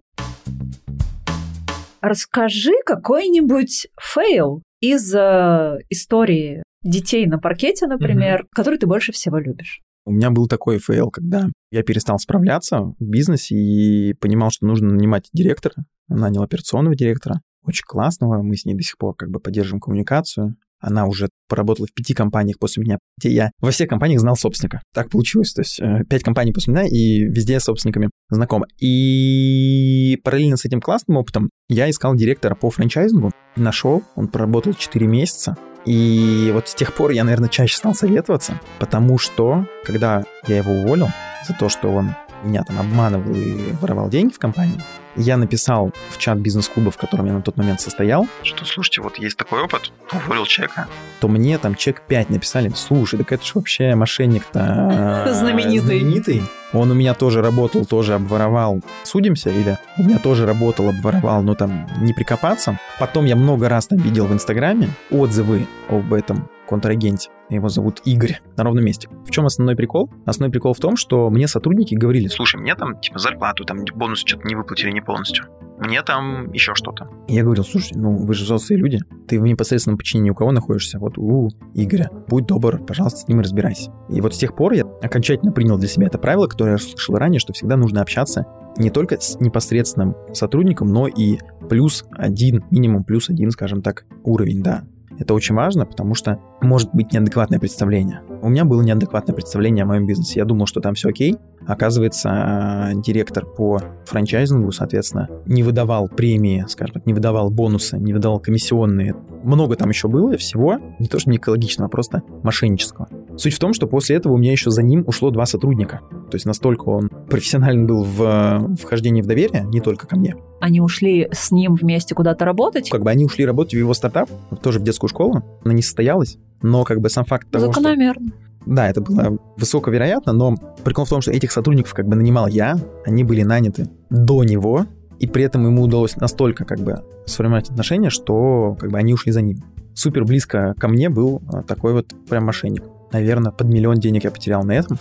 Расскажи 2.00 2.70
какой-нибудь 2.86 3.88
fail 4.00 4.62
из 4.80 5.12
э, 5.12 5.78
истории 5.90 6.62
детей 6.84 7.26
на 7.26 7.40
паркете, 7.40 7.88
например, 7.88 8.42
угу. 8.42 8.48
который 8.54 8.78
ты 8.78 8.86
больше 8.86 9.10
всего 9.10 9.38
любишь. 9.38 9.80
У 10.04 10.12
меня 10.12 10.30
был 10.30 10.46
такой 10.46 10.78
fail, 10.78 11.10
когда 11.10 11.48
я 11.72 11.82
перестал 11.82 12.20
справляться 12.20 12.78
в 12.78 12.94
бизнесе 13.00 13.56
и 13.56 14.14
понимал, 14.14 14.50
что 14.52 14.64
нужно 14.64 14.92
нанимать 14.92 15.30
директора, 15.32 15.74
нанял 16.06 16.44
операционного 16.44 16.94
директора, 16.94 17.40
очень 17.64 17.84
классного, 17.84 18.40
мы 18.40 18.56
с 18.56 18.64
ней 18.64 18.74
до 18.74 18.84
сих 18.84 18.98
пор 18.98 19.16
как 19.16 19.30
бы 19.30 19.40
поддерживаем 19.40 19.80
коммуникацию. 19.80 20.54
Она 20.82 21.06
уже 21.06 21.28
поработала 21.48 21.86
в 21.86 21.94
пяти 21.94 22.12
компаниях 22.12 22.58
после 22.58 22.82
меня, 22.82 22.98
где 23.18 23.30
я 23.30 23.50
во 23.60 23.70
всех 23.70 23.88
компаниях 23.88 24.20
знал 24.20 24.36
собственника. 24.36 24.82
Так 24.92 25.10
получилось. 25.10 25.52
То 25.52 25.62
есть 25.62 25.80
э, 25.80 26.04
пять 26.10 26.22
компаний 26.22 26.52
после 26.52 26.74
меня, 26.74 26.86
и 26.86 27.20
везде 27.20 27.60
с 27.60 27.64
собственниками 27.64 28.10
знаком. 28.28 28.64
И 28.80 30.18
параллельно 30.24 30.56
с 30.56 30.64
этим 30.64 30.80
классным 30.80 31.16
опытом 31.16 31.50
я 31.68 31.88
искал 31.88 32.14
директора 32.14 32.54
по 32.54 32.68
франчайзингу. 32.70 33.30
Нашел, 33.56 34.02
он 34.16 34.28
проработал 34.28 34.74
4 34.74 35.06
месяца. 35.06 35.56
И 35.84 36.50
вот 36.52 36.68
с 36.68 36.74
тех 36.74 36.94
пор 36.94 37.10
я, 37.12 37.24
наверное, 37.24 37.48
чаще 37.48 37.76
стал 37.76 37.94
советоваться, 37.94 38.60
потому 38.78 39.18
что, 39.18 39.66
когда 39.84 40.24
я 40.46 40.58
его 40.58 40.72
уволил 40.72 41.08
за 41.46 41.54
то, 41.54 41.68
что 41.68 41.88
он 41.88 42.14
меня 42.44 42.62
там 42.64 42.78
обманывал 42.78 43.34
и 43.34 43.72
воровал 43.80 44.08
деньги 44.08 44.32
в 44.32 44.38
компании, 44.38 44.80
я 45.16 45.36
написал 45.36 45.92
в 46.10 46.18
чат 46.18 46.38
бизнес-клуба, 46.38 46.90
в 46.90 46.96
котором 46.96 47.26
я 47.26 47.32
на 47.32 47.42
тот 47.42 47.56
момент 47.56 47.80
состоял, 47.80 48.26
что, 48.42 48.64
слушайте, 48.64 49.00
вот 49.00 49.18
есть 49.18 49.36
такой 49.36 49.62
опыт, 49.62 49.92
уволил 50.12 50.46
человека, 50.46 50.86
то 51.20 51.28
мне 51.28 51.58
там 51.58 51.74
чек 51.74 52.02
5 52.02 52.30
написали, 52.30 52.70
слушай, 52.74 53.18
так 53.18 53.32
это 53.32 53.44
же 53.44 53.52
вообще 53.54 53.94
мошенник-то 53.94 55.32
знаменитый. 55.34 55.78
знаменитый. 55.78 56.42
Он 56.72 56.90
у 56.90 56.94
меня 56.94 57.12
тоже 57.12 57.42
работал, 57.42 57.84
тоже 57.84 58.14
обворовал. 58.14 58.80
Судимся? 59.02 59.50
Или 59.50 59.78
у 59.98 60.04
меня 60.04 60.18
тоже 60.18 60.46
работал, 60.46 60.88
обворовал, 60.88 61.42
но 61.42 61.54
там 61.54 61.86
не 62.00 62.14
прикопаться. 62.14 62.78
Потом 62.98 63.26
я 63.26 63.36
много 63.36 63.68
раз 63.68 63.88
там 63.88 63.98
видел 63.98 64.26
в 64.26 64.32
Инстаграме 64.32 64.88
отзывы 65.10 65.66
об 65.90 66.14
этом 66.14 66.48
контрагенте. 66.72 67.30
Его 67.50 67.68
зовут 67.68 68.00
Игорь 68.06 68.40
на 68.56 68.64
ровном 68.64 68.84
месте. 68.84 69.08
В 69.26 69.30
чем 69.30 69.44
основной 69.44 69.76
прикол? 69.76 70.10
Основной 70.24 70.50
прикол 70.50 70.72
в 70.72 70.78
том, 70.78 70.96
что 70.96 71.28
мне 71.28 71.46
сотрудники 71.46 71.94
говорили, 71.94 72.28
слушай, 72.28 72.58
мне 72.58 72.74
там 72.74 72.98
типа 72.98 73.18
зарплату, 73.18 73.64
там 73.64 73.84
бонус 73.94 74.20
что-то 74.20 74.48
не 74.48 74.54
выплатили 74.54 74.90
не 74.90 75.02
полностью. 75.02 75.44
Мне 75.78 76.02
там 76.02 76.50
еще 76.52 76.74
что-то. 76.74 77.08
Я 77.28 77.42
говорил, 77.42 77.64
слушай, 77.64 77.92
ну 77.94 78.16
вы 78.16 78.34
же 78.34 78.44
взрослые 78.44 78.78
люди, 78.78 79.00
ты 79.28 79.40
в 79.40 79.42
непосредственном 79.42 79.98
подчинении 79.98 80.30
у 80.30 80.34
кого 80.34 80.52
находишься? 80.52 80.98
Вот 80.98 81.18
у 81.18 81.50
Игоря. 81.74 82.08
Будь 82.28 82.46
добр, 82.46 82.78
пожалуйста, 82.84 83.20
с 83.20 83.28
ним 83.28 83.40
разбирайся. 83.40 83.92
И 84.08 84.20
вот 84.20 84.34
с 84.34 84.38
тех 84.38 84.54
пор 84.54 84.72
я 84.72 84.84
окончательно 85.02 85.52
принял 85.52 85.76
для 85.78 85.88
себя 85.88 86.06
это 86.06 86.18
правило, 86.18 86.46
которое 86.46 86.72
я 86.72 86.78
слышал 86.78 87.16
ранее, 87.16 87.40
что 87.40 87.52
всегда 87.52 87.76
нужно 87.76 88.00
общаться 88.00 88.46
не 88.78 88.90
только 88.90 89.20
с 89.20 89.38
непосредственным 89.40 90.14
сотрудником, 90.32 90.88
но 90.88 91.06
и 91.06 91.38
плюс 91.68 92.04
один, 92.12 92.64
минимум 92.70 93.04
плюс 93.04 93.28
один, 93.28 93.50
скажем 93.50 93.82
так, 93.82 94.04
уровень, 94.24 94.62
да, 94.62 94.84
это 95.18 95.34
очень 95.34 95.54
важно, 95.54 95.86
потому 95.86 96.14
что 96.14 96.40
может 96.60 96.90
быть 96.94 97.12
неадекватное 97.12 97.58
представление. 97.58 98.22
У 98.42 98.48
меня 98.48 98.64
было 98.64 98.82
неадекватное 98.82 99.34
представление 99.34 99.84
о 99.84 99.86
моем 99.86 100.06
бизнесе. 100.06 100.40
Я 100.40 100.44
думал, 100.44 100.66
что 100.66 100.80
там 100.80 100.94
все 100.94 101.08
окей. 101.08 101.36
Оказывается, 101.66 102.92
директор 102.96 103.46
по 103.46 103.80
франчайзингу, 104.06 104.72
соответственно, 104.72 105.28
не 105.46 105.62
выдавал 105.62 106.08
премии, 106.08 106.64
скажем 106.68 106.94
так, 106.94 107.06
не 107.06 107.14
выдавал 107.14 107.50
бонусы, 107.50 107.98
не 107.98 108.12
выдавал 108.12 108.40
комиссионные. 108.40 109.14
Много 109.44 109.76
там 109.76 109.88
еще 109.88 110.08
было 110.08 110.36
всего, 110.36 110.78
не 110.98 111.08
то 111.08 111.18
что 111.18 111.30
не 111.30 111.36
экологичного, 111.36 111.86
а 111.86 111.90
просто 111.90 112.22
мошеннического. 112.42 113.08
Суть 113.36 113.54
в 113.54 113.58
том, 113.58 113.72
что 113.72 113.86
после 113.86 114.16
этого 114.16 114.34
у 114.34 114.36
меня 114.36 114.52
еще 114.52 114.70
за 114.70 114.82
ним 114.82 115.04
ушло 115.06 115.30
два 115.30 115.46
сотрудника. 115.46 116.00
То 116.30 116.36
есть 116.36 116.46
настолько 116.46 116.88
он 116.88 117.08
профессионален 117.08 117.86
был 117.86 118.04
в 118.04 118.76
вхождении 118.76 119.22
в 119.22 119.26
доверие, 119.26 119.64
не 119.64 119.80
только 119.80 120.06
ко 120.06 120.16
мне. 120.16 120.36
Они 120.60 120.80
ушли 120.80 121.28
с 121.32 121.50
ним 121.50 121.74
вместе 121.74 122.14
куда-то 122.14 122.44
работать? 122.44 122.88
Как 122.90 123.02
бы 123.02 123.10
они 123.10 123.24
ушли 123.24 123.44
работать 123.44 123.74
в 123.74 123.78
его 123.78 123.94
стартап, 123.94 124.30
тоже 124.62 124.78
в 124.78 124.84
детскую 124.84 125.08
школу. 125.08 125.42
Она 125.64 125.74
не 125.74 125.82
состоялась, 125.82 126.38
но 126.62 126.84
как 126.84 127.00
бы 127.00 127.08
сам 127.08 127.24
факт 127.24 127.50
того, 127.50 127.66
Закономерно. 127.66 128.28
что... 128.28 128.51
Да, 128.66 128.88
это 128.88 129.00
было 129.00 129.38
высоковероятно, 129.56 130.32
но 130.32 130.56
прикол 130.84 131.04
в 131.04 131.08
том, 131.08 131.20
что 131.20 131.32
этих 131.32 131.52
сотрудников 131.52 131.94
как 131.94 132.06
бы 132.06 132.16
нанимал 132.16 132.46
я, 132.46 132.78
они 133.04 133.24
были 133.24 133.42
наняты 133.42 133.88
до 134.10 134.44
него, 134.44 134.86
и 135.18 135.26
при 135.26 135.44
этом 135.44 135.64
ему 135.66 135.82
удалось 135.82 136.16
настолько 136.16 136.64
как 136.64 136.80
бы 136.80 137.02
сформировать 137.26 137.70
отношения, 137.70 138.10
что 138.10 138.76
как 138.78 138.90
бы 138.90 138.98
они 138.98 139.14
ушли 139.14 139.32
за 139.32 139.42
ним. 139.42 139.58
Супер 139.94 140.24
близко 140.24 140.74
ко 140.78 140.88
мне 140.88 141.08
был 141.08 141.42
а, 141.52 141.62
такой 141.62 141.92
вот 141.92 142.12
прям 142.28 142.44
мошенник. 142.44 142.84
Наверное, 143.12 143.52
под 143.52 143.68
миллион 143.68 143.96
денег 143.96 144.24
я 144.24 144.30
потерял 144.30 144.64
на 144.64 144.72
этом. 144.72 144.98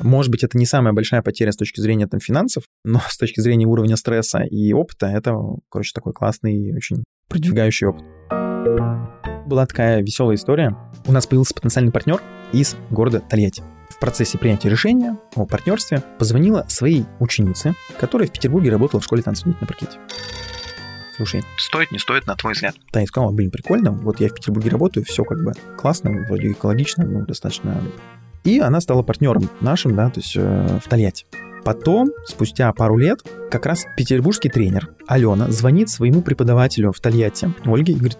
Может 0.00 0.30
быть, 0.30 0.44
это 0.44 0.56
не 0.56 0.66
самая 0.66 0.92
большая 0.92 1.22
потеря 1.22 1.50
с 1.50 1.56
точки 1.56 1.80
зрения 1.80 2.06
там, 2.06 2.20
финансов, 2.20 2.64
но 2.84 3.00
с 3.06 3.18
точки 3.18 3.40
зрения 3.40 3.66
уровня 3.66 3.96
стресса 3.96 4.38
и 4.38 4.72
опыта, 4.72 5.06
это, 5.06 5.36
короче, 5.68 5.90
такой 5.92 6.12
классный 6.12 6.54
и 6.54 6.74
очень 6.74 7.02
продвигающий 7.28 7.88
опыт. 7.88 8.04
Была 9.46 9.66
такая 9.66 10.00
веселая 10.00 10.36
история. 10.36 10.76
У 11.06 11.12
нас 11.12 11.26
появился 11.26 11.54
потенциальный 11.54 11.90
партнер 11.90 12.22
из 12.52 12.76
города 12.90 13.20
Тольятти. 13.20 13.62
В 13.90 13.98
процессе 13.98 14.38
принятия 14.38 14.68
решения 14.68 15.18
о 15.34 15.46
партнерстве 15.46 16.02
позвонила 16.18 16.64
своей 16.68 17.06
ученице, 17.18 17.74
которая 17.98 18.28
в 18.28 18.32
Петербурге 18.32 18.70
работала 18.70 19.00
в 19.00 19.04
школе 19.04 19.22
танцев 19.22 19.46
на 19.46 19.66
паркете. 19.66 19.98
Слушай, 21.16 21.42
стоит, 21.56 21.90
не 21.90 21.98
стоит, 21.98 22.26
на 22.28 22.36
твой 22.36 22.52
взгляд? 22.52 22.76
Таня 22.92 23.06
сказала, 23.08 23.32
блин, 23.32 23.50
прикольно, 23.50 23.90
вот 23.90 24.20
я 24.20 24.28
в 24.28 24.34
Петербурге 24.34 24.70
работаю, 24.70 25.04
все 25.04 25.24
как 25.24 25.42
бы 25.42 25.52
классно, 25.76 26.10
вроде 26.28 26.52
экологично, 26.52 27.04
ну, 27.04 27.26
достаточно. 27.26 27.82
И 28.44 28.60
она 28.60 28.80
стала 28.80 29.02
партнером 29.02 29.50
нашим, 29.60 29.96
да, 29.96 30.10
то 30.10 30.20
есть 30.20 30.36
э, 30.36 30.78
в 30.78 30.88
Тольятти. 30.88 31.26
Потом, 31.64 32.10
спустя 32.24 32.72
пару 32.72 32.96
лет, 32.96 33.20
как 33.50 33.66
раз 33.66 33.84
петербургский 33.96 34.48
тренер 34.48 34.90
Алена 35.08 35.50
звонит 35.50 35.90
своему 35.90 36.22
преподавателю 36.22 36.92
в 36.92 37.00
Тольятти, 37.00 37.52
Ольге, 37.64 37.94
и 37.94 37.96
говорит, 37.96 38.18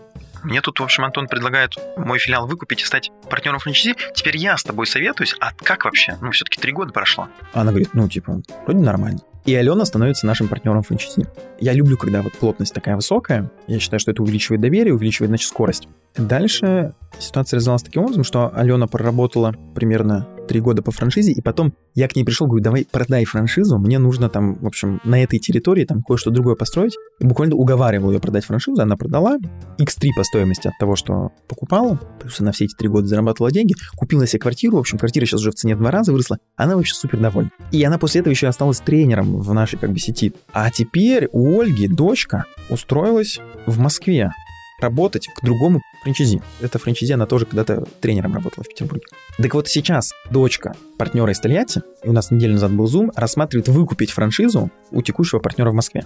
мне 0.48 0.62
тут, 0.62 0.80
в 0.80 0.82
общем, 0.82 1.04
Антон 1.04 1.28
предлагает 1.28 1.74
мой 1.98 2.18
филиал 2.18 2.46
выкупить 2.46 2.80
и 2.80 2.84
стать 2.86 3.10
партнером 3.28 3.58
франчайзи. 3.58 3.96
Теперь 4.14 4.38
я 4.38 4.56
с 4.56 4.64
тобой 4.64 4.86
советуюсь. 4.86 5.34
А 5.40 5.52
как 5.52 5.84
вообще? 5.84 6.16
Ну, 6.22 6.30
все-таки 6.30 6.58
три 6.58 6.72
года 6.72 6.90
прошло. 6.90 7.28
Она 7.52 7.70
говорит, 7.70 7.90
ну, 7.92 8.08
типа, 8.08 8.40
вроде 8.64 8.78
нормально. 8.80 9.20
И 9.44 9.54
Алена 9.54 9.84
становится 9.84 10.26
нашим 10.26 10.48
партнером 10.48 10.82
франчайзи. 10.82 11.26
Я 11.60 11.74
люблю, 11.74 11.98
когда 11.98 12.22
вот 12.22 12.32
плотность 12.32 12.72
такая 12.72 12.96
высокая. 12.96 13.50
Я 13.66 13.78
считаю, 13.78 14.00
что 14.00 14.10
это 14.10 14.22
увеличивает 14.22 14.62
доверие, 14.62 14.94
увеличивает, 14.94 15.28
значит, 15.28 15.48
скорость. 15.48 15.86
Дальше 16.16 16.94
ситуация 17.18 17.58
развивалась 17.58 17.82
таким 17.82 18.04
образом, 18.04 18.24
что 18.24 18.50
Алена 18.54 18.86
проработала 18.86 19.54
примерно 19.74 20.26
три 20.48 20.60
года 20.60 20.82
по 20.82 20.90
франшизе, 20.90 21.32
и 21.32 21.40
потом 21.40 21.72
я 21.94 22.08
к 22.08 22.16
ней 22.16 22.24
пришел, 22.24 22.46
говорю, 22.46 22.64
давай 22.64 22.86
продай 22.90 23.24
франшизу, 23.24 23.78
мне 23.78 23.98
нужно 23.98 24.28
там, 24.28 24.56
в 24.56 24.66
общем, 24.66 25.00
на 25.04 25.22
этой 25.22 25.38
территории 25.38 25.84
там 25.84 26.02
кое-что 26.02 26.30
другое 26.30 26.56
построить. 26.56 26.96
И 27.20 27.26
буквально 27.26 27.54
уговаривал 27.54 28.10
ее 28.10 28.20
продать 28.20 28.44
франшизу, 28.44 28.82
она 28.82 28.96
продала, 28.96 29.38
x3 29.78 30.08
по 30.16 30.24
стоимости 30.24 30.68
от 30.68 30.74
того, 30.78 30.96
что 30.96 31.30
покупала, 31.46 32.00
плюс 32.20 32.40
она 32.40 32.52
все 32.52 32.64
эти 32.64 32.74
три 32.74 32.88
года 32.88 33.06
зарабатывала 33.06 33.52
деньги, 33.52 33.74
купила 33.96 34.26
себе 34.26 34.40
квартиру, 34.40 34.76
в 34.76 34.80
общем, 34.80 34.98
квартира 34.98 35.24
сейчас 35.26 35.40
уже 35.40 35.50
в 35.52 35.54
цене 35.54 35.76
в 35.76 35.78
два 35.78 35.90
раза 35.90 36.12
выросла, 36.12 36.38
она 36.56 36.76
вообще 36.76 36.94
супер 36.94 37.20
довольна. 37.20 37.50
И 37.70 37.82
она 37.84 37.98
после 37.98 38.20
этого 38.20 38.32
еще 38.32 38.48
осталась 38.48 38.80
тренером 38.80 39.38
в 39.38 39.54
нашей 39.54 39.78
как 39.78 39.92
бы 39.92 39.98
сети. 39.98 40.32
А 40.52 40.70
теперь 40.70 41.28
у 41.32 41.60
Ольги 41.60 41.86
дочка 41.86 42.46
устроилась 42.70 43.38
в 43.66 43.78
Москве 43.78 44.32
работать 44.80 45.28
к 45.28 45.44
другому 45.44 45.82
франчайзи. 46.08 46.40
Эта 46.60 46.78
франчайзи, 46.78 47.12
она 47.12 47.26
тоже 47.26 47.44
когда-то 47.44 47.84
тренером 48.00 48.34
работала 48.34 48.64
в 48.64 48.68
Петербурге. 48.68 49.04
Так 49.36 49.54
вот 49.54 49.68
сейчас 49.68 50.12
дочка 50.30 50.74
партнера 50.96 51.30
из 51.32 51.38
Тольятти, 51.40 51.82
и 52.02 52.08
у 52.08 52.12
нас 52.12 52.30
неделю 52.30 52.54
назад 52.54 52.72
был 52.72 52.86
Zoom, 52.86 53.10
рассматривает 53.14 53.68
выкупить 53.68 54.10
франшизу 54.10 54.70
у 54.90 55.02
текущего 55.02 55.38
партнера 55.38 55.70
в 55.70 55.74
Москве. 55.74 56.04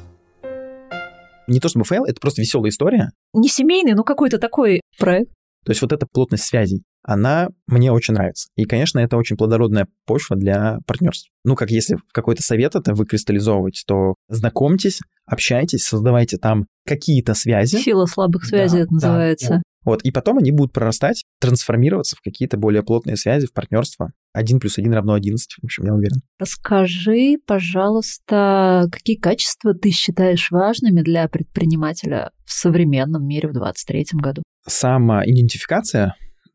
Не 1.46 1.61
то 1.61 1.68
чтобы 1.68 1.84
фейл, 1.84 2.05
это 2.05 2.20
просто 2.20 2.40
веселая 2.40 2.70
история. 2.70 3.11
Не 3.32 3.48
семейный, 3.48 3.94
но 3.94 4.05
какой-то 4.05 4.38
такой 4.38 4.80
проект. 4.98 5.30
То 5.64 5.70
есть 5.70 5.82
вот 5.82 5.92
эта 5.92 6.07
плотность 6.12 6.44
связей, 6.44 6.82
она 7.05 7.48
мне 7.68 7.92
очень 7.92 8.14
нравится. 8.14 8.48
И, 8.57 8.64
конечно, 8.64 8.98
это 8.98 9.16
очень 9.16 9.36
плодородная 9.36 9.86
почва 10.07 10.34
для 10.36 10.78
партнерств. 10.86 11.28
Ну, 11.44 11.55
как 11.55 11.70
если 11.70 11.98
какой-то 12.12 12.42
совет 12.42 12.74
это 12.74 12.94
выкристаллизовывать, 12.94 13.84
то 13.86 14.14
знакомьтесь, 14.28 15.00
общайтесь, 15.26 15.84
создавайте 15.84 16.36
там 16.38 16.66
какие-то 16.84 17.34
связи. 17.34 17.76
Сила 17.76 18.07
слабых 18.07 18.44
связей 18.44 18.78
Да, 18.78 18.82
это 18.84 18.92
называется. 18.94 19.48
да, 19.48 19.62
Вот, 19.85 20.03
и 20.03 20.11
потом 20.11 20.39
они 20.39 20.53
будут 20.53 20.72
прорастать, 20.72 21.24
трансформироваться 21.41 22.16
в 22.16 22.20
какие-то 22.20 22.57
более 22.57 22.83
плотные 22.83 23.16
связи, 23.16 23.47
в 23.47 23.53
партнерство. 23.53 24.12
Один 24.33 24.61
плюс 24.61 24.78
один 24.78 24.93
равно 24.93 25.14
11, 25.14 25.57
в 25.61 25.64
общем, 25.64 25.85
я 25.85 25.95
уверен. 25.95 26.22
Расскажи, 26.39 27.37
пожалуйста, 27.47 28.89
какие 28.91 29.16
качества 29.16 29.74
ты 29.74 29.91
считаешь 29.91 30.51
важными 30.51 31.03
для 31.03 31.28
предпринимателя 31.28 32.30
в 32.45 32.53
современном 32.53 33.26
мире 33.26 33.49
в 33.49 33.53
2023 33.53 34.20
году? 34.20 34.43
Самоидентификация 34.66 36.14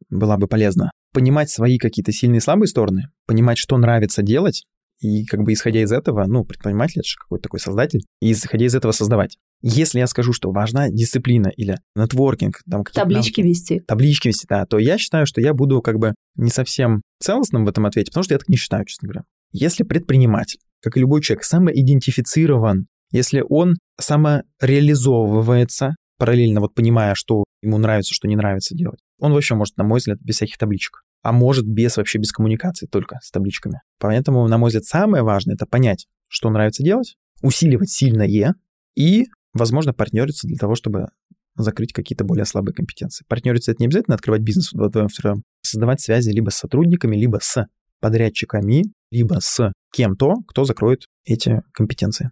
была 0.09 0.37
бы 0.37 0.47
полезна. 0.47 0.91
Понимать 1.13 1.49
свои 1.49 1.77
какие-то 1.77 2.11
сильные 2.11 2.37
и 2.37 2.41
слабые 2.41 2.67
стороны, 2.67 3.09
понимать, 3.25 3.57
что 3.57 3.77
нравится 3.77 4.21
делать, 4.21 4.63
и 4.99 5.25
как 5.25 5.41
бы 5.41 5.53
исходя 5.53 5.81
из 5.81 5.91
этого, 5.91 6.25
ну, 6.25 6.43
предприниматель— 6.43 6.99
это 7.01 7.07
же 7.07 7.15
какой-то 7.17 7.43
такой 7.43 7.59
создатель, 7.59 8.01
и 8.21 8.31
исходя 8.31 8.65
из 8.65 8.75
этого 8.75 8.91
создавать. 8.91 9.37
Если 9.61 9.99
я 9.99 10.07
скажу, 10.07 10.33
что 10.33 10.51
важна 10.51 10.89
дисциплина 10.89 11.47
или 11.47 11.79
нетворкинг, 11.95 12.61
там 12.69 12.83
какие-то 12.83 13.01
Таблички 13.01 13.41
навыки, 13.41 13.49
вести. 13.49 13.79
таблички 13.79 14.27
вести, 14.27 14.45
да, 14.47 14.65
то 14.65 14.77
я 14.77 14.97
считаю, 14.97 15.25
что 15.25 15.41
я 15.41 15.53
буду 15.53 15.81
как 15.81 15.97
бы 15.97 16.13
не 16.35 16.49
совсем 16.49 17.01
целостным 17.19 17.65
в 17.65 17.69
этом 17.69 17.85
ответе, 17.85 18.11
потому 18.11 18.23
что 18.23 18.35
я 18.35 18.39
так 18.39 18.49
не 18.49 18.57
считаю, 18.57 18.85
честно 18.85 19.07
говоря. 19.07 19.23
Если 19.51 19.83
предприниматель, 19.83 20.59
как 20.83 20.95
и 20.97 20.99
любой 20.99 21.21
человек, 21.21 21.43
самоидентифицирован, 21.43 22.87
если 23.11 23.43
он 23.47 23.75
самореализовывается, 23.99 25.95
параллельно 26.17 26.59
вот 26.61 26.75
понимая, 26.75 27.15
что 27.15 27.45
ему 27.61 27.77
нравится, 27.77 28.13
что 28.13 28.27
не 28.27 28.35
нравится 28.35 28.75
делать, 28.75 28.99
он 29.19 29.33
вообще 29.33 29.55
может, 29.55 29.77
на 29.77 29.83
мой 29.83 29.99
взгляд, 29.99 30.19
без 30.21 30.35
всяких 30.35 30.57
табличек. 30.57 31.01
А 31.23 31.31
может 31.31 31.65
без 31.65 31.97
вообще 31.97 32.19
без 32.19 32.31
коммуникации, 32.31 32.85
только 32.85 33.17
с 33.23 33.31
табличками. 33.31 33.81
Поэтому, 33.99 34.47
на 34.47 34.57
мой 34.57 34.67
взгляд, 34.67 34.85
самое 34.85 35.23
важное— 35.23 35.55
это 35.55 35.65
понять, 35.65 36.05
что 36.27 36.49
нравится 36.49 36.83
делать, 36.83 37.15
усиливать 37.41 37.89
сильное 37.89 38.55
и, 38.95 39.25
возможно, 39.57 39.93
партнериться 39.93 40.47
для 40.47 40.57
того, 40.57 40.75
чтобы 40.75 41.07
закрыть 41.55 41.93
какие-то 41.93 42.23
более 42.23 42.45
слабые 42.45 42.73
компетенции. 42.73 43.25
Партнериться— 43.27 43.71
это 43.73 43.81
не 43.81 43.87
обязательно 43.87 44.15
открывать 44.15 44.41
бизнес 44.41 44.71
вдвоем 44.73 45.07
втроем. 45.07 45.43
Создавать 45.61 46.01
связи 46.01 46.29
либо 46.29 46.49
с 46.49 46.55
сотрудниками, 46.55 47.15
либо 47.15 47.39
с 47.41 47.65
подрядчиками, 47.99 48.83
либо 49.11 49.39
с 49.41 49.71
кем-то, 49.91 50.35
кто 50.47 50.65
закроет 50.65 51.05
эти 51.25 51.61
компетенции. 51.73 52.31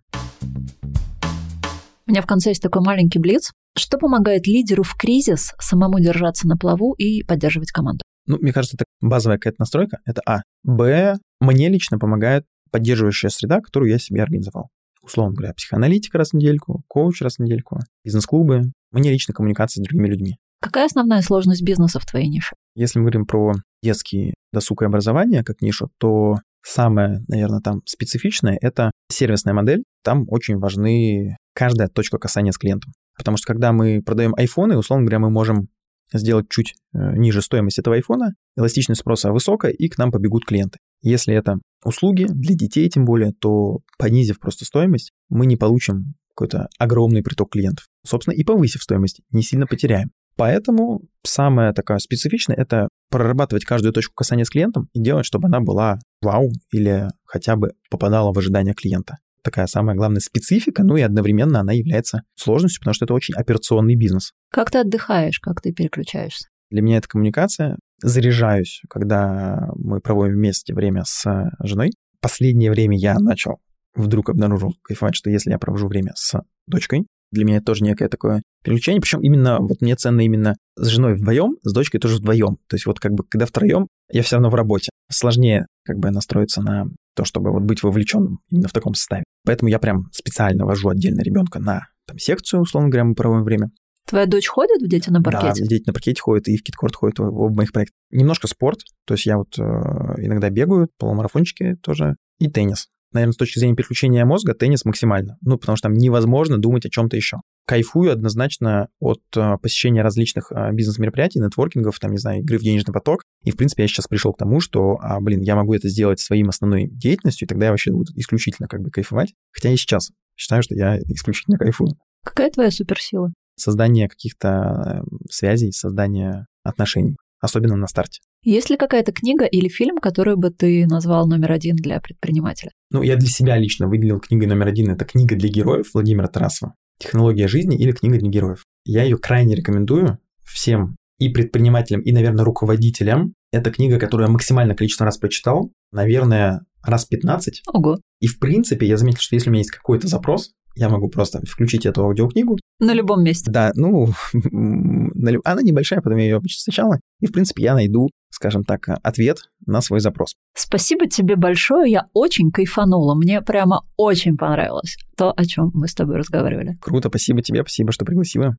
У 2.08 2.12
меня 2.12 2.22
в 2.22 2.28
конце 2.28 2.50
есть 2.50 2.62
такой 2.62 2.84
маленький 2.84 3.18
блиц. 3.18 3.52
Что 3.76 3.98
помогает 3.98 4.46
лидеру 4.46 4.84
в 4.84 4.96
кризис 4.96 5.54
самому 5.60 6.00
держаться 6.00 6.48
на 6.48 6.56
плаву 6.56 6.94
и 6.94 7.24
поддерживать 7.24 7.72
команду? 7.72 8.04
Ну, 8.28 8.38
мне 8.40 8.54
кажется, 8.54 8.78
это 8.78 8.86
базовая 9.02 9.38
какая-то 9.38 9.58
настройка. 9.60 10.00
Это 10.06 10.22
А. 10.26 10.42
Б. 10.64 11.18
Мне 11.40 11.70
лично 11.70 11.98
помогает 11.98 12.46
поддерживающая 12.72 13.30
среда, 13.30 13.60
которую 13.60 13.92
я 13.92 13.98
себе 13.98 14.22
организовал. 14.22 14.70
Условно 15.06 15.36
говоря, 15.36 15.54
психоаналитика 15.54 16.18
раз 16.18 16.32
в 16.32 16.34
недельку, 16.34 16.84
коуч 16.88 17.22
раз 17.22 17.36
в 17.36 17.40
недельку, 17.40 17.80
бизнес-клубы. 18.04 18.72
Мне 18.92 19.12
лично 19.12 19.34
коммуникация 19.34 19.82
с 19.82 19.84
другими 19.84 20.08
людьми. 20.08 20.38
Какая 20.62 20.86
основная 20.86 21.22
сложность 21.22 21.62
бизнеса 21.62 22.00
в 22.00 22.06
твоей 22.06 22.28
нише? 22.28 22.56
Если 22.76 22.98
мы 22.98 23.04
говорим 23.04 23.26
про 23.26 23.54
детский 23.84 24.34
досуг 24.52 24.82
и 24.82 24.86
образование 24.86 25.44
как 25.44 25.62
нишу, 25.62 25.90
то 26.00 26.38
самое, 26.64 27.24
наверное, 27.28 27.60
там 27.60 27.82
специфичное— 27.86 28.58
это 28.62 28.92
сервисная 29.12 29.54
модель. 29.54 29.84
Там 30.04 30.26
очень 30.28 30.58
важны 30.58 31.38
каждая 31.54 31.88
точка 31.88 32.18
касания 32.18 32.52
с 32.52 32.58
клиентом. 32.58 32.94
Потому 33.16 33.38
что 33.38 33.48
когда 33.48 33.72
мы 33.72 34.02
продаем 34.02 34.34
айфоны, 34.36 34.76
условно 34.78 35.06
говоря, 35.06 35.20
мы 35.20 35.30
можем 35.30 35.68
сделать 36.14 36.48
чуть 36.50 36.74
э, 36.94 37.16
ниже 37.16 37.42
стоимость 37.42 37.80
этого 37.80 37.96
айфона, 37.96 38.34
эластичность 38.58 39.02
спроса 39.02 39.32
высокая, 39.32 39.72
и 39.72 39.88
к 39.88 39.98
нам 39.98 40.12
побегут 40.12 40.46
клиенты. 40.46 40.80
Если 41.02 41.34
это 41.34 41.60
услуги 41.86 42.26
для 42.28 42.56
детей 42.56 42.90
тем 42.90 43.06
более, 43.06 43.32
то 43.32 43.80
понизив 43.98 44.40
просто 44.40 44.66
стоимость, 44.66 45.12
мы 45.30 45.46
не 45.46 45.56
получим 45.56 46.16
какой-то 46.36 46.68
огромный 46.78 47.24
приток 47.24 47.52
клиентов. 47.52 47.86
Собственно, 48.06 48.34
и 48.34 48.44
повысив 48.44 48.84
стоимость, 48.84 49.22
не 49.32 49.42
сильно 49.42 49.68
потеряем. 49.68 50.12
Поэтому 50.36 51.04
самое 51.24 51.72
такое 51.72 51.98
специфичное— 52.00 52.56
это 52.58 52.90
прорабатывать 53.10 53.64
каждую 53.64 53.94
точку 53.94 54.14
касания 54.16 54.44
с 54.44 54.50
клиентом 54.50 54.90
и 54.92 55.02
делать, 55.02 55.26
чтобы 55.26 55.48
она 55.48 55.62
была 55.62 56.00
вау 56.22 56.50
или 56.72 57.08
хотя 57.24 57.56
бы 57.56 57.72
попадала 57.90 58.34
в 58.34 58.38
ожидания 58.38 58.74
клиента. 58.74 59.16
Такая 59.44 59.68
самая 59.68 59.96
главная 59.96 60.20
специфика, 60.20 60.84
ну 60.84 60.98
и 60.98 61.02
одновременно 61.02 61.60
она 61.60 61.72
является 61.72 62.24
сложностью, 62.36 62.82
потому 62.82 62.96
что 62.96 63.06
это 63.06 63.14
очень 63.14 63.36
операционный 63.36 63.96
бизнес. 63.96 64.34
Как 64.52 64.72
ты 64.72 64.80
отдыхаешь, 64.80 65.40
как 65.40 65.62
ты 65.62 65.72
переключаешься? 65.72 66.50
Для 66.70 66.82
меня 66.82 66.98
это 66.98 67.08
коммуникация. 67.08 67.78
Заряжаюсь, 68.02 68.82
когда 68.90 69.70
мы 69.76 70.02
проводим 70.02 70.36
вместе 70.36 70.74
время 70.74 71.04
с 71.06 71.26
женой. 71.64 71.92
Последнее 72.22 72.72
время 72.72 72.98
я 72.98 73.16
начал, 73.20 73.60
вдруг 73.96 74.30
обнаружил, 74.30 74.74
кайфовать, 74.84 75.16
что 75.16 75.30
если 75.30 75.52
я 75.52 75.60
провожу 75.60 75.88
время 75.88 76.12
с 76.16 76.40
дочкой, 76.68 77.06
для 77.32 77.46
меня 77.46 77.58
это 77.58 77.68
тоже 77.68 77.84
некое 77.84 78.08
такое 78.08 78.42
переключение. 78.64 79.02
Причем 79.02 79.22
именно, 79.22 79.58
вот 79.60 79.82
мне 79.82 79.96
ценно 79.96 80.22
именно 80.22 80.56
с 80.76 80.88
женой 80.88 81.16
вдвоем, 81.16 81.58
с 81.64 81.74
дочкой 81.74 82.00
тоже 82.00 82.18
вдвоем. 82.18 82.58
То 82.68 82.76
есть 82.76 82.86
вот 82.86 83.00
как 83.00 83.14
бы, 83.14 83.24
когда 83.24 83.46
втроем, 83.46 83.88
я 84.12 84.24
все 84.24 84.38
равно 84.38 84.50
в 84.50 84.56
работе. 84.56 84.90
Сложнее 85.12 85.68
как 85.84 85.98
бы 85.98 86.10
настроиться 86.12 86.62
на 86.62 86.86
то, 87.16 87.26
чтобы 87.26 87.52
вот 87.52 87.64
быть 87.64 87.84
вовлеченным 87.84 88.40
именно 88.50 88.68
в 88.68 88.74
таком 88.74 88.94
составе. 88.94 89.24
Поэтому 89.46 89.70
я 89.70 89.80
прям 89.80 90.10
специально 90.12 90.66
вожу 90.66 90.90
отдельно 90.90 91.22
ребенка 91.22 91.60
на 91.60 91.88
там, 92.08 92.18
секцию, 92.18 92.62
условно 92.62 92.90
говоря, 92.90 93.06
мы 93.06 93.16
проводим 93.16 93.44
время. 93.44 93.70
Твоя 94.08 94.28
дочь 94.28 94.48
ходит 94.48 94.82
в 94.82 94.88
«Дети 94.88 95.10
на 95.10 95.22
паркете»? 95.22 95.64
Да, 95.64 95.68
дети 95.68 95.84
на 95.88 95.94
паркете 95.94 96.22
ходят, 96.22 96.48
и 96.48 96.58
в 96.58 96.64
киткорт 96.64 96.96
ходят 96.96 97.18
в 97.18 97.24
оба 97.24 97.56
моих 97.56 97.72
проектах. 97.72 97.96
Немножко 98.12 98.48
спорт, 98.48 98.82
то 99.06 99.16
есть 99.16 99.26
я 99.26 99.38
вот 99.38 99.58
э, 99.58 99.62
иногда 99.62 100.50
бегаю, 100.50 100.90
полумарафончики 100.98 101.76
тоже, 101.82 102.16
и 102.40 102.48
теннис. 102.48 102.88
Наверное, 103.16 103.32
с 103.32 103.38
точки 103.38 103.60
зрения 103.60 103.76
переключения 103.76 104.26
мозга, 104.26 104.54
теннис 104.54 104.84
максимально. 104.84 105.38
Ну, 105.42 105.58
потому 105.58 105.78
что 105.78 105.88
там 105.88 105.94
невозможно 105.94 106.58
думать 106.58 106.86
о 106.86 106.90
чем-то 106.90 107.16
еще. 107.16 107.38
Кайфую 107.66 108.12
однозначно 108.12 108.90
от 109.00 109.22
э, 109.38 109.58
посещения 109.62 110.02
различных 110.02 110.52
э, 110.52 110.72
бизнес-мероприятий, 110.74 111.40
нетворкингов, 111.40 111.98
там, 111.98 112.12
не 112.12 112.18
знаю, 112.18 112.42
игры 112.42 112.60
в 112.60 112.62
денежный 112.62 112.94
поток. 112.94 113.24
И, 113.44 113.52
в 113.52 113.56
принципе, 113.56 113.84
я 113.84 113.88
сейчас 113.88 114.08
пришел 114.08 114.34
к 114.34 114.38
тому, 114.38 114.60
что, 114.60 114.98
а, 115.02 115.20
блин, 115.22 115.40
я 115.42 115.56
могу 115.56 115.74
это 115.74 115.88
сделать 115.88 116.20
своим 116.20 116.50
основной 116.50 116.90
деятельностью, 116.92 117.46
и 117.46 117.50
тогда 117.50 117.68
я 117.68 117.72
вообще 117.72 117.92
буду 117.92 118.12
исключительно 118.16 118.68
как 118.68 118.82
бы 118.82 118.92
кайфовать. 118.92 119.34
Хотя 119.52 119.70
и 119.70 119.78
сейчас 119.78 120.12
считаю, 120.36 120.62
что 120.62 120.76
я 120.76 121.00
исключительно 121.00 121.58
кайфую. 121.58 121.94
Какая 122.24 122.52
твоя 122.52 122.70
суперсила? 122.70 123.32
Создание 123.56 124.10
каких-то 124.10 125.04
э, 125.04 125.16
связей, 125.30 125.72
создание 125.72 126.46
отношений, 126.64 127.16
особенно 127.40 127.76
на 127.76 127.88
старте. 127.88 128.22
Есть 128.44 128.70
ли 128.70 128.78
какая-то 128.78 129.12
книга 129.12 129.46
или 129.46 129.68
фильм, 129.70 129.98
которую 129.98 130.38
бы 130.38 130.52
ты 130.52 130.86
назвал 130.86 131.28
номер 131.28 131.54
один 131.54 131.76
для 131.76 132.00
предпринимателя? 132.00 132.72
Ну, 132.92 133.02
я 133.02 133.16
для 133.16 133.28
себя 133.28 133.58
лично 133.58 133.88
выделил 133.88 134.20
книгой 134.20 134.48
номер 134.48 134.68
один. 134.68 134.92
Это 134.92 135.04
книга 135.04 135.36
для 135.36 135.50
героев 135.50 135.90
Владимира 135.94 136.28
Тарасова. 136.28 136.76
«Технология 137.00 137.48
жизни» 137.48 137.78
или 137.78 137.92
«Книга 137.92 138.18
для 138.20 138.30
героев». 138.30 138.66
Я 138.86 139.04
ее 139.04 139.18
крайне 139.18 139.56
рекомендую 139.56 140.20
всем 140.44 140.96
и 141.18 141.30
предпринимателям, 141.30 142.02
и, 142.02 142.12
наверное, 142.12 142.46
руководителям. 142.46 143.34
Это 143.52 143.72
книга, 143.72 144.00
которую 144.00 144.28
я 144.28 144.32
максимальное 144.32 144.76
количество 144.76 145.06
раз 145.06 145.18
прочитал. 145.18 145.72
Наверное, 145.92 146.62
раз 146.84 147.06
15. 147.06 147.64
Ого. 147.74 148.00
И, 148.20 148.28
в 148.28 148.40
принципе, 148.40 148.86
я 148.86 148.98
заметил, 148.98 149.20
что 149.22 149.36
если 149.36 149.50
у 149.50 149.54
меня 149.54 149.62
есть 149.62 149.72
какой-то 149.72 150.08
запрос, 150.08 150.52
я 150.76 150.90
могу 150.90 151.10
просто 151.10 151.42
включить 151.46 151.86
эту 151.86 152.04
аудиокнигу. 152.04 152.58
На 152.80 152.94
любом 152.94 153.24
месте. 153.24 153.50
Да, 153.50 153.72
ну, 153.76 154.10
она 154.34 155.62
небольшая, 155.62 156.02
потом 156.02 156.18
я 156.18 156.26
ее 156.26 156.42
почитаю 156.42 156.64
сначала. 156.64 157.00
И, 157.22 157.28
в 157.28 157.32
принципе, 157.32 157.64
я 157.64 157.74
найду, 157.74 158.10
скажем 158.30 158.64
так, 158.64 158.88
ответ 159.02 159.38
на 159.66 159.82
свой 159.82 160.02
запрос. 160.02 160.36
Спасибо 160.56 161.08
тебе 161.08 161.36
большое, 161.36 161.92
я 161.92 162.06
очень 162.14 162.52
кайфанула. 162.52 163.16
Мне 163.16 163.42
прямо 163.42 163.84
очень 163.96 164.36
понравилось 164.36 164.98
то, 165.16 165.32
о 165.32 165.46
чем 165.46 165.72
мы 165.74 165.88
с 165.88 165.94
тобой 165.94 166.18
разговаривали. 166.18 166.78
Круто, 166.82 167.10
спасибо 167.10 167.42
тебе, 167.42 167.62
спасибо, 167.62 167.92
что 167.92 168.04
пригласила. 168.04 168.58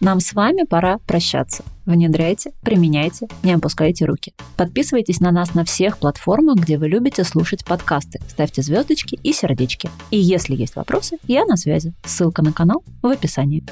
Нам 0.00 0.20
с 0.20 0.32
вами 0.32 0.64
пора 0.64 0.96
прощаться. 1.06 1.62
Внедряйте, 1.84 2.52
применяйте, 2.62 3.28
не 3.42 3.52
опускайте 3.52 4.06
руки. 4.06 4.32
Подписывайтесь 4.56 5.20
на 5.20 5.30
нас 5.30 5.52
на 5.52 5.62
всех 5.64 5.98
платформах, 5.98 6.56
где 6.56 6.78
вы 6.78 6.88
любите 6.88 7.22
слушать 7.22 7.66
подкасты. 7.66 8.18
Ставьте 8.26 8.62
звездочки 8.62 9.18
и 9.22 9.34
сердечки. 9.34 9.90
И 10.10 10.18
если 10.18 10.54
есть 10.54 10.74
вопросы, 10.74 11.18
я 11.26 11.44
на 11.44 11.58
связи. 11.58 11.92
Ссылка 12.02 12.42
на 12.42 12.52
канал 12.52 12.82
в 13.02 13.08
описании. 13.08 13.62